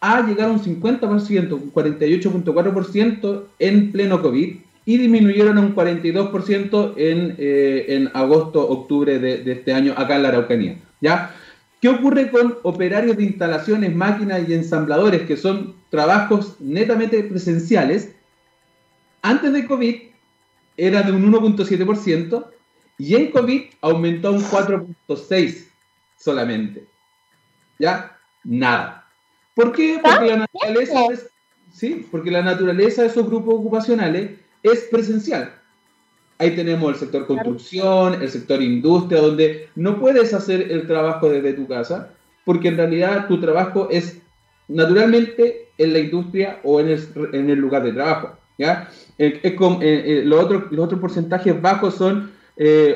a 0.00 0.26
llegar 0.26 0.48
a 0.48 0.52
un 0.52 0.62
50%, 0.62 1.52
un 1.52 1.72
48.4% 1.72 3.44
en 3.58 3.92
pleno 3.92 4.22
COVID 4.22 4.56
y 4.84 4.98
disminuyeron 4.98 5.58
a 5.58 5.60
un 5.60 5.74
42% 5.74 6.94
en, 6.96 7.34
eh, 7.38 7.86
en 7.88 8.10
agosto, 8.14 8.68
octubre 8.68 9.18
de, 9.18 9.38
de, 9.38 9.52
este 9.52 9.72
año 9.72 9.94
acá 9.96 10.16
en 10.16 10.22
la 10.22 10.28
Araucanía. 10.28 10.76
¿ya? 11.00 11.34
¿Qué 11.86 11.90
ocurre 11.90 12.32
con 12.32 12.58
operarios 12.64 13.16
de 13.16 13.22
instalaciones, 13.22 13.94
máquinas 13.94 14.48
y 14.48 14.54
ensambladores, 14.54 15.22
que 15.22 15.36
son 15.36 15.76
trabajos 15.88 16.60
netamente 16.60 17.22
presenciales? 17.22 18.10
Antes 19.22 19.52
de 19.52 19.64
COVID 19.68 19.94
era 20.76 21.02
de 21.02 21.12
un 21.12 21.32
1.7% 21.32 22.44
y 22.98 23.14
en 23.14 23.30
COVID 23.30 23.62
aumentó 23.82 24.26
a 24.26 24.30
un 24.32 24.42
4.6% 24.42 25.64
solamente. 26.18 26.88
¿Ya? 27.78 28.18
Nada. 28.42 29.06
¿Por 29.54 29.70
qué? 29.70 30.00
Porque 30.02 30.26
la 30.26 30.38
naturaleza, 30.38 31.00
¿sí? 31.72 32.04
Porque 32.10 32.32
la 32.32 32.42
naturaleza 32.42 33.02
de 33.02 33.08
esos 33.10 33.26
grupos 33.26 33.54
ocupacionales 33.54 34.32
es 34.64 34.88
presencial. 34.90 35.54
Ahí 36.38 36.54
tenemos 36.54 36.92
el 36.92 36.98
sector 36.98 37.26
construcción, 37.26 38.20
el 38.20 38.28
sector 38.28 38.62
industria, 38.62 39.20
donde 39.20 39.68
no 39.74 39.98
puedes 39.98 40.34
hacer 40.34 40.70
el 40.70 40.86
trabajo 40.86 41.30
desde 41.30 41.54
tu 41.54 41.66
casa, 41.66 42.10
porque 42.44 42.68
en 42.68 42.76
realidad 42.76 43.26
tu 43.26 43.40
trabajo 43.40 43.88
es 43.90 44.20
naturalmente 44.68 45.68
en 45.78 45.92
la 45.92 45.98
industria 46.00 46.60
o 46.62 46.80
en 46.80 46.88
el, 46.88 47.58
lugar 47.58 47.84
de 47.84 47.92
trabajo. 47.92 48.36
¿ya? 48.58 48.90
Eh, 49.18 49.40
eh, 49.42 49.56
eh, 49.80 50.22
los, 50.24 50.44
otros, 50.44 51.00
porcentajes 51.00 51.60
bajos 51.60 51.94
son 51.94 52.32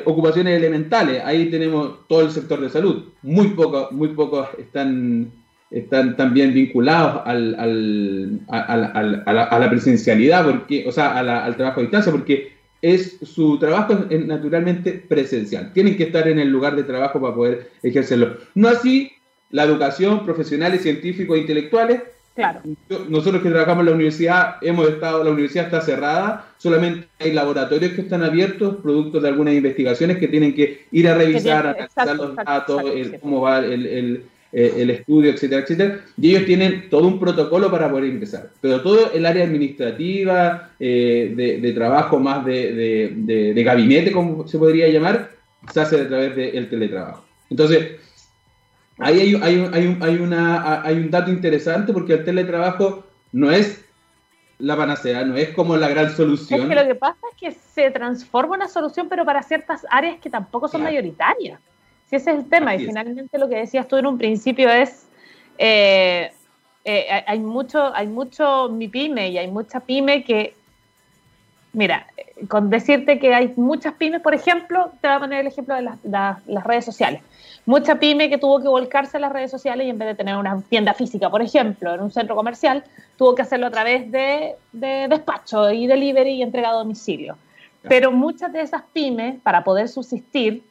ocupaciones 0.05 0.57
elementales. 0.57 1.21
Ahí 1.25 1.49
tenemos 1.49 2.07
todo 2.07 2.21
el 2.21 2.31
sector 2.31 2.61
de 2.61 2.69
salud. 2.69 3.05
Muy 3.21 3.49
pocos 3.49 3.91
muy 3.91 4.09
pocos 4.09 4.47
están 4.57 5.31
están 5.71 6.17
también 6.17 6.53
vinculados 6.53 7.21
al, 7.25 7.55
al, 7.57 8.41
a, 8.49 9.59
la, 9.59 9.69
presencialidad, 9.69 10.45
porque, 10.45 10.83
o 10.85 10.91
sea, 10.91 11.17
al 11.17 11.55
trabajo 11.55 11.79
a 11.79 11.83
distancia, 11.83 12.11
porque 12.11 12.60
es 12.81 13.17
su 13.21 13.59
trabajo 13.59 14.05
es 14.09 14.25
naturalmente 14.25 14.91
presencial. 14.93 15.71
Tienen 15.73 15.97
que 15.97 16.03
estar 16.03 16.27
en 16.27 16.39
el 16.39 16.49
lugar 16.49 16.75
de 16.75 16.83
trabajo 16.83 17.21
para 17.21 17.35
poder 17.35 17.71
ejercerlo. 17.83 18.37
No 18.55 18.67
así 18.67 19.11
la 19.51 19.63
educación, 19.63 20.25
profesionales, 20.25 20.81
científicos 20.81 21.37
e 21.37 21.41
intelectuales. 21.41 22.01
Claro. 22.33 22.61
Nosotros 23.09 23.43
que 23.43 23.49
trabajamos 23.49 23.81
en 23.81 23.87
la 23.87 23.91
universidad, 23.95 24.55
hemos 24.61 24.87
estado, 24.87 25.21
la 25.23 25.31
universidad 25.31 25.65
está 25.65 25.81
cerrada, 25.81 26.53
solamente 26.57 27.09
hay 27.19 27.33
laboratorios 27.33 27.91
que 27.91 28.01
están 28.01 28.23
abiertos, 28.23 28.77
producto 28.77 29.19
de 29.19 29.27
algunas 29.27 29.53
investigaciones 29.53 30.17
que 30.17 30.29
tienen 30.29 30.55
que 30.55 30.85
ir 30.91 31.09
a 31.09 31.15
revisar, 31.15 31.67
analizar 31.67 32.15
los 32.15 32.35
datos, 32.37 32.83
cómo 33.21 33.41
va 33.41 33.59
el, 33.59 34.23
eh, 34.53 34.73
el 34.77 34.89
estudio, 34.89 35.31
etcétera, 35.31 35.61
etcétera. 35.61 36.01
Y 36.19 36.31
ellos 36.31 36.45
tienen 36.45 36.89
todo 36.89 37.07
un 37.07 37.19
protocolo 37.19 37.71
para 37.71 37.89
poder 37.89 38.05
ingresar. 38.05 38.49
Pero 38.59 38.81
todo 38.81 39.11
el 39.13 39.25
área 39.25 39.45
administrativa, 39.45 40.71
eh, 40.79 41.33
de, 41.61 41.73
trabajo 41.73 42.19
más 42.19 42.45
de, 42.45 43.13
de, 43.15 43.63
gabinete, 43.63 44.11
como 44.11 44.47
se 44.47 44.57
podría 44.57 44.89
llamar, 44.89 45.31
se 45.71 45.79
hace 45.79 46.01
a 46.01 46.07
través 46.07 46.35
del 46.35 46.69
teletrabajo. 46.69 47.23
Entonces, 47.49 47.91
ahí 48.97 49.19
hay, 49.19 49.35
hay, 49.35 49.69
hay, 49.71 49.87
un, 49.87 50.03
hay, 50.03 50.15
una, 50.17 50.81
hay 50.81 50.97
un 50.97 51.09
dato 51.09 51.31
interesante 51.31 51.93
porque 51.93 52.13
el 52.13 52.25
teletrabajo 52.25 53.05
no 53.31 53.51
es 53.51 53.85
la 54.59 54.75
panacea, 54.75 55.23
no 55.23 55.37
es 55.37 55.49
como 55.49 55.77
la 55.77 55.87
gran 55.87 56.13
solución. 56.13 56.61
Es 56.61 56.67
que 56.67 56.75
lo 56.75 56.87
que 56.87 56.95
pasa 56.95 57.19
es 57.31 57.37
que 57.37 57.51
se 57.51 57.89
transforma 57.89 58.55
una 58.55 58.67
solución, 58.67 59.07
pero 59.09 59.23
para 59.23 59.43
ciertas 59.43 59.85
áreas 59.89 60.19
que 60.19 60.29
tampoco 60.29 60.67
son 60.67 60.83
mayoritarias 60.83 61.59
ese 62.15 62.31
es 62.31 62.37
el 62.37 62.49
tema. 62.49 62.75
y 62.75 62.85
finalmente 62.85 63.37
lo 63.37 63.49
que 63.49 63.57
decías 63.57 63.87
tú 63.87 63.97
en 63.97 64.05
un 64.05 64.17
principio 64.17 64.69
es, 64.69 65.07
eh, 65.57 66.31
eh, 66.83 67.23
hay 67.27 67.39
mucho, 67.39 67.93
hay 67.93 68.07
mucho 68.07 68.69
mi 68.69 68.87
pyme 68.87 69.29
y 69.29 69.37
hay 69.37 69.47
mucha 69.47 69.79
pyme 69.79 70.23
que, 70.23 70.55
mira, 71.73 72.07
con 72.47 72.69
decirte 72.69 73.19
que 73.19 73.33
hay 73.33 73.53
muchas 73.55 73.93
pymes, 73.93 74.21
por 74.21 74.33
ejemplo, 74.33 74.91
te 74.99 75.07
voy 75.07 75.17
a 75.17 75.19
poner 75.19 75.39
el 75.41 75.47
ejemplo 75.47 75.75
de 75.75 75.83
las, 76.03 76.65
redes 76.65 76.85
sociales. 76.85 77.21
Mucha 77.65 77.99
pyme 77.99 78.29
que 78.29 78.39
tuvo 78.39 78.59
que 78.59 78.67
volcarse 78.67 79.17
a 79.17 79.19
las 79.19 79.31
redes 79.31 79.51
sociales 79.51 79.85
y 79.85 79.91
en 79.91 79.99
vez 79.99 80.07
de 80.07 80.15
tener 80.15 80.35
una 80.35 80.61
tienda 80.61 80.93
física, 80.93 81.29
por 81.29 81.41
ejemplo, 81.41 81.93
en 81.93 82.01
un 82.01 82.11
centro 82.11 82.35
comercial, 82.35 82.83
tuvo 83.17 83.35
que 83.35 83.43
hacerlo 83.43 83.67
a 83.67 83.71
través 83.71 84.11
de, 84.11 84.55
de 84.71 85.07
despacho 85.07 85.71
y 85.71 85.85
delivery 85.85 86.31
y 86.31 86.41
entrega 86.41 86.69
a 86.69 86.73
domicilio. 86.73 87.37
Pero 87.83 88.11
muchas 88.11 88.51
de 88.53 88.61
esas 88.61 88.83
pymes, 88.93 89.39
para 89.41 89.63
poder 89.63 89.87
subsistir, 89.87 90.63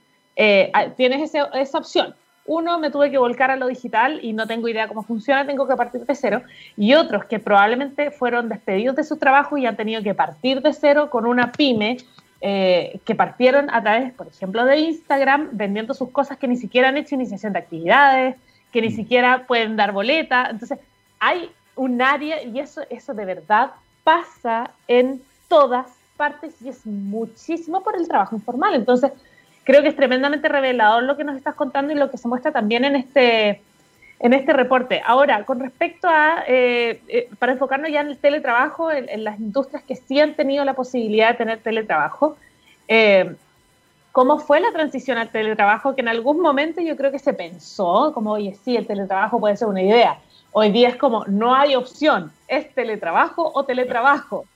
eh, 0.43 0.71
ah, 0.73 0.87
tienes 0.97 1.35
esa 1.35 1.79
opción. 1.79 2.15
Uno, 2.47 2.79
me 2.79 2.91
tuve 2.91 3.11
que 3.11 3.19
volcar 3.19 3.51
a 3.51 3.57
lo 3.57 3.67
digital 3.67 4.21
y 4.23 4.33
no 4.33 4.47
tengo 4.47 4.69
idea 4.69 4.89
cómo 4.89 5.03
funciona, 5.03 5.47
tengo 5.47 5.69
que 5.69 5.77
partir 5.77 6.07
de 6.07 6.15
cero. 6.15 6.41
Y 6.79 6.95
otros 6.95 7.27
que 7.27 7.39
probablemente 7.39 8.11
fueron 8.11 8.49
despedidos 8.49 8.97
de 8.97 9.05
su 9.05 9.19
trabajo 9.19 9.59
y 9.59 9.67
han 9.67 9.77
tenido 9.77 10.03
que 10.03 10.15
partir 10.15 10.63
de 10.63 10.73
cero 10.73 11.11
con 11.11 11.27
una 11.27 11.53
pyme 11.53 11.99
eh, 12.41 13.01
que 13.05 13.15
partieron 13.15 13.69
a 13.69 13.83
través, 13.83 14.15
por 14.15 14.29
ejemplo, 14.29 14.65
de 14.65 14.79
Instagram, 14.79 15.51
vendiendo 15.53 15.93
sus 15.93 16.09
cosas 16.09 16.39
que 16.39 16.49
ni 16.49 16.57
siquiera 16.57 16.89
han 16.89 16.97
hecho 16.97 17.15
iniciación 17.17 17.53
de 17.53 17.59
actividades, 17.59 18.37
que 18.73 18.81
ni 18.81 18.89
mm. 18.89 18.97
siquiera 18.97 19.47
pueden 19.47 19.77
dar 19.77 19.93
boleta. 19.93 20.49
Entonces, 20.51 20.79
hay 21.19 21.51
un 21.77 22.01
área 22.01 22.43
y 22.43 22.61
eso, 22.61 22.81
eso 22.89 23.13
de 23.13 23.27
verdad 23.27 23.73
pasa 24.05 24.71
en 24.89 25.21
todas 25.49 25.87
partes 26.17 26.55
y 26.63 26.71
es 26.71 26.87
muchísimo 26.87 27.83
por 27.83 27.95
el 27.95 28.09
trabajo 28.09 28.37
informal. 28.37 28.75
Entonces, 28.75 29.13
creo 29.71 29.83
que 29.83 29.89
es 29.89 29.97
tremendamente 29.97 30.49
revelador 30.49 31.05
lo 31.05 31.17
que 31.17 31.23
nos 31.23 31.37
estás 31.37 31.55
contando 31.55 31.93
y 31.93 31.97
lo 31.97 32.11
que 32.11 32.19
se 32.19 32.27
muestra 32.27 32.51
también 32.51 32.85
en 32.85 32.97
este, 32.97 33.61
en 34.19 34.33
este 34.33 34.53
reporte. 34.53 35.01
Ahora, 35.05 35.45
con 35.45 35.61
respecto 35.61 36.09
a, 36.09 36.43
eh, 36.49 37.01
eh, 37.07 37.29
para 37.39 37.53
enfocarnos 37.53 37.91
ya 37.91 38.01
en 38.01 38.09
el 38.09 38.19
teletrabajo, 38.19 38.91
en, 38.91 39.23
las 39.23 39.39
industrias 39.39 39.85
que 39.85 39.95
sí 39.95 40.19
han 40.19 40.35
tenido 40.35 40.65
la 40.65 40.75
posibilidad 40.75 41.31
de 41.31 41.35
tener 41.35 41.59
teletrabajo, 41.61 42.37
eh, 42.89 43.37
¿cómo 44.11 44.41
fue 44.41 44.61
la 44.61 44.73
transición 44.73 45.19
al 45.19 45.29
teletrabajo? 45.29 45.95
Que 45.95 46.01
en 46.01 46.09
algún 46.09 46.41
momento 46.41 46.81
yo 46.81 46.97
creo 46.97 47.13
que 47.13 47.21
se 47.21 47.33
pensó, 47.33 48.11
como, 48.13 48.33
oye, 48.33 48.57
sí, 48.65 48.77
el 48.77 48.89
teletrabajo 48.89 49.39
puede 49.39 49.57
ser 49.57 49.69
una 49.69 49.83
idea. 49.83 50.19
Hoy 50.51 50.73
día 50.73 50.89
es 50.89 50.97
como, 50.97 51.25
no 51.27 51.55
hay 51.55 51.77
opción, 51.77 52.33
es 52.49 52.75
teletrabajo 52.75 53.53
o 53.55 53.65
teletrabajo. 53.65 54.47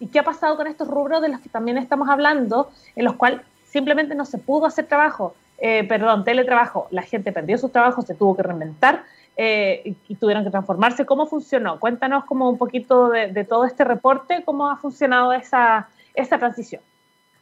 ¿Y 0.00 0.06
qué 0.08 0.18
ha 0.18 0.24
pasado 0.24 0.56
con 0.56 0.66
estos 0.66 0.88
rubros 0.88 1.22
de 1.22 1.28
los 1.28 1.40
que 1.40 1.48
también 1.48 1.78
estamos 1.78 2.08
hablando, 2.08 2.70
en 2.96 3.04
los 3.04 3.14
cuales 3.14 3.40
simplemente 3.70 4.14
no 4.14 4.24
se 4.24 4.38
pudo 4.38 4.66
hacer 4.66 4.86
trabajo, 4.86 5.34
eh, 5.58 5.84
perdón, 5.84 6.24
teletrabajo, 6.24 6.88
la 6.90 7.02
gente 7.02 7.32
perdió 7.32 7.58
sus 7.58 7.72
trabajos, 7.72 8.06
se 8.06 8.14
tuvo 8.14 8.36
que 8.36 8.42
reinventar 8.42 9.04
eh, 9.36 9.94
y, 10.08 10.14
tuvieron 10.16 10.44
que 10.44 10.50
transformarse. 10.50 11.04
¿Cómo 11.04 11.26
funcionó? 11.26 11.78
Cuéntanos 11.78 12.24
como 12.24 12.48
un 12.48 12.58
poquito 12.58 13.08
de, 13.08 13.44
todo 13.44 13.64
este 13.64 13.84
reporte, 13.84 14.42
cómo 14.44 14.70
ha 14.70 14.76
funcionado 14.76 15.32
esa, 15.32 15.88
esa 16.14 16.38
transición. 16.38 16.82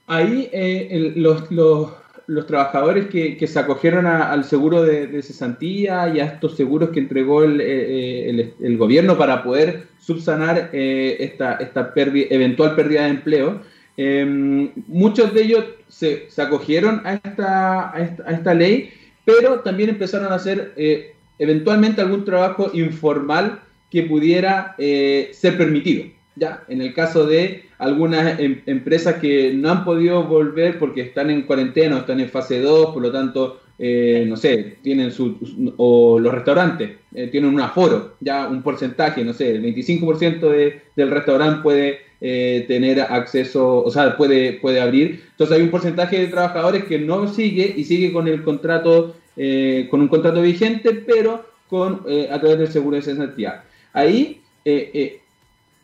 Ahí 0.07 0.49
eh, 0.53 1.12
los, 1.17 1.51
los, 1.51 1.91
los, 2.27 2.47
trabajadores 2.47 3.07
que, 3.07 3.37
que 3.37 3.47
se 3.47 3.59
acogieron 3.59 4.07
al 4.07 4.45
seguro 4.45 4.83
de, 4.83 5.23
cesantía 5.23 6.09
y 6.09 6.21
a 6.21 6.27
estos 6.27 6.57
seguros 6.57 6.91
que 6.91 7.01
entregó 7.01 7.43
el, 7.43 7.61
el, 7.61 8.55
el 8.61 8.79
gobierno 8.79 9.19
para 9.19 9.43
poder 9.43 9.89
subsanar 9.99 10.71
esta, 10.73 11.55
esta 11.55 11.93
eventual 11.95 12.77
pérdida 12.77 13.03
de 13.03 13.09
empleo, 13.09 13.61
Em, 13.96 14.70
muchos 14.88 15.32
de 15.32 15.42
ellos 15.42 15.64
se, 15.88 16.28
acogieron 16.37 17.00
a 17.04 17.14
esta, 17.14 17.96
a 17.96 18.30
esta, 18.30 18.54
ley, 18.54 18.90
pero 19.24 19.61
también 19.61 19.90
empezaron 19.90 20.32
a 20.32 20.37
hacer 20.37 20.74
eh, 20.76 21.14
eventualmente 21.38 22.02
algún 22.02 22.24
trabajo 22.24 22.70
informal 22.74 23.61
que 23.90 24.02
pudiera 24.02 24.74
eh, 24.78 25.30
ser 25.32 25.56
permitido. 25.56 26.04
Ya, 26.35 26.64
en 26.68 26.82
el 26.82 26.92
caso 26.92 27.26
de 27.26 27.64
algunas 27.78 28.38
em, 28.38 28.61
empresas 28.66 29.14
que 29.14 29.54
no 29.54 29.70
han 29.70 29.85
podido 29.85 30.24
volver 30.24 30.78
porque 30.78 31.00
están 31.00 31.30
en 31.30 31.42
cuarentena 31.42 31.96
o 31.96 31.98
están 32.00 32.20
en 32.20 32.28
fase 32.28 32.61
2, 32.61 32.92
por 32.92 33.02
lo 33.02 33.11
tanto, 33.11 33.62
eh, 33.79 34.25
no 34.27 34.37
sé, 34.37 34.79
tienen 34.83 35.12
su, 35.12 35.75
o 35.77 36.19
los 36.19 36.33
restaurantes 36.33 36.93
tienen 37.31 37.55
un 37.55 37.61
aforo, 37.61 38.17
ya 38.21 38.47
un 38.47 38.62
porcentaje, 38.62 39.25
no 39.25 39.33
sé, 39.33 39.53
el 39.53 39.62
25% 39.62 40.41
de, 40.51 40.83
del 40.95 41.11
restaurante 41.11 41.62
puede 41.62 42.07
eh, 42.19 42.65
tener 42.67 42.99
acceso, 42.99 43.85
o 43.85 43.91
sea, 43.91 44.17
puede, 44.17 44.55
puede 44.55 44.81
abrir. 44.81 45.23
Entonces 45.33 45.57
hay 45.57 45.62
un 45.62 45.71
porcentaje 45.71 46.19
de 46.19 46.29
trabajadores 46.29 46.85
que 46.85 46.99
no 46.99 47.29
sigue 47.29 47.75
y 47.77 47.85
sigue 47.85 48.11
con 48.11 48.27
el 48.27 48.43
contrato, 48.43 49.17
eh, 49.37 49.87
con 49.91 50.01
un 50.01 50.09
contrato 50.09 50.41
vigente, 50.41 50.95
pero 50.95 51.45
con, 51.69 52.05
eh, 52.09 52.29
a 52.33 52.41
través 52.41 52.59
del 52.59 52.73
seguro 52.73 52.97
de 52.97 53.03
cesantía. 53.03 53.65
Ahí 53.93 54.41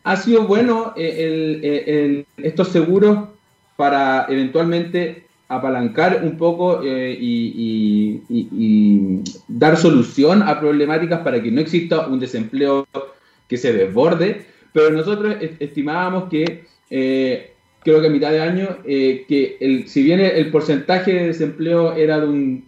ha 0.04 0.16
sido 0.16 0.46
bueno 0.46 0.94
estos 0.96 2.68
seguros 2.68 3.28
para 3.76 4.26
eventualmente 4.28 5.26
apalancar 5.56 6.20
un 6.22 6.36
poco 6.36 6.82
y, 6.84 8.22
y, 8.28 9.20
dar 9.48 9.76
solución 9.76 10.42
a 10.42 10.58
problemáticas 10.58 11.20
para 11.20 11.42
que 11.42 11.50
no 11.50 11.60
exista 11.60 12.06
un 12.06 12.18
desempleo 12.18 12.86
que 13.52 13.58
se 13.58 13.72
desborde, 13.72 14.46
pero 14.72 14.90
nosotros 14.90 15.36
estimábamos 15.60 16.30
que, 16.30 16.64
eh, 16.88 17.52
creo 17.80 18.00
que 18.00 18.06
a 18.06 18.10
mitad 18.10 18.30
de 18.30 18.40
año, 18.40 18.78
eh, 18.86 19.26
que 19.28 19.58
el, 19.60 19.88
si 19.88 20.02
bien 20.02 20.20
el, 20.20 20.50
porcentaje 20.50 21.12
de 21.12 21.26
desempleo 21.26 21.94
era 21.94 22.20
de 22.20 22.26
un 22.26 22.64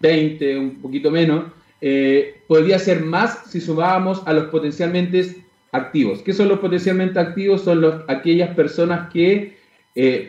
20, 0.00 0.58
un 0.58 0.76
poquito 0.80 1.10
menos, 1.10 1.46
eh, 1.80 2.42
podría 2.46 2.78
ser 2.78 3.04
más 3.04 3.50
si 3.50 3.60
sumábamos 3.60 4.22
a 4.26 4.32
los 4.32 4.44
potencialmente 4.44 5.44
activos. 5.72 6.22
¿Qué 6.22 6.32
son 6.32 6.48
los 6.48 6.60
potencialmente 6.60 7.18
activos? 7.18 7.62
Son 7.62 7.80
los, 7.80 8.04
aquellas 8.06 8.54
personas 8.54 9.10
que 9.12 9.58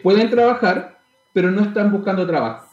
pueden 0.01 0.31
trabajar, 0.31 0.98
pero 1.33 1.51
no 1.51 1.63
están 1.63 1.91
buscando 1.91 2.25
trabajo. 2.25 2.67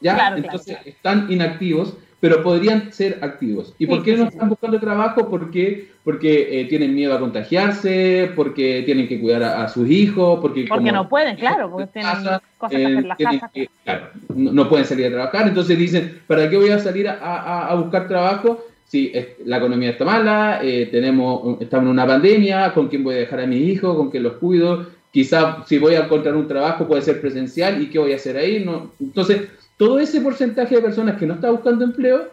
¿Ya? 0.00 0.34
Entonces 0.36 0.78
están 0.84 1.30
inactivos 1.30 1.96
pero 2.22 2.40
podrían 2.40 2.92
ser 2.92 3.18
activos. 3.20 3.74
¿Y 3.80 3.86
por 3.88 4.04
qué 4.04 4.16
no 4.16 4.26
están 4.28 4.48
buscando 4.48 4.78
trabajo? 4.78 5.28
Porque, 5.28 5.88
porque 6.04 6.60
eh, 6.60 6.66
tienen 6.66 6.94
miedo 6.94 7.12
a 7.12 7.18
contagiarse, 7.18 8.30
porque 8.36 8.84
tienen 8.86 9.08
que 9.08 9.20
cuidar 9.20 9.42
a, 9.42 9.68
sus 9.68 9.90
hijos, 9.90 10.38
porque... 10.40 10.66
Porque 10.68 10.92
no 10.92 11.08
pueden, 11.08 11.34
claro, 11.34 11.68
porque 11.68 11.88
tienen 11.88 12.12
cosas 12.12 12.40
que 12.60 12.66
hacer 12.76 12.80
en 12.98 13.08
la 13.08 13.16
casa. 13.16 13.50
claro, 13.82 14.10
no, 14.36 14.68
pueden 14.68 14.86
salir 14.86 15.06
a 15.06 15.10
trabajar, 15.10 15.48
entonces 15.48 15.76
dicen, 15.76 16.20
¿para 16.28 16.48
qué 16.48 16.56
voy 16.56 16.70
a 16.70 16.78
salir 16.78 17.08
a, 17.08 17.66
a 17.66 17.74
buscar 17.74 18.06
trabajo? 18.06 18.66
Si 18.84 19.12
la 19.44 19.56
economía 19.56 19.90
está 19.90 20.04
mala, 20.04 20.60
eh, 20.62 20.90
tenemos, 20.92 21.60
estamos 21.60 21.86
en 21.86 21.90
una 21.90 22.06
pandemia, 22.06 22.72
¿con 22.72 22.86
quién 22.86 23.02
voy 23.02 23.16
a 23.16 23.18
dejar 23.18 23.40
a 23.40 23.46
mis 23.48 23.68
hijos? 23.68 23.96
¿Con 23.96 24.12
quién 24.12 24.22
los 24.22 24.34
cuido? 24.34 24.86
Quizá 25.12 25.62
si 25.66 25.78
voy 25.78 25.94
a 25.94 26.04
encontrar 26.04 26.34
un 26.34 26.48
trabajo 26.48 26.88
puede 26.88 27.02
ser 27.02 27.20
presencial 27.20 27.82
y 27.82 27.90
qué 27.90 27.98
voy 27.98 28.12
a 28.12 28.16
hacer 28.16 28.36
ahí. 28.36 28.64
No, 28.64 28.92
entonces, 28.98 29.42
todo 29.76 30.00
ese 30.00 30.20
porcentaje 30.20 30.74
de 30.74 30.82
personas 30.82 31.18
que 31.18 31.26
no 31.26 31.34
está 31.34 31.50
buscando 31.50 31.84
empleo 31.84 32.30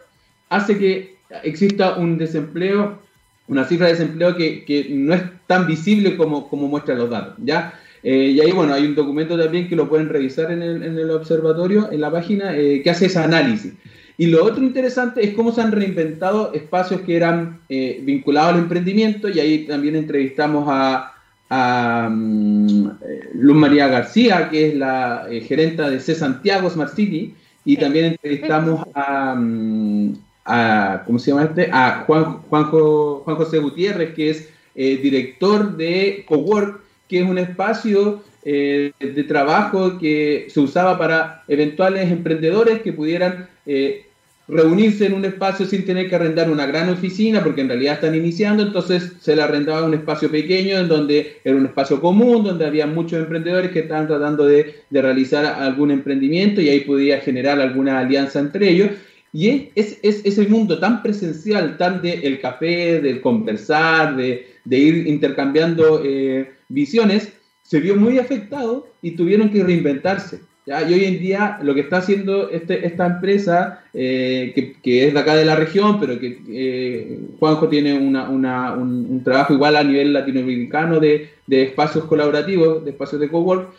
hace 0.49 0.77
que 0.77 1.17
exista 1.43 1.95
un 1.95 2.17
desempleo, 2.17 2.99
una 3.47 3.65
cifra 3.65 3.87
de 3.87 3.93
desempleo 3.93 4.35
que, 4.35 4.87
no 4.91 5.13
es 5.13 5.23
tan 5.45 5.67
visible 5.67 6.15
como, 6.15 6.49
como 6.49 6.67
muestran 6.67 6.97
los 6.97 7.09
datos. 7.09 7.35
¿ya? 7.43 7.73
Eh, 8.01 8.31
y 8.35 8.39
ahí, 8.39 8.51
bueno, 8.51 8.73
hay 8.73 8.85
un 8.85 8.95
documento 8.95 9.37
también 9.37 9.67
que 9.67 9.75
lo 9.75 9.89
pueden 9.89 10.09
revisar 10.09 10.51
en 10.51 10.61
el, 10.61 11.11
observatorio, 11.11 11.91
en 11.91 12.01
la 12.01 12.11
página, 12.11 12.55
eh, 12.55 12.81
que 12.81 12.89
hace 12.89 13.07
ese 13.07 13.19
análisis. 13.19 13.73
Y 14.17 14.27
lo 14.27 14.43
otro 14.43 14.63
interesante 14.63 15.23
es 15.23 15.33
cómo 15.33 15.51
se 15.51 15.61
han 15.61 15.71
reinventado 15.71 16.53
espacios 16.53 17.01
que 17.01 17.15
eran 17.15 17.61
eh, 17.69 18.01
vinculados 18.03 18.53
al 18.53 18.59
emprendimiento 18.59 19.29
y 19.29 19.39
ahí 19.39 19.65
también 19.65 19.95
entrevistamos 19.95 20.65
a, 20.67 21.13
mm, 21.49 22.89
Luz 23.33 23.55
María 23.55 23.87
García, 23.87 24.49
que 24.49 24.69
es 24.69 24.75
la 24.75 25.27
eh, 25.29 25.41
gerenta 25.41 25.89
de 25.89 25.99
C 25.99 26.15
Santiago 26.15 26.69
Smart 26.69 26.93
City, 26.93 27.35
y 27.65 27.77
también 27.77 28.05
entrevistamos 28.05 28.85
a, 28.93 29.35
mm, 29.35 30.13
a, 30.45 31.03
¿cómo 31.05 31.19
se 31.19 31.31
llama 31.31 31.43
este? 31.43 31.69
A 31.71 32.03
Juan, 32.05 32.39
Juanjo, 32.49 33.21
Juan 33.25 33.35
José 33.37 33.59
Gutiérrez, 33.59 34.13
que 34.13 34.29
es 34.31 34.49
eh, 34.75 34.97
director 34.97 35.75
de 35.75 36.23
Cowork, 36.27 36.81
que 37.07 37.21
es 37.21 37.27
un 37.27 37.37
espacio 37.37 38.21
eh, 38.43 38.93
de 38.99 39.23
trabajo 39.25 39.97
que 39.97 40.47
se 40.49 40.59
usaba 40.61 40.97
para 40.97 41.43
eventuales 41.47 42.09
emprendedores 42.09 42.81
que 42.81 42.93
pudieran 42.93 43.49
eh, 43.65 44.05
reunirse 44.49 45.05
en 45.05 45.13
un 45.13 45.25
espacio 45.25 45.65
sin 45.65 45.85
tener 45.85 46.09
que 46.09 46.15
arrendar 46.15 46.49
una 46.49 46.65
gran 46.65 46.89
oficina, 46.89 47.43
porque 47.43 47.61
en 47.61 47.67
realidad 47.69 47.95
están 47.95 48.15
iniciando, 48.15 48.63
entonces 48.63 49.13
se 49.19 49.35
le 49.35 49.43
arrendaba 49.43 49.85
un 49.85 49.93
espacio 49.93 50.29
pequeño 50.29 50.77
en 50.77 50.87
donde 50.87 51.37
era 51.43 51.55
un 51.55 51.65
espacio 51.65 52.01
común, 52.01 52.43
donde 52.43 52.65
había 52.65 52.87
muchos 52.87 53.19
emprendedores 53.19 53.71
que 53.71 53.81
estaban 53.81 54.07
tratando 54.07 54.45
de, 54.45 54.75
de 54.89 55.01
realizar 55.01 55.45
algún 55.45 55.91
emprendimiento 55.91 56.61
y 56.61 56.69
ahí 56.69 56.79
podía 56.81 57.19
generar 57.21 57.59
alguna 57.59 57.99
alianza 57.99 58.39
entre 58.39 58.69
ellos. 58.69 58.89
Y 59.31 59.69
es, 59.75 59.99
es, 60.01 60.25
ese 60.25 60.47
mundo 60.47 60.79
tan 60.79 61.03
presencial, 61.03 61.77
tan 61.77 62.01
de 62.01 62.13
el 62.13 62.41
café, 62.41 62.99
del 62.99 63.21
conversar, 63.21 64.15
de, 64.15 64.47
de 64.65 64.77
ir 64.77 65.07
intercambiando 65.07 66.01
eh, 66.03 66.49
visiones, 66.67 67.31
se 67.61 67.79
vio 67.79 67.95
muy 67.95 68.17
afectado 68.17 68.87
y 69.03 69.11
tuvieron 69.11 69.51
que 69.51 69.63
reinventarse. 69.63 70.48
¿Ya? 70.69 70.87
Y 70.87 70.93
hoy 70.93 71.05
en 71.05 71.19
día 71.19 71.59
lo 71.61 71.73
que 71.73 71.81
está 71.81 71.97
haciendo 71.97 72.49
este, 72.49 72.85
esta 72.85 73.07
empresa, 73.07 73.83
eh, 73.93 74.51
que, 74.53 74.73
que, 74.81 75.07
es 75.07 75.13
de 75.13 75.19
acá 75.19 75.35
de 75.35 75.45
la 75.45 75.55
región, 75.55 75.99
pero 75.99 76.19
que 76.19 76.39
eh, 76.47 77.19
Juanjo 77.39 77.67
tiene 77.67 77.97
una, 77.97 78.29
una, 78.29 78.73
un, 78.73 79.23
trabajo 79.23 79.53
igual 79.53 79.75
a 79.75 79.83
nivel 79.83 80.13
latinoamericano 80.13 80.99
de, 80.99 81.31
de 81.47 81.63
espacios 81.63 82.05
colaborativos, 82.05 82.85
de 82.85 82.91
espacios 82.91 83.19
de 83.19 83.29
cowork, 83.29 83.73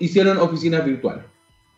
hicieron 0.00 0.38
oficinas 0.38 0.86
virtuales. 0.86 1.24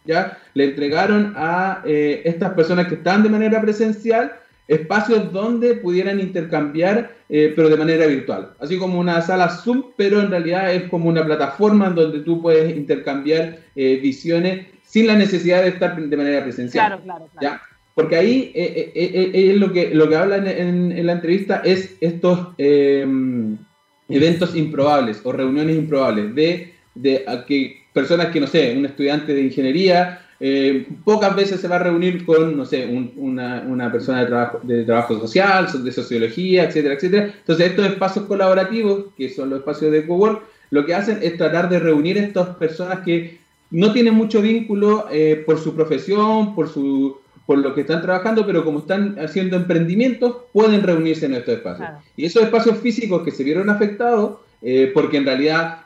¿ya? 0.05 0.39
Le 0.55 0.65
entregaron 0.65 1.35
a 1.37 1.83
eh, 1.85 2.23
estas 2.25 2.53
personas 2.55 2.89
que 2.89 2.97
están 2.97 3.23
de 3.23 3.29
manera 3.29 3.61
presencial 3.61 4.33
espacios 4.71 5.33
donde 5.33 5.75
pudieran 5.75 6.21
intercambiar, 6.21 7.17
eh, 7.29 7.53
pero 7.57 7.69
de 7.69 7.77
manera 7.77 8.07
virtual. 8.07 8.53
Así 8.61 8.79
como 8.79 9.01
una 9.01 9.21
sala 9.21 9.49
Zoom, 9.49 9.87
pero 9.97 10.21
en 10.21 10.31
realidad 10.31 10.73
es 10.73 10.85
como 10.85 11.09
una 11.09 11.25
plataforma 11.25 11.89
en 11.89 11.97
donde 11.97 12.21
tú 12.21 12.41
puedes 12.41 12.77
intercambiar 12.77 13.59
eh, 13.75 13.99
visiones 14.01 14.67
sin 14.85 15.09
la 15.09 15.17
necesidad 15.17 15.63
de 15.63 15.71
estar 15.71 16.01
de 16.01 16.17
manera 16.17 16.45
presencial. 16.45 16.87
Claro, 16.87 17.03
claro, 17.03 17.29
claro. 17.33 17.57
¿ya? 17.57 17.63
Porque 17.95 18.17
ahí 18.17 18.53
es 18.55 19.57
lo 19.57 19.73
que, 19.73 19.93
lo 19.93 20.09
que 20.09 20.17
habla 20.17 20.37
en, 20.37 20.93
en 20.93 21.07
la 21.07 21.13
entrevista 21.13 21.61
es 21.65 21.97
estos 22.01 22.49
eventos 22.57 24.57
improbables 24.57 25.21
o 25.25 25.33
reuniones 25.33 25.77
improbables 25.77 26.35
de, 26.35 26.73
de 26.95 27.25
que 27.47 27.83
personas 27.93 28.29
que, 28.29 28.41
no 28.41 28.47
sé, 28.47 28.75
un 28.77 28.87
estudiante 28.87 29.35
de 29.35 29.43
ingeniería, 29.43 30.21
eh, 30.43 30.89
pocas 31.05 31.37
veces 31.37 31.61
se 31.61 31.69
va 31.69 31.77
a 31.77 31.81
reunir 31.81 32.25
con, 32.25 32.57
no 32.57 32.65
sé, 32.65 32.87
una, 33.17 33.63
una, 33.69 33.93
persona 33.93 34.21
de 34.21 34.27
trabajo, 34.27 34.61
de 34.63 34.85
trabajo 34.85 35.21
social, 35.21 35.69
de 35.85 35.93
sociología, 35.93 36.65
etcétera, 36.65 36.95
etcétera. 36.95 37.35
Entonces, 37.39 37.67
estos 37.67 37.87
espacios 37.87 38.25
colaborativos, 38.25 39.07
que 39.19 39.29
son 39.29 39.51
los 39.51 39.59
espacios 39.59 39.93
de 39.93 40.07
cowork, 40.07 40.43
lo 40.71 40.87
que 40.87 40.95
hacen 40.95 41.19
es 41.21 41.37
tratar 41.37 41.69
de 41.69 41.79
reunir 41.79 42.17
a 42.19 42.23
estas 42.23 42.57
personas 42.57 43.01
que 43.01 43.39
no 43.71 43.93
tienen 43.93 44.15
mucho 44.15 44.41
vínculo 44.41 45.07
eh, 45.13 45.43
por 45.45 45.59
su 45.59 45.75
profesión, 45.75 46.55
por 46.55 46.69
su 46.69 47.19
por 47.45 47.59
lo 47.59 47.75
que 47.75 47.81
están 47.81 48.01
trabajando, 48.01 48.47
pero 48.47 48.65
como 48.65 48.79
están 48.79 49.17
haciendo 49.19 49.57
emprendimientos, 49.57 50.37
pueden 50.53 50.85
reunirse 50.85 51.27
en 51.27 51.35
estos 51.35 51.55
espacios. 51.55 51.89
Y 52.17 52.25
esos 52.25 52.45
espacios 52.45 52.79
físicos 52.79 53.25
que 53.25 53.33
se 53.33 53.43
vieron 53.43 53.69
afectados, 53.69 54.39
eh, 54.63 54.89
porque 54.95 55.17
en 55.17 55.25
realidad 55.25 55.81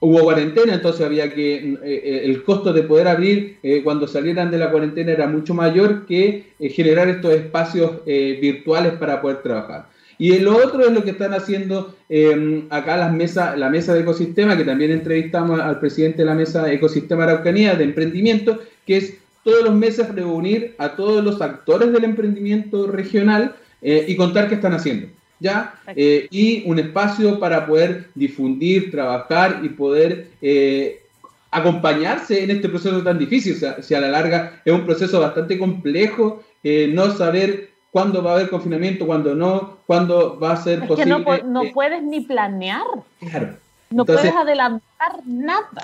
hubo 0.00 0.22
cuarentena, 0.22 0.74
entonces 0.74 1.04
había 1.04 1.32
que, 1.32 1.56
eh, 1.56 1.78
eh, 1.82 2.22
el 2.24 2.42
costo 2.42 2.72
de 2.72 2.82
poder 2.82 3.06
abrir 3.06 3.58
eh, 3.62 3.82
cuando 3.84 4.08
salieran 4.08 4.50
de 4.50 4.58
la 4.58 4.70
cuarentena 4.70 5.12
era 5.12 5.26
mucho 5.26 5.54
mayor 5.54 6.06
que 6.06 6.54
generar 6.58 7.08
estos 7.08 7.34
espacios 7.34 8.04
virtuales 8.06 8.94
para 8.94 9.20
poder 9.20 9.42
trabajar. 9.42 9.86
Y 10.18 10.38
lo 10.38 10.56
otro 10.56 10.86
es 10.86 10.92
lo 10.92 11.02
que 11.02 11.10
están 11.10 11.32
haciendo 11.32 11.94
em, 12.10 12.66
acá 12.68 12.98
las 12.98 13.12
mesas, 13.12 13.56
la 13.58 13.70
mesa 13.70 13.94
de 13.94 14.00
ecosistema, 14.00 14.56
que 14.56 14.64
también 14.64 14.90
entrevistamos 14.90 15.60
al 15.60 15.80
presidente 15.80 16.18
de 16.18 16.24
la 16.26 16.34
mesa 16.34 16.64
de 16.64 16.74
ecosistema 16.74 17.24
Araucanía 17.24 17.74
de 17.74 17.84
emprendimiento, 17.84 18.58
que 18.86 18.98
es 18.98 19.14
todos 19.42 19.64
los 19.64 19.74
meses 19.74 20.14
reunir 20.14 20.74
a 20.76 20.94
todos 20.96 21.24
los 21.24 21.40
actores 21.40 21.90
del 21.92 22.04
emprendimiento 22.04 22.86
regional 22.86 23.54
y 23.80 24.14
contar 24.16 24.48
qué 24.48 24.56
están 24.56 24.74
haciendo. 24.74 25.06
¿Ya? 25.40 25.74
Eh, 25.96 26.28
y 26.30 26.62
un 26.66 26.78
espacio 26.78 27.40
para 27.40 27.66
poder 27.66 28.10
difundir, 28.14 28.90
trabajar 28.90 29.60
y 29.62 29.70
poder 29.70 30.28
eh, 30.40 31.02
acompañarse 31.50 32.44
en 32.44 32.50
este 32.50 32.68
proceso 32.68 33.02
tan 33.02 33.18
difícil. 33.18 33.54
O 33.54 33.58
sea, 33.58 33.82
si 33.82 33.94
a 33.94 34.00
la 34.00 34.08
larga 34.08 34.60
es 34.64 34.72
un 34.72 34.84
proceso 34.84 35.18
bastante 35.18 35.58
complejo, 35.58 36.42
eh, 36.62 36.90
no 36.92 37.10
saber 37.10 37.70
cuándo 37.90 38.22
va 38.22 38.32
a 38.32 38.34
haber 38.34 38.50
confinamiento, 38.50 39.06
cuándo 39.06 39.34
no, 39.34 39.78
cuándo 39.86 40.38
va 40.38 40.52
a 40.52 40.56
ser 40.62 40.86
posible. 40.86 41.02
Que 41.02 41.42
no, 41.42 41.64
no 41.64 41.72
puedes 41.72 42.02
ni 42.02 42.20
planear. 42.20 42.84
Claro. 43.18 43.56
No 43.90 44.04
puedes 44.04 44.32
adelantar 44.32 45.26
nada. 45.26 45.82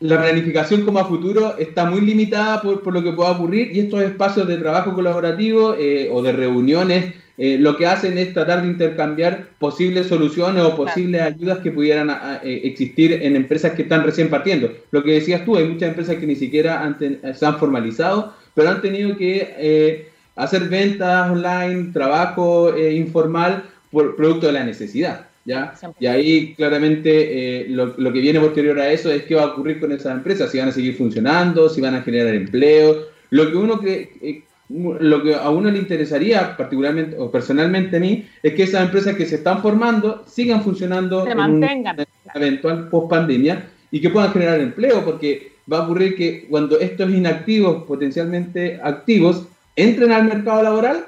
La 0.00 0.22
planificación 0.22 0.84
como 0.84 1.00
a 1.00 1.04
futuro 1.04 1.58
está 1.58 1.84
muy 1.84 2.00
limitada 2.00 2.62
por, 2.62 2.82
por 2.82 2.94
lo 2.94 3.02
que 3.02 3.12
pueda 3.12 3.32
ocurrir 3.32 3.76
y 3.76 3.80
estos 3.80 4.00
espacios 4.00 4.46
de 4.46 4.56
trabajo 4.56 4.94
colaborativo 4.94 5.74
o 6.12 6.22
de 6.22 6.32
reuniones 6.32 7.14
eh, 7.40 7.56
lo 7.56 7.76
que 7.76 7.86
hacen 7.86 8.18
es 8.18 8.34
tratar 8.34 8.62
de 8.62 8.68
intercambiar 8.68 9.50
posibles 9.60 10.08
soluciones 10.08 10.64
o 10.64 10.74
posibles 10.74 11.22
ayudas 11.22 11.58
que 11.58 11.70
pudieran 11.70 12.10
eh, 12.42 12.62
existir 12.64 13.12
en 13.12 13.36
empresas 13.36 13.74
que 13.74 13.82
están 13.82 14.02
recién 14.02 14.28
partiendo. 14.28 14.72
Lo 14.90 15.04
que 15.04 15.12
decías 15.12 15.44
tú, 15.44 15.56
hay 15.56 15.68
muchas 15.68 15.90
empresas 15.90 16.16
que 16.16 16.26
ni 16.26 16.34
siquiera 16.34 16.82
han 16.82 16.98
se 16.98 17.46
han 17.46 17.58
formalizado, 17.58 18.34
pero 18.54 18.70
han 18.70 18.82
tenido 18.82 19.16
que 19.16 19.54
eh, 19.56 20.08
hacer 20.34 20.64
ventas 20.68 21.30
online, 21.30 21.92
trabajo 21.92 22.76
informal 22.76 23.62
por 23.92 24.16
producto 24.16 24.48
de 24.48 24.54
la 24.54 24.64
necesidad. 24.64 25.28
¿ya? 25.44 25.74
Y 26.00 26.06
ahí 26.06 26.54
claramente 26.56 27.66
lo, 27.68 27.94
lo, 27.98 28.12
que 28.12 28.20
viene 28.20 28.40
posterior 28.40 28.80
a 28.80 28.90
eso 28.90 29.12
es 29.12 29.22
qué 29.22 29.36
va 29.36 29.42
a 29.42 29.46
ocurrir 29.46 29.78
con 29.78 29.92
esas 29.92 30.12
empresas, 30.12 30.50
si 30.50 30.58
van 30.58 30.70
a 30.70 30.72
seguir 30.72 30.96
funcionando, 30.96 31.68
si 31.68 31.80
van 31.80 31.94
a 31.94 32.02
generar 32.02 32.34
empleo. 32.34 33.06
Lo 33.30 33.48
que 33.50 33.56
uno 33.56 33.80
que, 33.80 34.42
lo 34.68 35.22
que 35.22 35.34
a 35.34 35.48
uno 35.50 35.70
le 35.70 35.78
interesaría, 35.78 36.56
particularmente 36.56 37.16
o 37.18 37.30
personalmente 37.30 37.96
a 37.96 38.00
mí, 38.00 38.26
es 38.42 38.54
que 38.54 38.64
esas 38.64 38.84
empresas 38.84 39.16
que 39.16 39.26
se 39.26 39.36
están 39.36 39.62
formando 39.62 40.24
sigan 40.26 40.62
funcionando 40.62 41.24
se 41.24 41.34
mantengan. 41.34 41.96
eventual 42.34 42.88
post 42.88 43.08
pandemia 43.08 43.66
y 43.90 44.00
que 44.00 44.10
puedan 44.10 44.32
generar 44.32 44.60
empleo, 44.60 45.04
porque 45.04 45.52
va 45.72 45.78
a 45.78 45.82
ocurrir 45.84 46.16
que 46.16 46.46
cuando 46.48 46.78
estos 46.78 47.10
inactivos, 47.10 47.84
potencialmente 47.84 48.78
activos, 48.82 49.46
entren 49.74 50.12
al 50.12 50.24
mercado 50.24 50.62
laboral, 50.62 51.06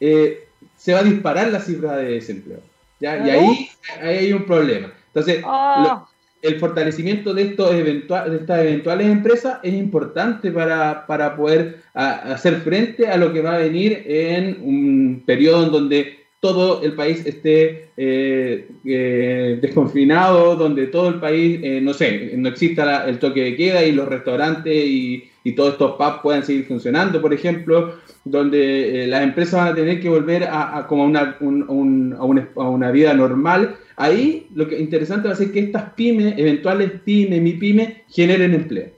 eh, 0.00 0.48
se 0.76 0.92
va 0.92 1.00
a 1.00 1.04
disparar 1.04 1.48
la 1.48 1.60
cifra 1.60 1.96
de 1.96 2.12
desempleo. 2.12 2.60
¿ya? 2.98 3.24
Y 3.24 3.30
ahí, 3.30 3.68
ahí, 4.02 4.16
hay 4.18 4.32
un 4.32 4.44
problema. 4.44 4.92
Entonces, 5.12 5.42
oh 5.46 6.06
el 6.42 6.60
fortalecimiento 6.60 7.34
de, 7.34 7.42
estos 7.42 7.74
eventual, 7.74 8.30
de 8.30 8.36
estas 8.38 8.60
eventuales 8.60 9.08
empresas 9.08 9.58
es 9.62 9.74
importante 9.74 10.50
para, 10.50 11.06
para 11.06 11.36
poder 11.36 11.80
hacer 11.94 12.56
frente 12.56 13.08
a 13.08 13.16
lo 13.16 13.32
que 13.32 13.40
va 13.40 13.56
a 13.56 13.58
venir 13.58 14.02
en 14.06 14.58
un 14.62 15.22
periodo 15.26 15.64
en 15.64 15.72
donde 15.72 16.26
todo 16.40 16.82
el 16.82 16.92
país 16.92 17.24
esté 17.26 17.88
eh, 17.96 18.68
eh, 18.84 19.58
desconfinado, 19.60 20.54
donde 20.54 20.86
todo 20.86 21.08
el 21.08 21.18
país, 21.18 21.58
eh, 21.62 21.80
no 21.80 21.92
sé, 21.94 22.32
no 22.36 22.48
exista 22.48 23.08
el 23.08 23.18
toque 23.18 23.42
de 23.42 23.56
queda 23.56 23.84
y 23.84 23.92
los 23.92 24.06
restaurantes 24.06 24.74
y, 24.74 25.30
y 25.46 25.54
todos 25.54 25.72
estos 25.72 25.92
pubs 25.92 26.20
puedan 26.22 26.42
seguir 26.42 26.66
funcionando, 26.66 27.20
por 27.20 27.32
ejemplo, 27.32 27.94
donde 28.24 29.06
las 29.08 29.22
empresas 29.22 29.60
van 29.60 29.72
a 29.72 29.74
tener 29.74 30.00
que 30.00 30.08
volver 30.08 30.44
a, 30.44 30.86
como 30.88 31.04
una, 31.04 31.36
a 31.38 32.62
una 32.62 32.90
vida 32.90 33.14
normal 33.14 33.76
Ahí 33.96 34.46
lo 34.54 34.68
que 34.68 34.78
interesante 34.78 35.28
va 35.28 35.34
a 35.34 35.36
ser 35.36 35.52
que 35.52 35.60
estas 35.60 35.94
pymes, 35.94 36.34
eventuales 36.36 37.00
pymes, 37.00 37.40
mi 37.40 37.54
pyme, 37.54 38.04
generen 38.08 38.54
empleo. 38.54 38.90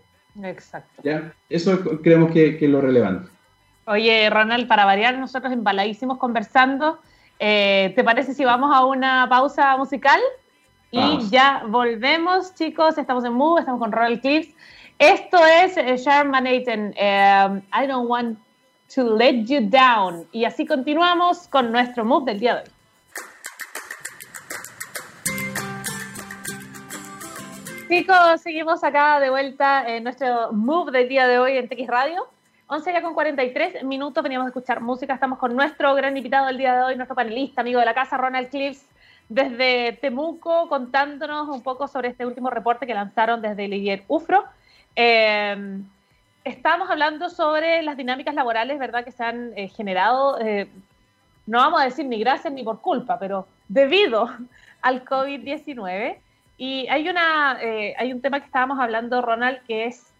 Exacto. 0.43 1.03
¿Ya? 1.05 1.33
Eso 1.49 1.81
creemos 2.03 2.33
que, 2.33 2.59
es 2.61 2.71
lo 2.71 2.81
relevante. 2.81 3.31
Oye, 3.87 4.29
Ronald, 4.29 4.67
para 4.67 4.85
variar, 4.85 5.17
nosotros 5.17 5.53
embaladísimos 5.53 6.19
conversando. 6.19 6.99
Eh, 7.39 7.93
¿Te 7.95 8.03
parece 8.03 8.35
si 8.35 8.45
vamos 8.45 8.75
a 8.75 8.85
una 8.85 9.29
pausa 9.29 9.77
musical? 9.77 10.21
Y 10.91 11.19
ya 11.31 11.63
volvemos, 11.69 12.55
chicos. 12.55 12.99
Estamos 12.99 13.25
en 13.25 13.35
Move, 13.35 13.61
estamos 13.61 13.81
con 13.81 13.93
Ronald 13.93 14.21
Clips. 14.21 14.49
Esto 14.99 15.39
es 15.45 15.77
eh, 15.77 15.97
Sharman 15.97 16.47
Aiton, 16.47 16.93
eh, 16.97 17.63
I 17.73 17.87
don't 17.87 18.09
want 18.09 18.39
to 18.95 19.17
let 19.17 19.45
you 19.45 19.61
down. 19.61 20.27
Y 20.33 20.45
así 20.45 20.67
continuamos 20.67 21.47
con 21.47 21.71
nuestro 21.71 22.05
Move 22.05 22.33
del 22.33 22.41
día 22.41 22.55
de 22.57 22.63
hoy. 22.63 22.69
Chicos, 27.89 28.43
seguimos 28.43 28.85
acá 28.85 29.19
de 29.19 29.31
vuelta 29.31 29.89
en 29.89 30.05
nuestro 30.05 30.53
move 30.53 30.93
del 30.93 31.09
día 31.09 31.27
de 31.27 31.39
hoy 31.39 31.57
en 31.57 31.69
TX 31.69 31.87
Radio. 31.87 32.29
11 32.67 32.93
ya 32.93 33.01
con 33.01 33.15
43 33.15 33.83
minutos, 33.85 34.23
veníamos 34.23 34.45
a 34.45 34.49
escuchar 34.49 34.83
música, 34.83 35.15
estamos 35.15 35.39
con 35.39 35.57
nuestro 35.57 35.95
gran 35.95 36.15
invitado 36.15 36.49
del 36.49 36.59
día 36.59 36.77
de 36.77 36.83
hoy, 36.83 36.97
nuestro 36.97 37.17
panelista, 37.17 37.63
amigo 37.63 37.81
de 37.81 37.87
la 37.87 37.95
casa, 37.95 38.19
Ronald 38.19 38.51
Cliffs, 38.51 38.85
desde 39.31 39.93
Temuco, 40.03 40.69
contándonos 40.69 41.49
un 41.49 41.63
poco 41.63 41.89
sobre 41.89 42.09
este 42.09 42.27
último 42.27 42.51
reporte 42.51 42.87
que 42.87 42.93
lanzaron 42.93 43.41
desde 43.41 43.65
el 43.65 44.03
UFRO. 44.07 44.45
Eh, 44.97 45.81
estamos 46.45 46.91
hablando 46.91 47.31
sobre 47.31 47.83
las 47.83 47.97
dinámicas 47.97 48.35
laborales, 48.35 48.79
¿verdad?, 48.79 49.05
que 49.05 49.13
se 49.13 49.25
han 49.25 49.53
eh, 49.57 49.69
generado, 49.69 50.41
eh, 50.41 50.69
no 51.47 51.59
vamos 51.59 51.81
a 51.81 51.85
decir 51.85 52.07
ni 52.07 52.19
gracias 52.19 52.53
ni 52.53 52.63
por 52.63 52.81
culpa, 52.81 53.19
pero 53.19 53.47
debido 53.69 54.29
al 54.83 55.05
COVID-19. 55.05 56.19
Y 56.61 56.89
hay, 56.89 57.09
una, 57.09 57.53
hay 57.53 58.13
un 58.13 58.21
tema 58.21 58.41
que 58.41 58.47
estábamos 58.47 58.81
hablando, 58.81 59.23
Ronald, 59.23 59.61
que 59.65 59.87
es 59.87 60.13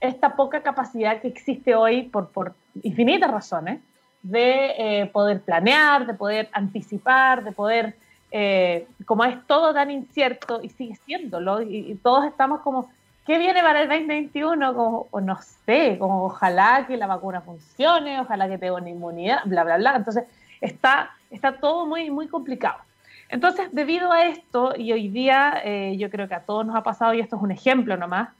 esta 0.00 0.34
poca 0.34 0.62
capacidad 0.64 1.20
que 1.20 1.28
existe 1.28 1.76
hoy 1.76 2.02
por, 2.02 2.30
por 2.30 2.54
infinitas 2.82 3.30
razones 3.30 3.80
de 4.22 4.74
eh, 4.78 5.06
poder 5.06 5.40
planear, 5.42 6.06
de 6.06 6.14
poder 6.14 6.48
anticipar, 6.52 7.44
de 7.44 7.52
poder, 7.52 7.96
eh, 8.30 8.86
como 9.04 9.24
es 9.24 9.36
todo 9.46 9.74
tan 9.74 9.90
incierto 9.90 10.60
y 10.62 10.68
sigue 10.68 10.96
siéndolo, 11.04 11.62
y, 11.62 11.94
todos 12.02 12.24
estamos 12.24 12.60
como, 12.60 12.90
¿qué 13.26 13.38
viene 13.38 13.62
para 13.62 13.82
el 13.82 13.88
2021? 13.88 14.74
Como, 14.74 15.20
no 15.20 15.38
sé, 15.66 15.96
como 15.98 16.24
ojalá 16.24 16.86
que 16.86 16.96
la 16.96 17.06
vacuna 17.06 17.40
funcione, 17.40 18.20
ojalá 18.20 18.48
que 18.48 18.58
tenga 18.58 18.74
una 18.74 18.90
inmunidad, 18.90 19.40
bla, 19.44 19.64
bla, 19.64 19.76
bla. 19.76 19.96
Entonces, 19.96 20.24
está, 20.60 21.10
está 21.30 21.58
todo 21.58 21.86
muy, 21.86 22.10
muy 22.10 22.28
complicado. 22.28 22.78
Entonces, 23.28 23.68
debido 23.72 24.12
a 24.12 24.26
esto, 24.26 24.74
y 24.76 24.92
hoy 24.92 25.08
día 25.08 25.60
eh, 25.64 25.96
yo 25.98 26.10
creo 26.10 26.28
que 26.28 26.34
a 26.34 26.44
todos 26.44 26.66
nos 26.66 26.76
ha 26.76 26.82
pasado, 26.82 27.14
y 27.14 27.20
esto 27.20 27.36
es 27.36 27.42
un 27.42 27.50
ejemplo 27.50 27.96
nomás, 27.96 28.30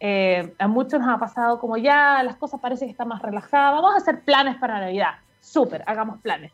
eh, 0.00 0.54
a 0.58 0.66
muchos 0.66 0.98
nos 0.98 1.10
ha 1.10 1.18
pasado 1.18 1.60
como 1.60 1.76
ya 1.76 2.22
las 2.22 2.36
cosas 2.36 2.58
parece 2.58 2.86
que 2.86 2.90
están 2.90 3.08
más 3.08 3.22
relajadas, 3.22 3.74
vamos 3.74 3.94
a 3.94 3.98
hacer 3.98 4.22
planes 4.22 4.56
para 4.56 4.80
Navidad. 4.80 5.14
Súper, 5.40 5.84
hagamos 5.86 6.20
planes. 6.20 6.52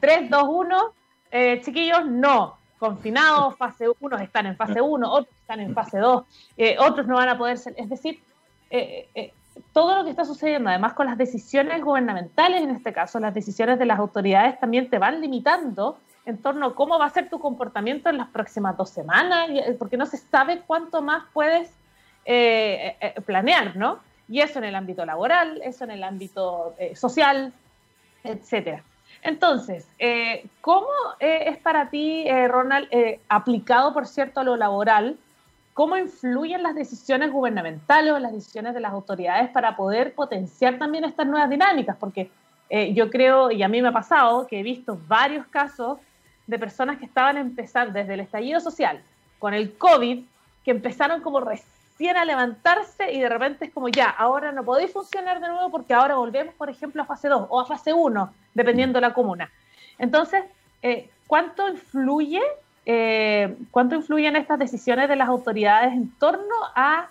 3, 0.00 0.28
2, 0.30 0.42
1, 0.46 0.92
chiquillos, 1.62 2.06
no. 2.06 2.58
Confinados, 2.78 3.56
fase 3.56 3.86
1 4.00 4.18
están 4.18 4.46
en 4.46 4.56
fase 4.56 4.80
1, 4.80 5.12
otros 5.12 5.34
están 5.40 5.60
en 5.60 5.74
fase 5.74 5.98
2, 5.98 6.24
eh, 6.56 6.76
otros 6.78 7.06
no 7.06 7.16
van 7.16 7.28
a 7.28 7.38
poder 7.38 7.58
ser. 7.58 7.74
Es 7.76 7.88
decir, 7.88 8.20
eh, 8.70 9.32
todo 9.72 9.96
lo 9.96 10.04
que 10.04 10.10
está 10.10 10.24
sucediendo, 10.24 10.70
además 10.70 10.94
con 10.94 11.06
las 11.06 11.18
decisiones 11.18 11.82
gubernamentales, 11.82 12.62
en 12.62 12.70
este 12.70 12.92
caso, 12.92 13.18
las 13.18 13.34
decisiones 13.34 13.78
de 13.78 13.86
las 13.86 13.98
autoridades 13.98 14.58
también 14.60 14.88
te 14.88 14.98
van 14.98 15.20
limitando 15.20 15.98
en 16.28 16.38
torno 16.38 16.66
a 16.66 16.74
cómo 16.74 16.98
va 16.98 17.06
a 17.06 17.10
ser 17.10 17.30
tu 17.30 17.40
comportamiento 17.40 18.10
en 18.10 18.18
las 18.18 18.28
próximas 18.28 18.76
dos 18.76 18.90
semanas, 18.90 19.48
porque 19.78 19.96
no 19.96 20.06
se 20.06 20.18
sabe 20.18 20.62
cuánto 20.66 21.00
más 21.00 21.24
puedes 21.32 21.70
eh, 22.30 22.94
eh, 23.00 23.14
planear, 23.22 23.74
¿no? 23.76 24.00
Y 24.28 24.40
eso 24.40 24.58
en 24.58 24.66
el 24.66 24.74
ámbito 24.74 25.06
laboral, 25.06 25.62
eso 25.64 25.84
en 25.84 25.92
el 25.92 26.04
ámbito 26.04 26.74
eh, 26.78 26.94
social, 26.94 27.54
etcétera. 28.22 28.84
Entonces, 29.22 29.86
¿cómo 30.60 30.88
es 31.18 31.58
para 31.58 31.90
ti, 31.90 32.26
Ronald, 32.48 32.88
aplicado, 33.28 33.92
por 33.92 34.06
cierto, 34.06 34.40
a 34.40 34.44
lo 34.44 34.56
laboral? 34.56 35.18
¿Cómo 35.74 35.96
influyen 35.96 36.62
las 36.62 36.74
decisiones 36.74 37.30
gubernamentales 37.30 38.12
o 38.12 38.18
las 38.18 38.32
decisiones 38.32 38.74
de 38.74 38.80
las 38.80 38.92
autoridades 38.92 39.50
para 39.50 39.76
poder 39.76 40.14
potenciar 40.14 40.78
también 40.78 41.04
estas 41.04 41.26
nuevas 41.26 41.50
dinámicas? 41.50 41.96
Porque 41.98 42.30
yo 42.92 43.10
creo, 43.10 43.50
y 43.50 43.62
a 43.62 43.68
mí 43.68 43.80
me 43.80 43.88
ha 43.88 43.92
pasado, 43.92 44.46
que 44.46 44.60
he 44.60 44.62
visto 44.62 44.98
varios 45.06 45.46
casos 45.46 45.98
de 46.46 46.58
personas 46.58 46.98
que 46.98 47.04
estaban 47.04 47.36
empezando 47.36 47.92
desde 47.92 48.14
el 48.14 48.20
estallido 48.20 48.60
social 48.60 49.02
con 49.38 49.54
el 49.54 49.76
COVID, 49.76 50.24
que 50.64 50.70
empezaron 50.70 51.20
como 51.20 51.40
recién 51.40 51.77
a 52.06 52.24
levantarse 52.24 53.12
y 53.12 53.20
de 53.20 53.28
repente 53.28 53.66
es 53.66 53.72
como 53.72 53.88
ya, 53.88 54.08
ahora 54.08 54.52
no 54.52 54.64
podéis 54.64 54.92
funcionar 54.92 55.40
de 55.40 55.48
nuevo 55.48 55.70
porque 55.70 55.94
ahora 55.94 56.14
volvemos, 56.14 56.54
por 56.54 56.70
ejemplo, 56.70 57.02
a 57.02 57.06
fase 57.06 57.28
2 57.28 57.46
o 57.48 57.60
a 57.60 57.66
fase 57.66 57.92
1, 57.92 58.32
dependiendo 58.54 58.98
de 58.98 59.00
la 59.00 59.14
comuna. 59.14 59.50
Entonces, 59.98 60.44
eh, 60.82 61.10
¿cuánto 61.26 61.68
influye, 61.68 62.40
eh, 62.86 63.56
cuánto 63.70 63.96
influyen 63.96 64.36
estas 64.36 64.58
decisiones 64.58 65.08
de 65.08 65.16
las 65.16 65.28
autoridades 65.28 65.92
en 65.92 66.10
torno 66.18 66.54
a 66.76 67.08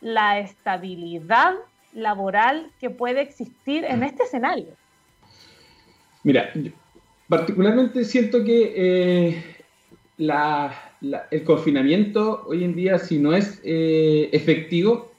la 0.00 0.38
estabilidad 0.38 1.54
laboral 1.92 2.70
que 2.80 2.88
puede 2.88 3.20
existir 3.20 3.84
en 3.84 4.02
este 4.02 4.22
escenario? 4.22 4.74
Mira, 6.22 6.50
particularmente 7.28 8.04
siento 8.04 8.42
que 8.42 8.72
eh, 8.74 9.56
la, 10.16 10.72
el 11.02 11.44
confinamiento 11.44 12.44
hoy 12.46 12.64
en 12.64 12.74
día, 12.74 12.98
si 12.98 13.18
no 13.18 13.34
es 13.34 13.60
eh, 13.64 14.28
efectivo, 14.32 15.10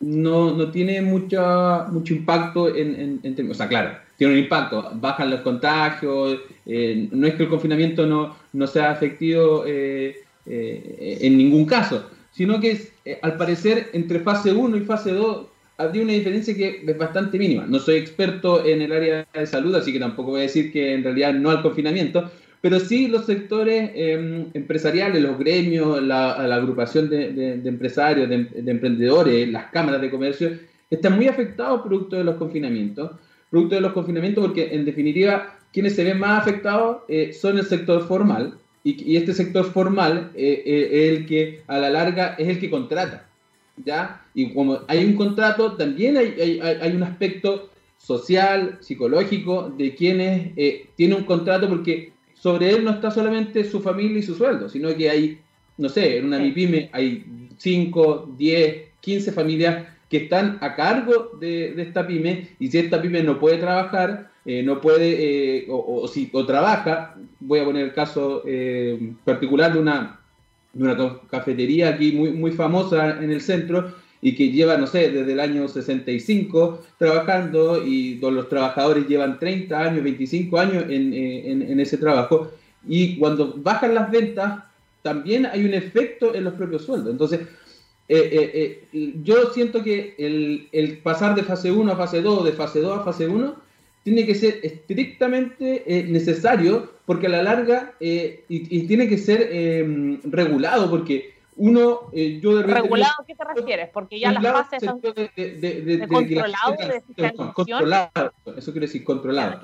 no, 0.00 0.54
no, 0.54 0.70
tiene 0.70 1.00
mucha, 1.00 1.84
mucho 1.84 2.14
impacto 2.14 2.74
en, 2.74 3.20
en, 3.22 3.50
O 3.50 3.54
sea, 3.54 3.68
claro, 3.68 3.96
tiene 4.16 4.34
un 4.34 4.38
impacto, 4.40 4.90
bajan 4.94 5.30
los 5.30 5.40
contagios, 5.40 6.40
eh, 6.66 7.08
no 7.12 7.26
es 7.26 7.34
que 7.34 7.44
el 7.44 7.48
confinamiento 7.48 8.04
no, 8.06 8.36
no 8.52 8.66
sea 8.66 8.92
efectivo 8.92 9.64
eh, 9.66 10.16
en 10.44 11.38
ningún 11.38 11.66
caso, 11.66 12.04
sino 12.32 12.60
que 12.60 12.72
es, 12.72 12.92
al 13.22 13.36
parecer 13.36 13.90
entre 13.92 14.20
fase 14.20 14.52
1 14.52 14.76
y 14.76 14.80
fase 14.80 15.12
2 15.12 15.46
habría 15.78 16.02
una 16.02 16.12
diferencia 16.12 16.54
que 16.54 16.84
es 16.86 16.98
bastante 16.98 17.38
mínima. 17.38 17.66
No 17.66 17.78
soy 17.78 17.96
experto 17.96 18.64
en 18.64 18.82
el 18.82 18.92
área 18.92 19.26
de 19.32 19.46
salud, 19.46 19.74
así 19.74 19.92
que 19.92 19.98
tampoco 19.98 20.32
voy 20.32 20.40
a 20.40 20.44
decir 20.44 20.72
que 20.72 20.94
en 20.94 21.04
realidad 21.04 21.34
no 21.34 21.50
al 21.50 21.62
confinamiento, 21.62 22.30
pero 22.62 22.78
sí 22.78 23.08
los 23.08 23.26
sectores 23.26 23.90
em, 23.94 24.46
empresariales, 24.54 25.20
los 25.20 25.36
gremios, 25.36 26.00
la, 26.00 26.34
agrupación 26.34 27.10
de, 27.10 27.60
empresarios, 27.64 28.28
de, 28.28 28.70
emprendedores, 28.70 29.48
las 29.50 29.66
cámaras 29.72 30.00
de 30.00 30.10
comercio, 30.10 30.52
están 30.88 31.16
muy 31.16 31.26
afectados 31.26 31.82
producto 31.82 32.16
de 32.16 32.24
los 32.24 32.36
confinamientos, 32.36 33.10
producto 33.50 33.74
de 33.74 33.80
los 33.80 33.92
confinamientos 33.92 34.46
porque 34.46 34.72
en 34.74 34.84
definitiva 34.84 35.58
quienes 35.72 35.96
se 35.96 36.04
ven 36.04 36.20
más 36.20 36.40
afectados 36.40 36.98
eh, 37.08 37.32
son 37.32 37.58
el 37.58 37.64
sector 37.64 38.06
formal 38.06 38.54
y, 38.84 39.16
este 39.16 39.32
sector 39.32 39.64
formal 39.64 40.30
eh, 40.36 40.62
eh, 40.64 40.88
es 40.92 41.18
el 41.18 41.26
que 41.26 41.62
a 41.66 41.78
la 41.78 41.90
larga 41.90 42.36
es 42.38 42.48
el 42.48 42.60
que 42.60 42.70
contrata, 42.70 43.28
¿ya? 43.84 44.22
Y 44.34 44.54
como 44.54 44.80
hay 44.86 45.04
un 45.04 45.14
contrato, 45.14 45.72
también 45.72 46.16
hay, 46.16 46.34
hay, 46.40 46.60
hay 46.60 46.94
un 46.94 47.02
aspecto 47.02 47.70
social, 47.98 48.78
psicológico 48.80 49.72
de 49.76 49.94
quienes 49.94 50.54
tienen 50.96 51.18
un 51.18 51.24
contrato 51.24 51.68
porque 51.68 52.12
sobre 52.42 52.70
él 52.70 52.84
no 52.84 52.90
está 52.90 53.12
solamente 53.12 53.62
su 53.62 53.80
familia 53.80 54.18
y 54.18 54.22
su 54.22 54.34
sueldo, 54.34 54.68
sino 54.68 54.92
que 54.96 55.08
hay, 55.08 55.38
no 55.78 55.88
sé, 55.88 56.18
en 56.18 56.26
una 56.26 56.40
MIPYME 56.40 56.90
hay 56.92 57.24
5, 57.56 58.34
10, 58.36 58.76
15 59.00 59.30
familias 59.30 59.86
que 60.10 60.16
están 60.24 60.58
a 60.60 60.74
cargo 60.74 61.38
de, 61.38 61.80
esta 61.80 62.04
pyme 62.04 62.48
y 62.58 62.66
si 62.66 62.78
esta 62.78 63.00
pyme 63.00 63.22
no 63.22 63.38
puede 63.38 63.58
trabajar, 63.58 64.32
eh, 64.44 64.60
no 64.64 64.80
puede, 64.80 65.60
eh, 65.60 65.66
o, 65.70 66.08
si 66.08 66.30
o 66.32 66.44
trabaja, 66.44 67.14
voy 67.38 67.60
a 67.60 67.64
poner 67.64 67.84
el 67.84 67.92
caso 67.92 68.42
eh, 68.44 69.12
particular 69.24 69.72
de 69.72 69.78
una, 69.78 70.18
de 70.72 70.82
una 70.82 71.20
cafetería 71.30 71.90
aquí 71.90 72.10
muy, 72.10 72.32
muy 72.32 72.50
famosa 72.50 73.22
en 73.22 73.30
el 73.30 73.40
centro, 73.40 73.94
y 74.24 74.36
que 74.36 74.52
lleva, 74.52 74.76
no 74.76 74.86
sé, 74.86 75.10
desde 75.10 75.32
el 75.32 75.40
año 75.40 75.66
65 75.66 76.80
trabajando 76.96 77.84
y 77.84 78.20
los 78.20 78.48
trabajadores 78.48 79.08
llevan 79.08 79.40
30 79.40 79.78
años, 79.78 80.04
25 80.04 80.58
años 80.60 80.84
en, 80.88 81.12
en, 81.12 81.80
ese 81.80 81.98
trabajo. 81.98 82.52
Y 82.88 83.18
cuando 83.18 83.54
bajan 83.56 83.96
las 83.96 84.12
ventas, 84.12 84.62
también 85.02 85.46
hay 85.46 85.64
un 85.64 85.74
efecto 85.74 86.36
en 86.36 86.44
los 86.44 86.54
propios 86.54 86.84
sueldos. 86.84 87.10
Entonces, 87.10 87.40
eh, 88.08 88.28
eh, 88.32 88.88
eh, 88.92 89.14
yo 89.24 89.52
siento 89.52 89.82
que 89.82 90.14
el, 90.16 90.68
el, 90.70 90.98
pasar 90.98 91.34
de 91.34 91.42
fase 91.42 91.72
1 91.72 91.92
a 91.92 91.96
fase 91.96 92.22
2, 92.22 92.44
de 92.44 92.52
fase 92.52 92.80
2 92.80 93.00
a 93.00 93.04
fase 93.04 93.26
1, 93.26 93.56
tiene 94.04 94.24
que 94.24 94.36
ser 94.36 94.60
estrictamente 94.62 96.06
necesario 96.08 96.92
porque 97.06 97.26
a 97.26 97.30
la 97.30 97.42
larga, 97.42 97.94
y, 98.00 98.86
tiene 98.86 99.08
que 99.08 99.18
ser 99.18 100.18
regulado, 100.24 100.90
porque 100.90 101.31
uno, 101.56 102.10
eh, 102.12 102.40
yo 102.42 102.56
de 102.56 102.62
¿Regulado 102.62 103.12
a 103.20 103.26
qué 103.26 103.34
te 103.34 103.44
refieres? 103.44 103.90
Porque 103.92 104.18
ya 104.18 104.32
las 104.32 104.42
fases 104.42 104.82
son 104.82 105.00
de, 105.00 105.30
de, 105.36 105.82
de, 105.82 106.08
controlado, 106.08 106.76
de 107.16 107.32
controlado, 107.52 108.32
eso 108.56 108.72
quiere 108.72 108.86
decir 108.86 109.04
controlado. 109.04 109.60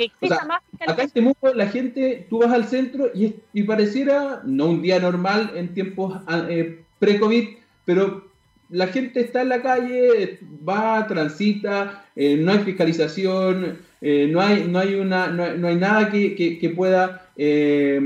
acá 0.87 1.03
en 1.03 1.11
Temuco 1.11 1.55
la 1.55 1.67
gente, 1.69 2.27
tú 2.29 2.41
vas 2.41 2.53
al 2.53 2.67
centro 2.67 3.11
y, 3.15 3.37
y 3.53 3.63
pareciera, 3.63 4.43
no 4.45 4.67
un 4.67 4.83
día 4.83 5.01
normal 5.01 5.53
en 5.55 5.73
tiempos 5.73 6.21
ah, 6.27 6.47
eh, 6.49 6.85
pre-COVID, 6.99 7.57
pero 7.85 8.29
la 8.71 8.89
gente 8.89 9.21
está 9.21 9.43
en 9.43 9.49
la 9.49 9.63
calle, 9.63 10.39
va, 10.69 11.07
transita, 11.07 12.05
eh, 12.15 12.37
no 12.37 12.53
hay 12.53 12.59
fiscalización, 12.61 13.79
eh, 14.01 14.29
no, 14.31 14.41
hay, 14.41 14.65
no, 14.65 14.79
hay 14.79 14.95
una, 14.95 15.29
no, 15.29 15.69
hay 15.69 15.77
nada 15.77 16.11
que, 16.11 16.59
que, 16.59 16.71
pueda 16.71 17.28
eh, 17.41 18.01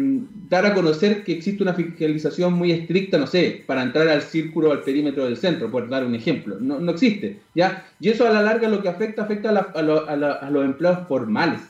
dar 0.50 0.66
a 0.66 0.74
conocer 0.74 1.24
que 1.24 1.32
existe 1.32 1.62
una 1.62 1.72
fiscalización 1.72 2.52
muy 2.52 2.70
estricta, 2.70 3.16
no 3.16 3.26
sé, 3.26 3.64
para 3.66 3.82
entrar 3.82 4.06
al 4.08 4.20
círculo 4.20 4.68
o 4.68 4.72
al 4.72 4.82
perímetro 4.82 5.24
del 5.24 5.38
centro, 5.38 5.70
por 5.70 5.88
dar 5.88 6.04
un 6.04 6.14
ejemplo. 6.14 6.58
No, 6.60 6.78
no 6.78 6.92
existe, 6.92 7.40
¿ya? 7.54 7.86
Y 7.98 8.10
eso 8.10 8.28
a 8.28 8.30
la 8.30 8.42
larga 8.42 8.68
lo 8.68 8.82
que 8.82 8.90
afecta, 8.90 9.22
afecta 9.22 9.48
a, 9.48 9.80
a, 9.80 10.50
los 10.50 10.64
empleados 10.66 11.08
formales, 11.08 11.62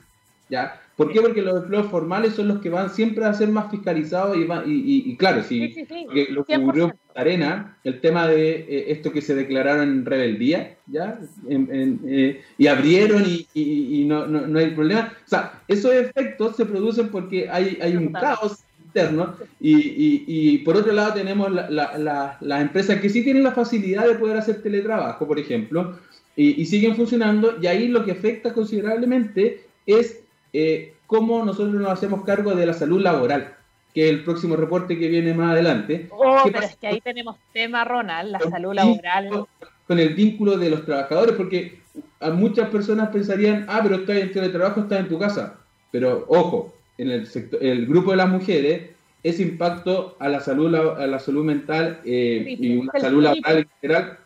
¿ya? 0.51 0.81
¿Por 0.97 1.13
qué? 1.13 1.21
Porque 1.21 1.41
los 1.41 1.63
empleos 1.63 1.87
formales 1.87 2.35
son 2.35 2.49
los 2.49 2.59
que 2.61 2.69
van 2.69 2.91
siempre 2.91 3.25
a 3.25 3.33
ser 3.33 3.49
más 3.49 3.71
fiscalizados 3.71 4.37
y, 4.37 4.43
y, 4.67 5.17
claro, 5.17 5.43
sí, 5.45 5.73
sí, 5.73 5.87
sí, 5.87 6.07
lo 6.31 6.45
que 6.45 6.57
ocurrió 6.57 6.93
Arena, 7.15 7.77
el 7.85 8.01
tema 8.01 8.27
de 8.27 8.53
eh, 8.53 8.85
esto 8.89 9.13
que 9.13 9.21
se 9.21 9.35
declararon 9.35 9.89
en 9.89 10.05
rebeldía, 10.05 10.77
¿ya? 10.87 11.19
Eh, 11.49 12.43
y 12.59 12.67
abrieron 12.67 13.25
y, 13.27 14.05
no, 14.07 14.27
no, 14.27 14.59
hay 14.59 14.71
problema. 14.71 15.13
O 15.25 15.29
sea, 15.29 15.63
esos 15.69 15.93
efectos 15.93 16.57
se 16.57 16.67
producen 16.67 17.09
porque 17.09 17.49
hay, 17.49 17.79
hay 17.81 17.97
un 17.97 18.13
caos 18.13 18.65
interno 18.85 19.35
y, 19.61 20.25
y, 20.27 20.59
por 20.59 20.77
otro 20.77 20.93
lado 20.93 21.15
tenemos 21.15 21.51
las 21.51 22.61
empresas 22.61 23.01
que 23.01 23.09
sí 23.09 23.23
tienen 23.25 23.43
la 23.43 23.53
facilidad 23.53 24.07
de 24.07 24.17
poder 24.17 24.37
hacer 24.37 24.63
teletrabajo, 24.63 25.27
por 25.27 25.39
ejemplo, 25.39 25.99
y, 26.37 26.65
siguen 26.67 26.97
funcionando 26.97 27.57
y 27.61 27.67
ahí 27.67 27.89
lo 27.89 28.05
que 28.05 28.13
afecta 28.13 28.53
considerablemente 28.53 29.67
es 29.87 30.21
eh, 30.53 30.95
cómo 31.07 31.45
nosotros 31.45 31.75
nos 31.75 31.91
hacemos 31.91 32.25
cargo 32.25 32.55
de 32.55 32.67
la 32.67 32.75
salud 32.75 33.01
laboral 33.01 33.57
que 33.95 34.07
es 34.07 34.11
el 34.11 34.25
próximo 34.25 34.57
reporte 34.57 34.99
que 34.99 35.09
viene 35.09 35.35
más 35.35 35.53
adelante. 35.53 36.09
Oh, 36.11 36.43
pero 36.45 36.61
es 36.61 36.77
que 36.77 36.87
ahí 36.87 37.01
tenemos 37.01 37.37
tema, 37.53 37.85
Ronald, 37.85 38.31
la 38.31 38.41
salud 38.41 38.75
laboral. 38.75 39.47
Con 39.87 39.99
el 39.99 40.15
vínculo 40.15 40.57
de 40.57 40.71
los 40.71 40.85
trabajadores, 40.85 41.35
porque 41.35 41.81
a 42.21 42.31
muchas 42.31 42.69
personas 42.71 43.11
pensarían, 43.11 43.67
ah, 43.69 43.81
pero 43.83 43.97
estás 43.97 44.17
en 44.17 44.33
teletrabajo, 44.33 44.81
estás 44.81 45.01
en 45.01 45.09
tu 45.09 45.19
casa. 45.19 45.59
Pero 45.91 46.25
ojo, 46.29 46.75
en 46.97 47.11
el, 47.11 47.27
sector, 47.27 47.63
el 47.63 47.87
grupo 47.87 48.13
de 48.13 48.17
las 48.17 48.29
mujeres, 48.29 48.91
ese 49.23 49.43
impacto 49.43 50.17
a 50.19 50.29
la 50.29 50.41
salud, 50.41 50.75
a 50.75 51.07
la 51.07 51.19
salud 51.19 51.45
mental 51.45 52.01
eh, 52.05 52.57
y 52.59 52.77
una 52.77 52.93
salud 52.99 53.23
laboral 53.23 53.59
en 53.59 53.69
general 53.81 54.19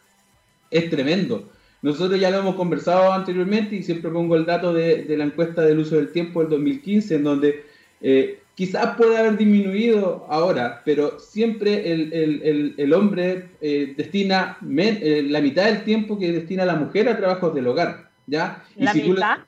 es 0.71 0.91
tremendo. 0.91 1.49
Nosotros 1.83 2.19
ya 2.19 2.31
lo 2.31 2.39
hemos 2.39 2.55
conversado 2.55 3.12
anteriormente 3.12 3.77
y 3.77 3.83
siempre 3.83 4.11
pongo 4.11 4.37
el 4.37 4.47
dato 4.47 4.73
de, 4.73 5.05
de 5.05 5.17
la 5.17 5.25
encuesta 5.25 5.62
del 5.62 5.81
uso 5.81 5.97
del 5.97 6.12
tiempo 6.12 6.41
del 6.41 6.51
2015, 6.51 7.14
en 7.17 7.25
donde 7.25 7.64
eh, 8.01 8.41
quizás 8.57 8.96
puede 8.96 9.18
haber 9.18 9.36
disminuido 9.36 10.26
ahora, 10.28 10.82
pero 10.84 11.20
siempre 11.20 11.92
el, 11.92 12.92
hombre 12.92 13.50
eh, 13.61 13.94
destina 13.96 14.59
eh, 14.76 15.22
la 15.28 15.40
mitad 15.40 15.66
del 15.66 15.84
tiempo 15.84 16.18
que 16.18 16.32
destina 16.32 16.64
la 16.64 16.74
mujer 16.74 17.09
a 17.09 17.18
trabajos 17.18 17.54
del 17.54 17.68
hogar. 17.68 18.11
¿ya? 18.26 18.64
¿La 18.76 18.94
mitad? 18.94 19.38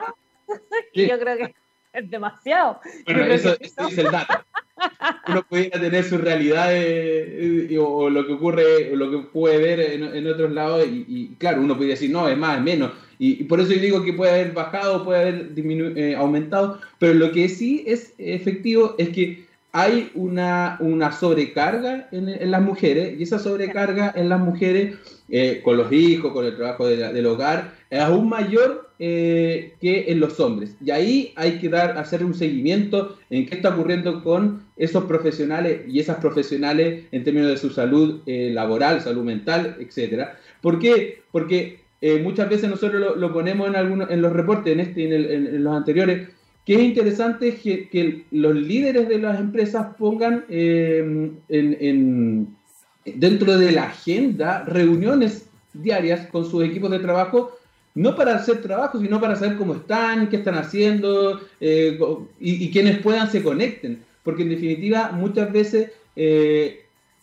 Yo 0.94 1.18
creo 1.18 1.38
que 1.38 1.54
es 1.94 2.10
demasiado. 2.10 2.80
Bueno, 3.06 3.24
eso, 3.24 3.56
es 3.60 3.98
el 3.98 4.10
dato. 4.10 4.44
Uno 5.26 5.42
pudiera 5.42 5.80
tener 5.80 6.04
su 6.04 6.18
realidad 6.18 6.68
o 7.80 8.10
lo 8.10 8.26
que 8.26 8.32
ocurre, 8.34 8.92
o 8.92 8.96
lo 8.96 9.10
que 9.10 9.18
puede 9.28 9.58
ver 9.58 9.80
en, 9.80 10.26
otros 10.26 10.52
lados, 10.52 10.86
y, 10.86 11.04
y, 11.08 11.28
claro, 11.36 11.62
uno 11.62 11.76
puede 11.76 11.90
decir, 11.90 12.10
no, 12.10 12.28
es 12.28 12.36
más, 12.36 12.58
es 12.58 12.62
menos 12.62 12.92
y, 13.18 13.44
por 13.44 13.60
eso 13.60 13.72
yo 13.72 13.80
digo 13.80 14.04
que 14.04 14.12
puede 14.12 14.32
haber 14.32 14.52
bajado, 14.52 15.04
puede 15.04 15.20
haber 15.20 15.52
eh, 15.56 16.14
aumentado, 16.14 16.80
pero 16.98 17.14
lo 17.14 17.32
que 17.32 17.48
sí 17.48 17.84
es 17.86 18.14
efectivo 18.18 18.94
es 18.98 19.08
que 19.08 19.44
hay 19.72 20.10
una, 20.14 20.78
una 20.80 21.12
sobrecarga 21.12 22.08
en, 22.12 22.50
las 22.50 22.62
mujeres 22.62 23.18
y 23.18 23.24
esa 23.24 23.38
sobrecarga 23.38 24.12
en 24.16 24.28
las 24.28 24.40
mujeres 24.40 24.96
eh, 25.28 25.60
con 25.62 25.76
los 25.76 25.92
hijos, 25.92 26.32
con 26.32 26.46
el 26.46 26.56
trabajo 26.56 26.86
del 26.86 27.26
hogar, 27.26 27.74
es 27.90 28.00
aún 28.00 28.28
mayor 28.28 28.88
eh, 28.98 29.74
que 29.80 30.10
en 30.10 30.20
los 30.20 30.40
hombres. 30.40 30.74
Y 30.82 30.90
ahí 30.90 31.32
hay 31.36 31.58
que 31.58 31.68
dar, 31.68 31.98
hacer 31.98 32.24
un 32.24 32.34
seguimiento 32.34 33.18
en 33.30 33.46
qué 33.46 33.56
está 33.56 33.70
ocurriendo 33.70 34.22
con 34.22 34.62
esos 34.76 35.04
profesionales 35.04 35.82
y 35.86 35.98
esas 36.00 36.16
profesionales 36.16 37.04
en 37.12 37.24
términos 37.24 37.50
de 37.50 37.58
su 37.58 37.70
salud 37.70 38.22
laboral, 38.26 39.02
salud 39.02 39.24
mental, 39.24 39.76
etcétera. 39.80 40.38
¿Por 40.62 40.78
qué? 40.78 41.22
Porque 41.30 41.87
eh, 42.00 42.20
muchas 42.22 42.48
veces 42.48 42.70
nosotros 42.70 43.16
lo, 43.16 43.32
ponemos 43.32 43.68
en, 43.68 43.74
algunos, 43.74 44.10
en 44.10 44.22
los 44.22 44.32
reportes, 44.32 44.72
en 44.72 44.80
este 44.80 45.00
y 45.02 45.12
en, 45.12 45.64
los 45.64 45.76
anteriores, 45.76 46.28
que 46.64 46.74
es 46.74 46.80
interesante 46.80 47.56
que, 47.56 47.88
que, 47.88 48.24
los 48.30 48.54
líderes 48.54 49.08
de 49.08 49.18
las 49.18 49.40
empresas 49.40 49.96
pongan 49.98 50.44
eh, 50.48 51.32
en, 51.48 52.56
dentro 53.04 53.58
de 53.58 53.72
la 53.72 53.84
agenda 53.84 54.64
reuniones 54.64 55.48
diarias 55.72 56.28
con 56.28 56.48
sus 56.48 56.64
equipos 56.64 56.90
de 56.90 57.00
trabajo, 57.00 57.52
no 57.96 58.14
para 58.14 58.36
hacer 58.36 58.62
trabajo, 58.62 59.00
sino 59.00 59.20
para 59.20 59.34
saber 59.34 59.56
cómo 59.56 59.74
están, 59.74 60.28
qué 60.28 60.36
están 60.36 60.54
haciendo 60.54 61.40
eh, 61.60 61.98
y, 62.38 62.64
y, 62.64 62.70
quienes 62.70 62.98
puedan 62.98 63.28
se 63.28 63.42
conecten. 63.42 64.04
Porque 64.22 64.42
en 64.42 64.50
definitiva, 64.50 65.10
muchas 65.10 65.50
veces, 65.50 65.90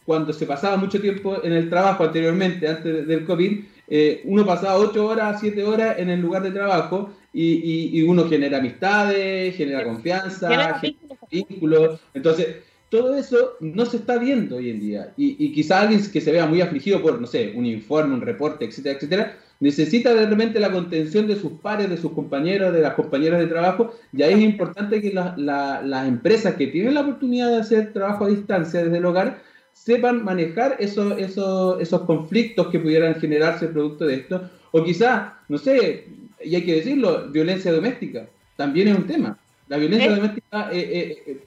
cuando 0.05 0.33
se 0.33 0.45
pasaba 0.45 0.75
mucho 0.75 0.99
tiempo 0.99 1.37
en 1.43 1.53
el 1.53 1.69
trabajo 1.69 2.03
anteriormente, 2.03 2.67
antes 2.67 3.07
del 3.07 3.25
COVID, 3.25 3.63
eh, 3.87 4.21
uno 4.25 4.45
pasaba 4.45 4.77
8 4.77 5.05
horas, 5.05 5.39
7 5.39 5.63
horas 5.63 5.99
en 5.99 6.09
el 6.09 6.21
lugar 6.21 6.43
de 6.43 6.51
trabajo 6.51 7.11
y, 7.33 8.01
uno 8.03 8.27
genera 8.29 8.59
amistades, 8.59 9.55
genera 9.55 9.83
confianza, 9.83 10.79
genera 10.79 10.81
vínculos. 11.29 11.99
Entonces, 12.13 12.57
todo 12.89 13.15
eso 13.15 13.53
no 13.59 13.85
se 13.85 13.97
está 13.97 14.17
viendo 14.17 14.55
hoy 14.57 14.69
en 14.69 14.79
día. 14.79 15.13
Y, 15.17 15.43
y 15.43 15.51
quizá 15.51 15.81
alguien 15.81 16.01
que 16.09 16.21
se 16.21 16.31
vea 16.31 16.45
muy 16.45 16.61
afligido 16.61 17.01
por, 17.01 17.19
no 17.19 17.27
sé, 17.27 17.53
un 17.55 17.65
informe, 17.65 18.13
un 18.13 18.21
reporte, 18.21 18.65
etcétera, 18.65 18.95
etcétera, 18.95 19.37
necesita 19.59 20.13
de 20.13 20.25
repente 20.25 20.59
la 20.59 20.71
contención 20.71 21.27
de 21.27 21.35
sus 21.35 21.53
pares, 21.53 21.89
de 21.89 21.97
sus 21.97 22.11
compañeros, 22.11 22.73
de 22.73 22.81
las 22.81 22.93
compañeras 22.93 23.39
de 23.39 23.47
trabajo, 23.47 23.93
y 24.13 24.21
ahí 24.21 24.33
es 24.33 24.41
importante 24.41 25.01
que 25.01 25.13
las 25.13 26.07
empresas 26.07 26.55
que 26.55 26.67
tienen 26.67 26.93
la 26.93 27.01
oportunidad 27.01 27.49
de 27.49 27.57
hacer 27.57 27.93
trabajo 27.93 28.25
a 28.25 28.29
distancia 28.29 28.83
desde 28.83 28.97
el 28.97 29.05
hogar 29.05 29.39
sepan 29.75 30.23
manejar 30.23 30.77
esos, 30.79 31.19
esos, 31.19 31.79
esos 31.81 32.01
conflictos 32.03 32.67
que 32.67 32.79
pudieran 32.79 33.15
generarse 33.15 33.67
producto 33.67 34.05
de 34.05 34.15
esto, 34.15 34.49
o 34.71 34.83
quizá, 34.83 35.39
no 35.49 35.57
sé, 35.57 36.07
y 36.43 36.55
hay 36.55 36.65
que 36.65 36.75
decirlo, 36.75 37.29
violencia 37.29 37.71
doméstica, 37.71 38.25
también 38.55 38.87
es 38.87 38.97
un 38.97 39.05
tema. 39.05 39.37
La 39.67 39.77
violencia 39.77 40.15
doméstica 40.15 40.69
eh, 40.71 40.79
eh, 40.79 41.23
eh, 41.27 41.43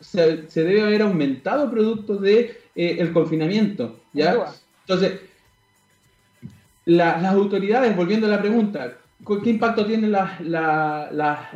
se, 0.00 0.50
se, 0.50 0.64
debe 0.64 0.82
haber 0.82 1.02
aumentado 1.02 1.70
producto 1.70 2.16
de 2.16 2.58
el 2.74 3.12
confinamiento, 3.12 3.98
¿ya? 4.12 4.54
Entonces, 4.86 5.20
las 6.84 7.24
autoridades, 7.24 7.96
volviendo 7.96 8.26
a 8.26 8.30
la 8.30 8.40
pregunta, 8.40 8.98
¿Qué 9.26 9.50
impacto 9.50 9.84
tienen 9.84 10.12
las, 10.12 10.40
las, 10.40 11.52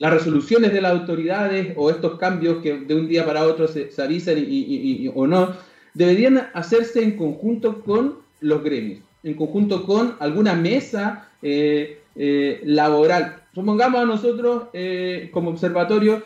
resoluciones 0.00 0.72
de 0.72 0.80
las 0.80 0.92
autoridades 0.92 1.74
o 1.76 1.90
estos 1.90 2.18
cambios 2.18 2.62
que 2.62 2.78
de 2.78 2.94
un 2.94 3.06
día 3.06 3.26
para 3.26 3.44
otro 3.44 3.68
se, 3.68 3.90
avisan 4.02 4.36
y, 4.38 5.10
o 5.14 5.26
no? 5.26 5.52
Deberían 5.92 6.48
hacerse 6.54 7.02
en 7.02 7.16
conjunto 7.18 7.80
con 7.82 8.16
los 8.40 8.64
gremios, 8.64 9.00
en 9.22 9.34
conjunto 9.34 9.84
con 9.84 10.16
alguna 10.20 10.54
mesa 10.54 11.28
eh, 11.42 12.00
eh, 12.16 12.62
laboral. 12.64 13.42
Supongamos 13.54 14.00
a 14.00 14.06
nosotros 14.06 14.64
eh, 14.72 15.28
como 15.32 15.50
observatorio, 15.50 16.22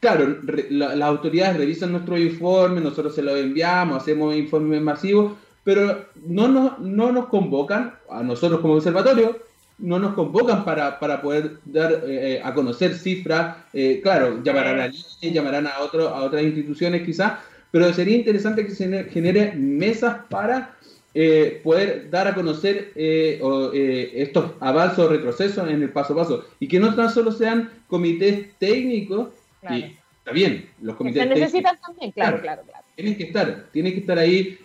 claro, 0.00 0.38
las 0.70 1.02
autoridades 1.02 1.58
revisan 1.58 1.92
nuestro 1.92 2.18
informe, 2.18 2.80
nosotros 2.80 3.14
se 3.14 3.22
lo 3.22 3.36
enviamos, 3.36 3.98
hacemos 3.98 4.34
informes 4.34 4.80
masivos, 4.80 5.34
pero 5.62 6.06
no 6.26 6.48
nos, 6.48 6.78
no 6.80 7.12
nos 7.12 7.26
convocan 7.26 7.94
a 8.10 8.22
nosotros 8.22 8.60
como 8.60 8.74
observatorio 8.74 9.44
no 9.78 9.98
nos 9.98 10.14
convocan 10.14 10.64
para, 10.64 11.20
poder 11.20 11.58
dar 11.64 12.02
eh, 12.06 12.40
a 12.42 12.54
conocer 12.54 12.94
cifras. 12.94 13.56
Eh, 13.72 14.00
claro, 14.02 14.42
llamarán 14.42 14.80
a 14.80 14.88
línea, 14.88 15.34
llamarán 15.34 15.66
a, 15.66 15.80
otro, 15.80 16.08
a 16.08 16.22
otras 16.22 16.42
instituciones 16.42 17.02
quizás, 17.02 17.34
pero 17.70 17.92
sería 17.92 18.16
interesante 18.16 18.64
que 18.64 18.72
se 18.72 19.04
genere 19.04 19.52
mesas 19.56 20.16
para 20.28 20.76
eh, 21.12 21.60
poder 21.62 22.10
dar 22.10 22.28
a 22.28 22.34
conocer 22.34 22.92
estos 22.94 24.52
avances 24.60 24.98
o 24.98 25.08
retrocesos 25.08 25.68
en 25.68 25.82
el 25.82 25.90
paso 25.90 26.12
a 26.12 26.16
paso. 26.16 26.44
Y 26.60 26.68
que 26.68 26.78
no 26.78 26.94
tan 26.94 27.10
solo 27.10 27.32
sean 27.32 27.70
comités 27.88 28.56
técnicos, 28.58 29.28
y 29.70 29.96
está 30.18 30.32
bien, 30.32 30.68
los 30.82 30.96
comités 30.96 31.22
se 31.22 31.28
necesitan 31.28 31.78
también, 31.80 32.12
claro, 32.12 32.40
claro, 32.40 32.62
claro, 32.62 32.83
Tienen 32.96 33.16
que 33.16 33.24
estar, 33.24 33.66
tienen 33.72 33.92
que 33.92 34.00
estar 34.00 34.18
ahí 34.18 34.58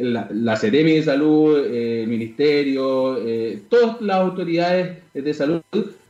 la, 0.00 0.28
la 0.30 0.56
de 0.56 1.02
Salud, 1.02 1.66
eh, 1.66 2.02
el 2.02 2.08
Ministerio, 2.08 3.18
eh, 3.26 3.60
todas 3.68 4.00
las 4.00 4.18
autoridades 4.18 4.98
de 5.14 5.34
salud, 5.34 5.62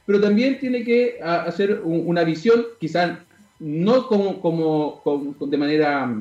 pero 0.07 0.20
también 0.20 0.59
tiene 0.59 0.84
que 0.84 1.18
hacer 1.22 1.80
una 1.84 2.24
visión, 2.24 2.66
quizás 2.80 3.18
no 3.59 4.07
como, 4.07 4.41
como, 4.41 5.36
de 5.41 5.57
manera, 5.57 6.14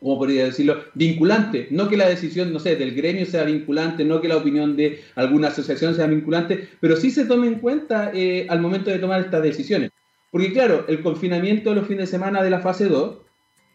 como 0.00 0.18
podría 0.18 0.46
decirlo, 0.46 0.82
vinculante, 0.94 1.68
no 1.70 1.88
que 1.88 1.96
la 1.96 2.08
decisión, 2.08 2.52
no 2.52 2.58
sé, 2.58 2.76
del 2.76 2.94
gremio 2.94 3.26
sea 3.26 3.44
vinculante, 3.44 4.04
no 4.04 4.20
que 4.20 4.28
la 4.28 4.36
opinión 4.36 4.76
de 4.76 5.00
alguna 5.14 5.48
asociación 5.48 5.94
sea 5.94 6.06
vinculante, 6.06 6.68
pero 6.80 6.96
sí 6.96 7.10
se 7.10 7.26
tome 7.26 7.46
en 7.46 7.60
cuenta 7.60 8.10
eh, 8.14 8.46
al 8.48 8.60
momento 8.60 8.90
de 8.90 8.98
tomar 8.98 9.20
estas 9.20 9.42
decisiones. 9.42 9.90
Porque 10.30 10.52
claro, 10.52 10.84
el 10.88 11.02
confinamiento 11.02 11.70
de 11.70 11.76
los 11.76 11.88
fines 11.88 12.08
de 12.08 12.16
semana 12.18 12.42
de 12.42 12.50
la 12.50 12.60
fase 12.60 12.86
2 12.86 13.16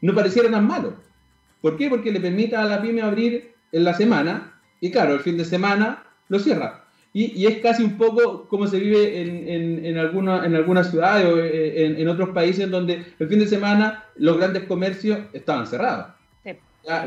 no 0.06 0.14
pareciera 0.14 0.50
tan 0.50 0.68
malo 0.68 0.94
¿Por 1.66 1.78
qué? 1.78 1.90
Porque 1.90 2.12
le 2.12 2.20
permite 2.20 2.56
a 2.56 2.64
la 2.66 2.80
pyme 2.80 3.02
abrir 3.02 3.56
en 3.72 3.84
la 3.84 3.96
semana 3.96 4.54
y 4.80 4.92
claro, 4.92 5.16
el 5.16 5.22
fin 5.22 5.36
de 5.36 5.46
semana 5.46 6.04
lo 6.30 6.38
cierra. 6.38 6.84
Y, 7.12 7.44
es 7.48 7.58
casi 7.58 7.82
un 7.82 7.98
poco 7.98 8.48
como 8.48 8.68
se 8.68 8.78
vive 8.78 9.20
en, 9.20 9.48
en, 9.48 9.84
en, 9.84 9.98
alguna, 9.98 10.46
en 10.46 10.54
algunas 10.54 10.92
ciudades 10.92 11.26
o 11.26 11.40
eh, 11.40 12.00
en, 12.00 12.08
otros 12.08 12.30
países 12.30 12.70
donde 12.70 13.04
el 13.18 13.28
fin 13.28 13.40
de 13.40 13.48
semana 13.48 14.04
los 14.16 14.38
grandes 14.38 14.66
comercios 14.66 15.18
estaban 15.34 15.66
cerrados. 15.66 16.14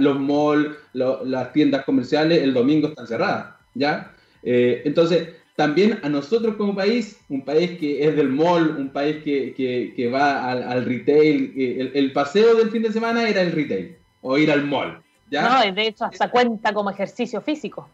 Los 0.00 0.18
malls, 0.18 0.70
las 0.92 1.52
tiendas 1.52 1.84
comerciales 1.84 2.42
el 2.42 2.52
domingo 2.52 2.88
están 2.88 3.06
cerradas. 3.06 3.54
¿ya? 3.74 4.12
Eh, 4.42 4.82
entonces, 4.84 5.28
también 5.58 5.98
a 6.04 6.08
nosotros 6.08 6.54
como 6.54 6.72
país, 6.72 7.18
un 7.28 7.44
país 7.44 7.80
que 7.80 8.06
es 8.06 8.14
del 8.14 8.28
mall, 8.28 8.76
un 8.78 8.90
país 8.90 9.24
que, 9.24 10.10
va 10.14 10.52
al, 10.52 10.84
retail, 10.84 11.52
el 11.94 12.12
paseo 12.12 12.54
del 12.54 12.70
fin 12.70 12.84
de 12.84 12.92
semana 12.92 13.28
era 13.28 13.42
el 13.42 13.50
retail 13.50 13.96
o 14.20 14.38
ir 14.38 14.52
al 14.52 14.64
mall. 14.64 15.02
No, 15.32 15.72
de 15.74 15.88
hecho 15.88 16.04
hasta 16.04 16.30
cuenta 16.30 16.72
como 16.72 16.90
ejercicio 16.90 17.40
físico. 17.40 17.88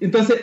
Entonces, 0.00 0.42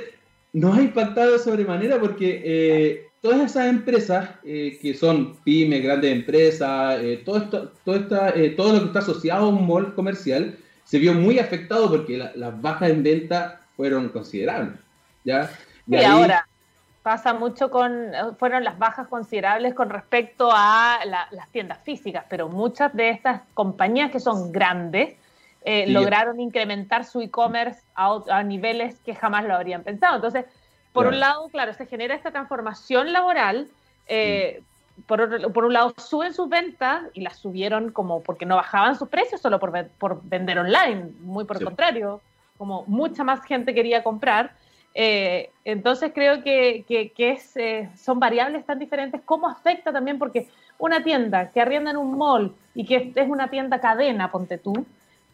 nos 0.54 0.78
ha 0.78 0.84
impactado 0.84 1.32
de 1.32 1.40
sobremanera 1.40 2.00
porque 2.00 2.44
eh, 2.46 3.08
todas 3.20 3.42
esas 3.42 3.68
empresas 3.68 4.30
eh, 4.44 4.78
que 4.80 4.94
son 4.94 5.38
pymes, 5.38 5.82
grandes 5.82 6.12
empresas, 6.12 7.00
eh, 7.02 7.24
todo, 7.26 7.38
esto, 7.38 7.72
todo, 7.84 7.96
esta, 7.96 8.32
todo 8.56 8.74
lo 8.74 8.80
que 8.82 8.86
está 8.86 9.00
asociado 9.00 9.46
a 9.46 9.50
un 9.50 9.66
mall 9.66 9.96
comercial, 9.96 10.56
se 10.84 11.00
vio 11.00 11.16
muy 11.16 11.40
afectado 11.40 11.90
porque 11.90 12.30
las 12.36 12.62
bajas 12.62 12.92
en 12.92 13.02
venta 13.02 13.66
fueron 13.76 14.10
considerables. 14.10 14.84
¿Ya? 15.24 15.50
Y, 15.88 16.04
ahora 16.04 16.48
pasa 17.04 17.34
mucho 17.34 17.70
con, 17.70 18.12
fueron 18.40 18.64
las 18.64 18.80
bajas 18.80 19.08
considerables 19.08 19.74
con 19.74 19.90
respecto 19.90 20.50
a 20.52 21.00
las 21.32 21.50
tiendas 21.50 21.80
físicas, 21.84 22.26
pero 22.30 22.48
muchas 22.48 22.94
de 22.94 23.10
estas 23.10 23.42
compañías 23.54 24.10
que 24.10 24.22
son 24.22 24.52
grandes 24.52 25.16
eh, 25.66 25.86
lograron 25.88 26.40
incrementar 26.40 27.06
su 27.06 27.22
e-commerce 27.22 27.82
a, 27.96 28.44
niveles 28.44 29.00
que 29.00 29.16
jamás 29.16 29.46
lo 29.46 29.54
habrían 29.54 29.84
pensado. 29.84 30.16
Entonces, 30.16 30.46
por 30.94 31.08
un 31.08 31.20
lado, 31.20 31.48
claro, 31.50 31.74
se 31.74 31.86
genera 31.86 32.16
esta 32.16 32.32
transformación 32.32 33.14
laboral. 33.14 33.70
Eh, 34.08 34.62
por, 35.08 35.52
por, 35.54 35.66
un 35.66 35.74
lado, 35.74 35.94
suben 35.98 36.34
sus 36.34 36.50
ventas 36.50 37.04
y 37.14 37.22
las 37.22 37.38
subieron 37.38 37.92
como 37.92 38.22
porque 38.22 38.46
no 38.46 38.58
bajaban 38.58 38.98
sus 38.98 39.10
precios 39.10 39.42
solo 39.42 39.60
por, 39.60 39.88
por 39.98 40.22
vender 40.24 40.60
online, 40.60 41.12
muy 41.22 41.46
por 41.46 41.58
el 41.58 41.64
contrario, 41.64 42.22
como 42.58 42.84
mucha 42.88 43.24
más 43.24 43.44
gente 43.44 43.74
quería 43.74 44.04
comprar. 44.04 44.54
Eh, 44.96 45.50
entonces 45.66 46.12
creo 46.14 46.44
que, 46.44 46.86
que, 46.88 47.32
es, 47.32 47.54
son 48.00 48.20
variables 48.20 48.66
tan 48.66 48.80
diferentes. 48.80 49.22
¿Cómo 49.26 49.48
afecta 49.48 49.92
también? 49.92 50.20
Porque 50.20 50.48
una 50.78 51.04
tienda 51.04 51.50
que 51.50 51.62
arrienda 51.62 51.92
en 51.92 51.98
un 51.98 52.18
mall 52.18 52.54
y 52.76 52.86
que 52.86 53.12
es 53.16 53.30
una 53.30 53.50
tienda 53.50 53.80
cadena, 53.80 54.32
ponte 54.32 54.58
tú, 54.58 54.86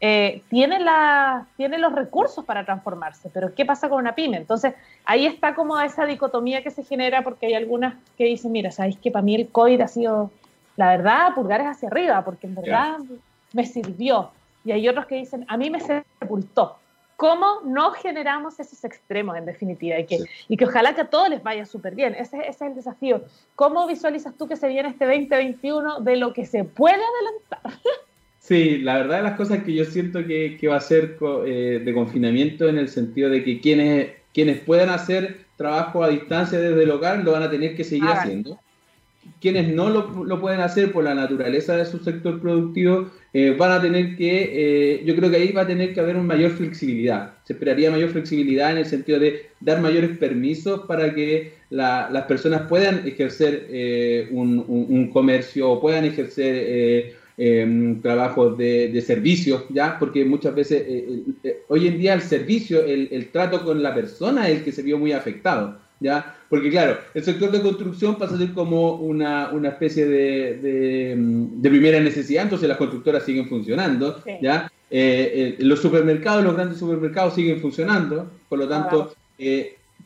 eh, 0.02 0.44
tiene, 0.50 0.80
la, 0.80 1.48
tiene 1.58 1.78
los 1.78 1.94
recursos 1.94 2.46
para 2.46 2.64
transformarse, 2.64 3.30
pero 3.34 3.54
¿qué 3.54 3.66
pasa 3.66 3.90
con 3.90 4.00
una 4.00 4.16
pyme? 4.16 4.38
Entonces, 4.38 4.74
ahí 5.04 5.26
está 5.26 5.56
como 5.56 5.78
esa 5.82 6.06
dicotomía 6.06 6.64
que 6.64 6.72
se 6.72 6.84
genera 6.84 7.22
porque 7.22 7.48
hay 7.48 7.54
algunas 7.56 7.96
que 8.18 8.24
dicen, 8.24 8.54
mira, 8.54 8.72
sabéis 8.72 8.98
que 8.98 9.12
para 9.12 9.24
mí 9.24 9.36
el 9.36 9.50
COVID 9.50 9.82
ha 9.82 9.90
sido, 9.90 10.32
la 10.78 10.88
verdad, 10.88 11.34
pulgares 11.36 11.68
hacia 11.68 11.90
arriba, 11.90 12.24
porque 12.24 12.48
en 12.48 12.56
verdad 12.56 12.98
me 13.52 13.66
sirvió. 13.66 14.32
Y 14.64 14.72
hay 14.72 14.88
otros 14.88 15.06
que 15.06 15.16
dicen, 15.16 15.46
a 15.50 15.58
mí 15.58 15.70
me 15.70 15.82
sepultó. 15.82 16.79
¿Cómo 17.20 17.60
no 17.66 17.92
generamos 17.92 18.62
esos 18.62 18.82
extremos 18.86 19.36
en 19.36 19.46
definitiva? 19.46 20.00
Y 20.00 20.06
que, 20.06 20.20
y 20.48 20.56
que 20.56 20.64
ojalá 20.64 20.96
que 20.96 21.02
a 21.02 21.10
todos 21.10 21.28
les 21.28 21.44
vaya 21.44 21.66
súper 21.66 21.94
bien. 21.94 22.16
Ese, 22.16 22.38
ese, 22.38 22.50
es 22.50 22.62
el 22.62 22.76
desafío. 22.76 23.26
¿Cómo 23.56 23.86
visualizas 23.88 24.38
tú 24.38 24.48
que 24.48 24.56
se 24.56 24.70
viene 24.70 24.88
este 24.88 25.04
2021 25.06 26.00
de 26.00 26.16
lo 26.16 26.32
que 26.32 26.46
se 26.46 26.64
puede 26.64 26.96
adelantar? 26.96 27.82
Sí, 28.40 28.78
la 28.78 28.96
verdad 28.96 29.18
de 29.18 29.24
las 29.24 29.38
cosas 29.38 29.64
que 29.64 29.74
yo 29.74 29.84
siento 29.84 30.26
que, 30.26 30.58
va 30.68 30.78
a 30.78 30.82
ser 30.82 31.18
eh, 31.46 31.82
de 31.84 31.94
confinamiento 31.94 32.70
en 32.70 32.78
el 32.78 32.88
sentido 32.88 33.30
de 33.30 33.44
que 33.44 33.60
quienes, 33.60 34.12
quienes 34.34 34.62
puedan 34.62 34.90
hacer 34.90 35.46
trabajo 35.58 36.04
a 36.04 36.10
distancia 36.10 36.58
desde 36.58 36.84
el 36.84 36.90
hogar 36.90 37.24
lo 37.24 37.34
van 37.34 37.44
a 37.44 37.52
tener 37.52 37.76
que 37.76 37.84
seguir 37.84 38.08
haciendo. 38.08 38.58
Quienes 39.40 39.74
no 39.74 39.90
lo, 39.90 40.42
pueden 40.42 40.60
hacer 40.60 40.92
por 40.92 41.04
la 41.04 41.16
naturaleza 41.16 41.78
de 41.78 41.86
su 41.86 42.00
sector 42.00 42.42
productivo 42.42 43.10
eh, 43.34 43.56
van 43.58 43.72
a 43.72 43.82
tener 43.82 44.16
que, 44.16 44.50
eh, 44.54 45.04
yo 45.06 45.16
creo 45.16 45.30
que 45.30 45.38
ahí 45.38 45.52
va 45.52 45.62
a 45.62 45.68
tener 45.68 45.94
que 45.94 46.00
haber 46.00 46.16
una 46.16 46.36
mayor 46.36 46.52
flexibilidad. 46.52 47.34
Se 47.44 47.54
esperaría 47.54 47.92
mayor 47.92 48.10
flexibilidad 48.10 48.72
en 48.72 48.80
el 48.80 48.86
sentido 48.86 49.20
de 49.20 49.48
dar 49.60 49.82
mayores 49.82 50.18
permisos 50.18 50.82
para 50.88 51.14
que 51.14 51.54
las 51.70 52.24
personas 52.24 52.64
puedan 52.64 53.08
ejercer 53.08 54.28
un, 54.32 54.66
un, 54.68 55.12
comercio 55.12 55.70
o 55.70 55.80
puedan 55.80 56.06
ejercer 56.06 57.14
Em, 57.42 58.02
trabajos 58.02 58.58
de, 58.58 58.90
de, 58.90 59.02
servicios, 59.02 59.64
¿ya? 59.70 59.98
Porque 59.98 60.26
muchas 60.26 60.54
veces, 60.54 60.84
eh, 60.86 61.24
eh, 61.42 61.64
hoy 61.70 61.88
en 61.88 61.98
día 61.98 62.14
el 62.14 62.22
servicio, 62.22 62.84
el, 62.84 63.08
el, 63.14 63.30
trato 63.30 63.64
con 63.64 63.82
la 63.82 63.96
persona 63.96 64.50
es 64.50 64.58
el 64.58 64.64
que 64.66 64.74
se 64.74 64.82
vio 64.82 64.98
muy 64.98 65.14
afectado, 65.14 65.80
¿ya? 66.02 66.36
Porque 66.50 66.70
claro, 66.72 66.98
el 67.14 67.24
sector 67.24 67.52
de 67.52 67.62
construcción 67.62 68.18
pasa 68.18 68.36
a 68.36 68.38
ser 68.38 68.54
como 68.54 68.96
una, 68.96 69.50
una 69.52 69.70
especie 69.70 70.06
de, 70.08 70.58
de, 70.58 71.70
primera 71.70 72.00
necesidad, 72.00 72.44
entonces 72.44 72.68
las 72.68 72.78
constructoras 72.78 73.24
siguen 73.24 73.48
funcionando, 73.48 74.24
¿ya? 74.42 74.72
Eh, 74.90 75.58
los 75.60 75.80
supermercados, 75.80 76.44
los 76.44 76.56
grandes 76.56 76.80
supermercados 76.80 77.36
siguen 77.36 77.60
funcionando, 77.60 78.32
por 78.48 78.60
lo 78.60 78.68
tanto... 78.68 79.14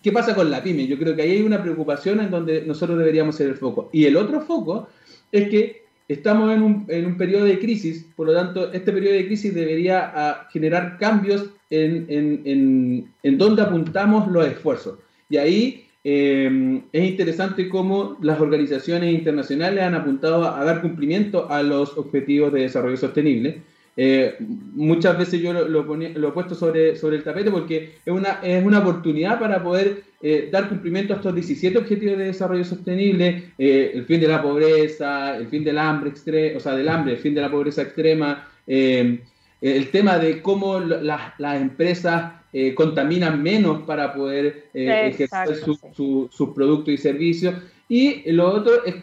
¿Qué 0.03 0.11
pasa 0.11 0.35
con 0.35 0.51
la 0.51 0.61
pyme? 0.61 0.85
Yo 0.85 0.97
creo 0.97 1.15
que 1.15 1.21
ahí 1.21 1.31
hay 1.31 1.41
una 1.41 1.61
preocupación 1.61 2.19
en 2.19 2.29
donde 2.29 2.63
nosotros 2.63 2.99
deberíamos 2.99 3.37
ser 3.37 3.47
el 3.47 3.55
foco. 3.55 3.89
Y 3.93 4.03
el 4.03 4.17
otro 4.17 4.41
foco 4.41 4.89
es 5.31 5.47
que 5.47 5.83
estamos 6.09 6.53
en 6.53 6.61
un, 6.61 6.85
en 6.89 7.05
un, 7.05 7.17
periodo 7.17 7.45
de 7.45 7.57
crisis, 7.57 8.05
por 8.15 8.27
lo 8.27 8.33
tanto, 8.33 8.71
este 8.73 8.91
periodo 8.91 9.15
de 9.15 9.25
crisis 9.25 9.55
debería 9.55 10.11
ah, 10.13 10.47
generar 10.51 10.97
cambios 10.99 11.49
en, 11.69 12.05
en, 12.09 13.09
en, 13.23 13.37
donde 13.37 13.61
apuntamos 13.61 14.29
los 14.29 14.45
esfuerzos. 14.45 14.99
Y 15.29 15.37
ahí 15.37 15.82
em, 16.03 16.83
es 16.91 17.09
interesante 17.09 17.69
cómo 17.69 18.17
las 18.21 18.39
organizaciones 18.39 19.13
internacionales 19.13 19.83
han 19.83 19.95
apuntado 19.95 20.45
a, 20.45 20.63
dar 20.63 20.81
cumplimiento 20.81 21.49
a 21.49 21.63
los 21.63 21.97
objetivos 21.97 22.51
de 22.53 22.61
desarrollo 22.61 22.97
sostenible. 22.97 23.61
Eh, 23.95 24.35
muchas 24.39 25.17
veces 25.17 25.39
yo 25.39 25.53
lo, 25.53 25.67
lo, 25.67 25.83
lo, 25.83 26.27
he 26.27 26.31
puesto 26.31 26.55
sobre, 26.55 26.95
sobre 26.95 27.17
el 27.17 27.23
tapete 27.23 27.51
porque 27.51 27.91
es 28.03 28.11
una, 28.11 28.39
es 28.41 28.65
una 28.65 28.79
oportunidad 28.79 29.39
para 29.39 29.61
poder 29.61 30.03
eh, 30.25 30.47
dar 30.49 30.69
cumplimiento 30.69 31.13
a 31.13 31.17
estos 31.17 31.35
17 31.35 31.77
objetivos 31.77 32.17
de 32.17 32.23
desarrollo 32.27 32.63
sostenible, 32.63 33.51
eh, 33.57 33.91
el 33.93 34.05
fin 34.05 34.21
de 34.21 34.29
la 34.29 34.41
pobreza, 34.41 35.35
el 35.35 35.47
fin 35.47 35.65
del 35.65 35.77
hambre 35.77 36.11
extremo, 36.11 36.57
o 36.57 36.59
sea, 36.61 36.75
del 36.75 36.87
hambre, 36.87 37.15
el 37.15 37.19
fin 37.19 37.35
de 37.35 37.41
la 37.41 37.51
pobreza 37.51 37.81
extrema, 37.81 38.47
eh, 38.65 39.19
el 39.63 39.89
tema 39.91 40.19
de 40.19 40.41
cómo 40.41 40.79
las 40.79 41.61
empresas 41.61 42.33
contaminan 42.75 43.41
menos 43.41 43.83
para 43.83 44.13
poder 44.13 44.69
ejercer 44.73 45.55
sus 45.93 46.49
productos 46.53 46.93
y 46.93 46.97
servicios. 46.97 47.55
Y 47.87 48.31
lo 48.31 48.51
otro 48.51 48.83
es 48.85 48.95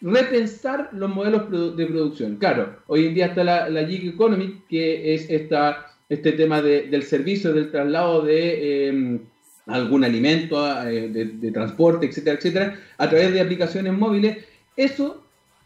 repensar 0.00 0.90
los 0.92 1.10
modelos 1.10 1.76
de 1.76 1.86
producción. 1.86 2.36
Claro, 2.36 2.76
hoy 2.86 3.06
en 3.06 3.14
día 3.14 3.26
está 3.26 3.42
la, 3.44 3.68
la 3.68 3.84
gig 3.86 4.08
economy, 4.08 4.62
que 4.68 5.14
es 5.14 5.28
esta, 5.28 5.86
este 6.08 6.32
tema 6.32 6.62
del 6.62 7.02
servicio, 7.02 7.52
del 7.52 7.70
traslado 7.70 8.22
de 8.22 9.20
algún 9.66 10.04
alimento 10.04 10.66
eh, 10.86 11.08
de, 11.08 11.50
transporte, 11.52 12.06
etcétera, 12.06 12.36
etcétera, 12.36 12.80
a 12.98 13.08
través 13.08 13.32
de 13.32 13.40
aplicaciones 13.40 13.92
móviles. 13.92 14.38
Eso 14.76 15.23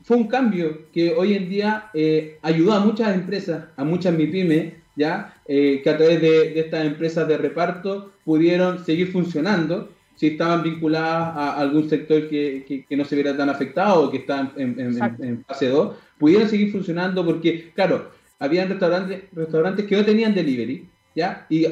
fue 0.09 0.17
un 0.17 0.27
cambio 0.27 0.87
que 0.91 1.13
hoy 1.13 1.35
en 1.35 1.51
día 1.51 1.91
eh, 1.93 2.39
ayudó 2.41 2.73
a 2.73 2.81
muchas 2.81 3.15
empresas, 3.15 3.67
a 3.77 3.85
muchas 3.85 4.15
MIPYME, 4.15 4.73
¿ya? 4.97 5.35
Eh, 5.47 5.83
que 5.85 5.91
a 5.91 5.99
través 5.99 6.23
de, 6.23 6.59
estas 6.59 6.87
empresas 6.87 7.29
de 7.29 7.37
reparto 7.37 8.13
pudieron 8.25 8.83
seguir 8.87 9.13
funcionando 9.13 9.91
si 10.17 10.29
estaban 10.29 10.63
vinculadas 10.63 11.37
a 11.37 11.59
algún 11.59 11.91
sector 11.91 12.27
que, 12.27 12.85
que, 12.89 12.97
no 12.97 13.05
se 13.05 13.17
viera 13.17 13.37
tan 13.37 13.51
afectado 13.51 14.05
o 14.05 14.11
que 14.11 14.17
está 14.17 14.51
en, 14.57 15.45
fase 15.47 15.69
2, 15.69 15.95
pudieron 16.17 16.49
seguir 16.49 16.73
funcionando 16.73 17.23
porque, 17.23 17.71
claro, 17.75 18.11
habían 18.39 18.71
restaurantes, 18.71 19.25
restaurantes 19.33 19.85
que 19.85 19.95
no 19.95 20.07
tenían 20.07 20.35
delivery, 20.35 20.89
¿ya? 21.15 21.45
Y 21.51 21.67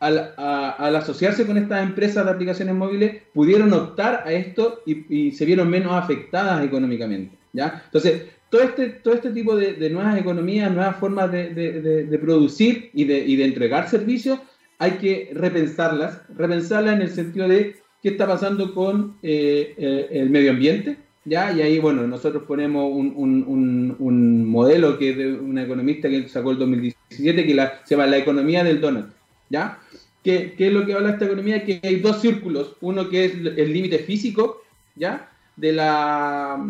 al, 0.00 0.96
asociarse 0.96 1.46
con 1.46 1.58
estas 1.58 1.82
empresas 1.82 2.24
de 2.24 2.30
aplicaciones 2.30 2.74
móviles, 2.74 3.22
pudieron 3.34 3.74
optar 3.74 4.22
a 4.24 4.32
esto 4.32 4.80
y, 4.86 5.32
se 5.32 5.44
vieron 5.44 5.68
menos 5.68 5.92
afectadas 5.92 6.64
económicamente. 6.64 7.43
Entonces, 7.54 8.22
todo 8.50 8.62
este, 8.62 8.88
todo 8.88 9.14
este 9.14 9.30
tipo 9.30 9.56
de, 9.56 9.90
nuevas 9.90 10.18
economías, 10.18 10.72
nuevas 10.72 10.96
formas 10.96 11.30
de, 11.32 12.18
producir 12.20 12.90
y, 12.92 13.04
de, 13.04 13.44
entregar 13.44 13.88
servicios, 13.88 14.38
hay 14.78 14.92
que 14.92 15.30
repensarlas, 15.34 16.20
repensarlas 16.36 16.94
en 16.94 17.02
el 17.02 17.10
sentido 17.10 17.48
de 17.48 17.76
qué 18.02 18.10
está 18.10 18.26
pasando 18.26 18.74
con 18.74 19.16
eh, 19.22 19.74
eh, 19.76 20.08
el 20.10 20.30
medio 20.30 20.50
ambiente, 20.50 20.98
¿ya? 21.24 21.52
Y 21.52 21.62
ahí, 21.62 21.78
bueno, 21.78 22.06
nosotros 22.06 22.44
ponemos 22.46 22.92
un, 22.92 23.96
un, 23.98 24.48
modelo 24.48 24.98
que 24.98 25.10
es 25.10 25.16
de 25.16 25.32
una 25.32 25.64
economista 25.64 26.08
que 26.08 26.28
sacó 26.28 26.50
el 26.52 26.58
2017, 26.58 27.46
que 27.46 27.54
se 27.84 27.94
llama 27.94 28.06
la 28.06 28.18
economía 28.18 28.62
del 28.62 28.80
donut, 28.80 29.06
¿ya? 29.48 29.78
¿Qué, 30.22 30.54
es 30.56 30.72
lo 30.72 30.86
que 30.86 30.94
habla 30.94 31.10
esta 31.10 31.26
economía? 31.26 31.64
Que 31.64 31.80
hay 31.82 31.96
dos 31.96 32.20
círculos, 32.20 32.76
uno 32.80 33.10
que 33.10 33.26
es 33.26 33.34
el 33.34 33.72
límite 33.72 33.98
físico, 33.98 34.62
¿ya? 34.96 35.30
De 35.56 35.72
la, 35.72 36.64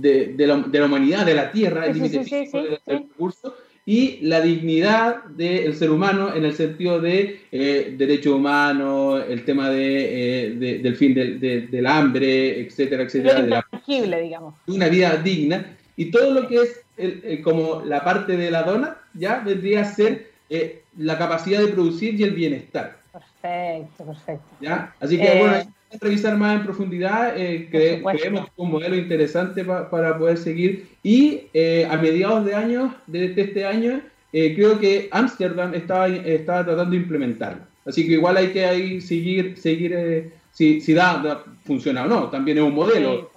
de, 0.00 0.34
la, 0.46 0.84
humanidad, 0.84 1.26
de 1.26 1.34
la 1.34 1.50
Tierra, 1.50 1.86
el 1.86 1.94
límite 1.94 2.24
físico 2.24 2.62
del, 2.62 2.78
recurso, 2.86 3.54
y 3.84 4.18
la 4.22 4.40
dignidad 4.40 5.24
del 5.24 5.74
ser 5.74 5.90
humano 5.90 6.34
en 6.34 6.44
el 6.44 6.54
sentido 6.54 7.00
de 7.00 7.40
eh, 7.50 7.94
derechos 7.96 8.34
humanos, 8.34 9.24
el 9.28 9.44
tema 9.44 9.70
de, 9.70 10.46
eh, 10.46 10.78
del 10.80 10.96
fin 10.96 11.14
del, 11.14 11.86
hambre, 11.86 12.60
etcétera, 12.60 13.04
etcétera. 13.04 13.42
de 13.42 14.06
la, 14.06 14.18
digamos. 14.18 14.54
Una 14.66 14.88
vida 14.88 15.16
digna. 15.16 15.76
Y 15.96 16.10
todo 16.10 16.32
lo 16.32 16.46
que 16.46 16.60
es 16.62 17.40
como 17.42 17.82
la 17.84 18.04
parte 18.04 18.36
de 18.36 18.50
la 18.50 18.62
dona, 18.62 18.98
ya 19.14 19.40
vendría 19.40 19.82
a 19.82 19.84
ser 19.84 20.28
eh, 20.50 20.82
la 20.96 21.18
capacidad 21.18 21.60
de 21.60 21.68
producir 21.68 22.18
y 22.18 22.22
el 22.22 22.30
bienestar. 22.30 22.96
Perfecto, 23.12 24.04
perfecto. 24.04 24.48
¿Ya? 24.60 24.94
Así 24.98 25.18
que, 25.18 25.26
eh, 25.26 25.38
bueno, 25.38 25.74
revisar 26.00 26.36
más 26.36 26.56
en 26.56 26.64
profundidad. 26.64 27.34
Eh, 27.36 27.68
creemos 27.70 28.12
que 28.12 28.28
es 28.28 28.42
un 28.56 28.70
modelo 28.70 28.96
interesante 28.96 29.64
para 29.64 30.18
poder 30.18 30.38
seguir. 30.38 30.88
Y 31.02 31.42
a 31.88 31.96
mediados 31.96 32.44
de 32.44 32.54
año, 32.54 32.94
de, 33.06 33.34
este 33.36 33.66
año, 33.66 34.02
eh, 34.32 34.54
creo 34.54 34.78
que 34.78 35.08
Ámsterdam 35.10 35.74
estaba, 35.74 36.08
estaba 36.08 36.64
tratando 36.64 36.90
de 36.90 36.98
implementarlo. 36.98 37.62
Así 37.86 38.06
que 38.06 38.12
igual 38.12 38.36
hay 38.36 38.48
que 38.48 38.66
ahí 38.66 39.00
seguir, 39.00 39.56
seguir 39.56 39.94
eh, 39.96 40.32
si, 40.52 40.80
si 40.80 40.92
da, 40.92 41.44
funciona 41.64 42.04
o 42.04 42.06
no. 42.06 42.28
También 42.28 42.58
es 42.58 42.64
un 42.64 42.74
modelo 42.74 43.30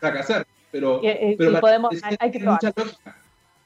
para 0.00 0.20
hacer, 0.20 0.46
pero, 0.70 1.02
pero 1.36 1.60
podemos, 1.60 1.94
hay, 2.18 2.30
que 2.30 2.38
probar. 2.40 2.60
Mucha 2.62 2.72
lógica. 2.74 3.16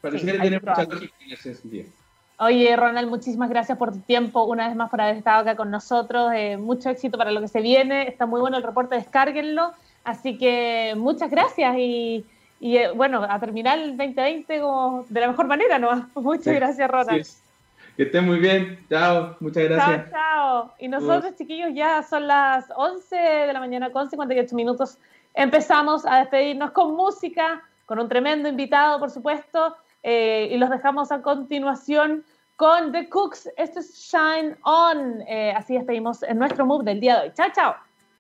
Parece 0.01 0.27
que 0.27 0.39
tiene 0.41 0.59
mucha 0.59 0.85
lógica 0.85 1.15
en 1.25 1.33
ese 1.33 1.55
sentido. 1.55 1.85
Oye, 2.45 2.75
Ronald, 2.75 3.09
muchísimas 3.09 3.49
gracias 3.51 3.79
por 3.79 3.93
tu 3.93 4.01
tiempo, 4.01 4.43
una 4.43 4.67
vez 4.67 4.75
más 4.75 4.91
por 4.91 5.01
haber 5.01 5.17
estado 5.17 5.43
acá 5.43 5.55
con 5.55 5.71
nosotros. 5.71 6.33
Eh, 6.35 6.57
mucho 6.57 6.91
éxito 6.91 7.17
para 7.17 7.31
lo 7.31 7.41
que 7.41 7.47
se 7.47 7.61
viene. 7.61 8.09
Está 8.09 8.27
muy 8.27 8.41
bueno 8.41 8.57
el 8.57 8.65
reporte, 8.65 8.97
descárguenlo. 8.97 9.71
Así 10.03 10.37
que 10.39 10.95
muchas 10.97 11.31
gracias 11.31 11.77
y, 11.79 12.27
eh, 12.61 12.91
bueno, 12.97 13.23
a 13.23 13.39
terminar 13.39 13.79
el 13.79 13.97
2020 13.97 14.55
de 15.09 15.21
la 15.21 15.29
mejor 15.29 15.47
manera, 15.47 15.79
¿no? 15.79 16.11
Muchas 16.17 16.53
gracias, 16.53 16.91
Ronald. 16.91 17.25
Que 17.97 18.03
estén 18.03 18.27
muy 18.27 18.41
bien. 18.41 18.85
Chao. 18.91 19.37
Muchas 19.39 19.63
gracias. 19.63 20.11
Chao, 20.11 20.11
chao. 20.11 20.75
Y 20.81 20.89
nosotros, 20.89 21.37
chiquillos, 21.37 21.71
ya 21.75 22.03
son 22.03 22.27
las 22.27 22.65
11 22.75 23.15
de 23.15 23.53
la 23.53 23.61
mañana 23.61 23.93
con 23.93 24.11
58 24.11 24.57
minutos. 24.57 24.99
Empezamos 25.33 26.05
a 26.05 26.17
despedirnos 26.17 26.73
con 26.73 26.97
música, 26.97 27.63
con 27.87 28.01
un 28.01 28.09
tremendo 28.09 28.49
invitado, 28.49 28.99
por 28.99 29.11
supuesto. 29.11 29.77
Eh, 30.03 30.49
y 30.51 30.59
los 30.59 30.69
dejamos 30.71 31.13
a 31.13 31.23
continuación 31.23 32.25
con 32.57 32.93
The 32.93 33.09
Cooks. 33.09 33.49
Esto 33.57 33.81
es 33.81 33.95
Shine 33.95 34.57
On. 34.63 35.23
Eh, 35.23 35.53
así 35.57 35.75
despedimos 35.75 36.23
en 36.23 36.39
nuestro 36.39 36.67
move 36.67 36.85
del 36.85 37.01
día 37.01 37.21
de 37.21 37.29
hoy. 37.29 37.33
Chao, 37.35 37.49
chao. 37.55 37.92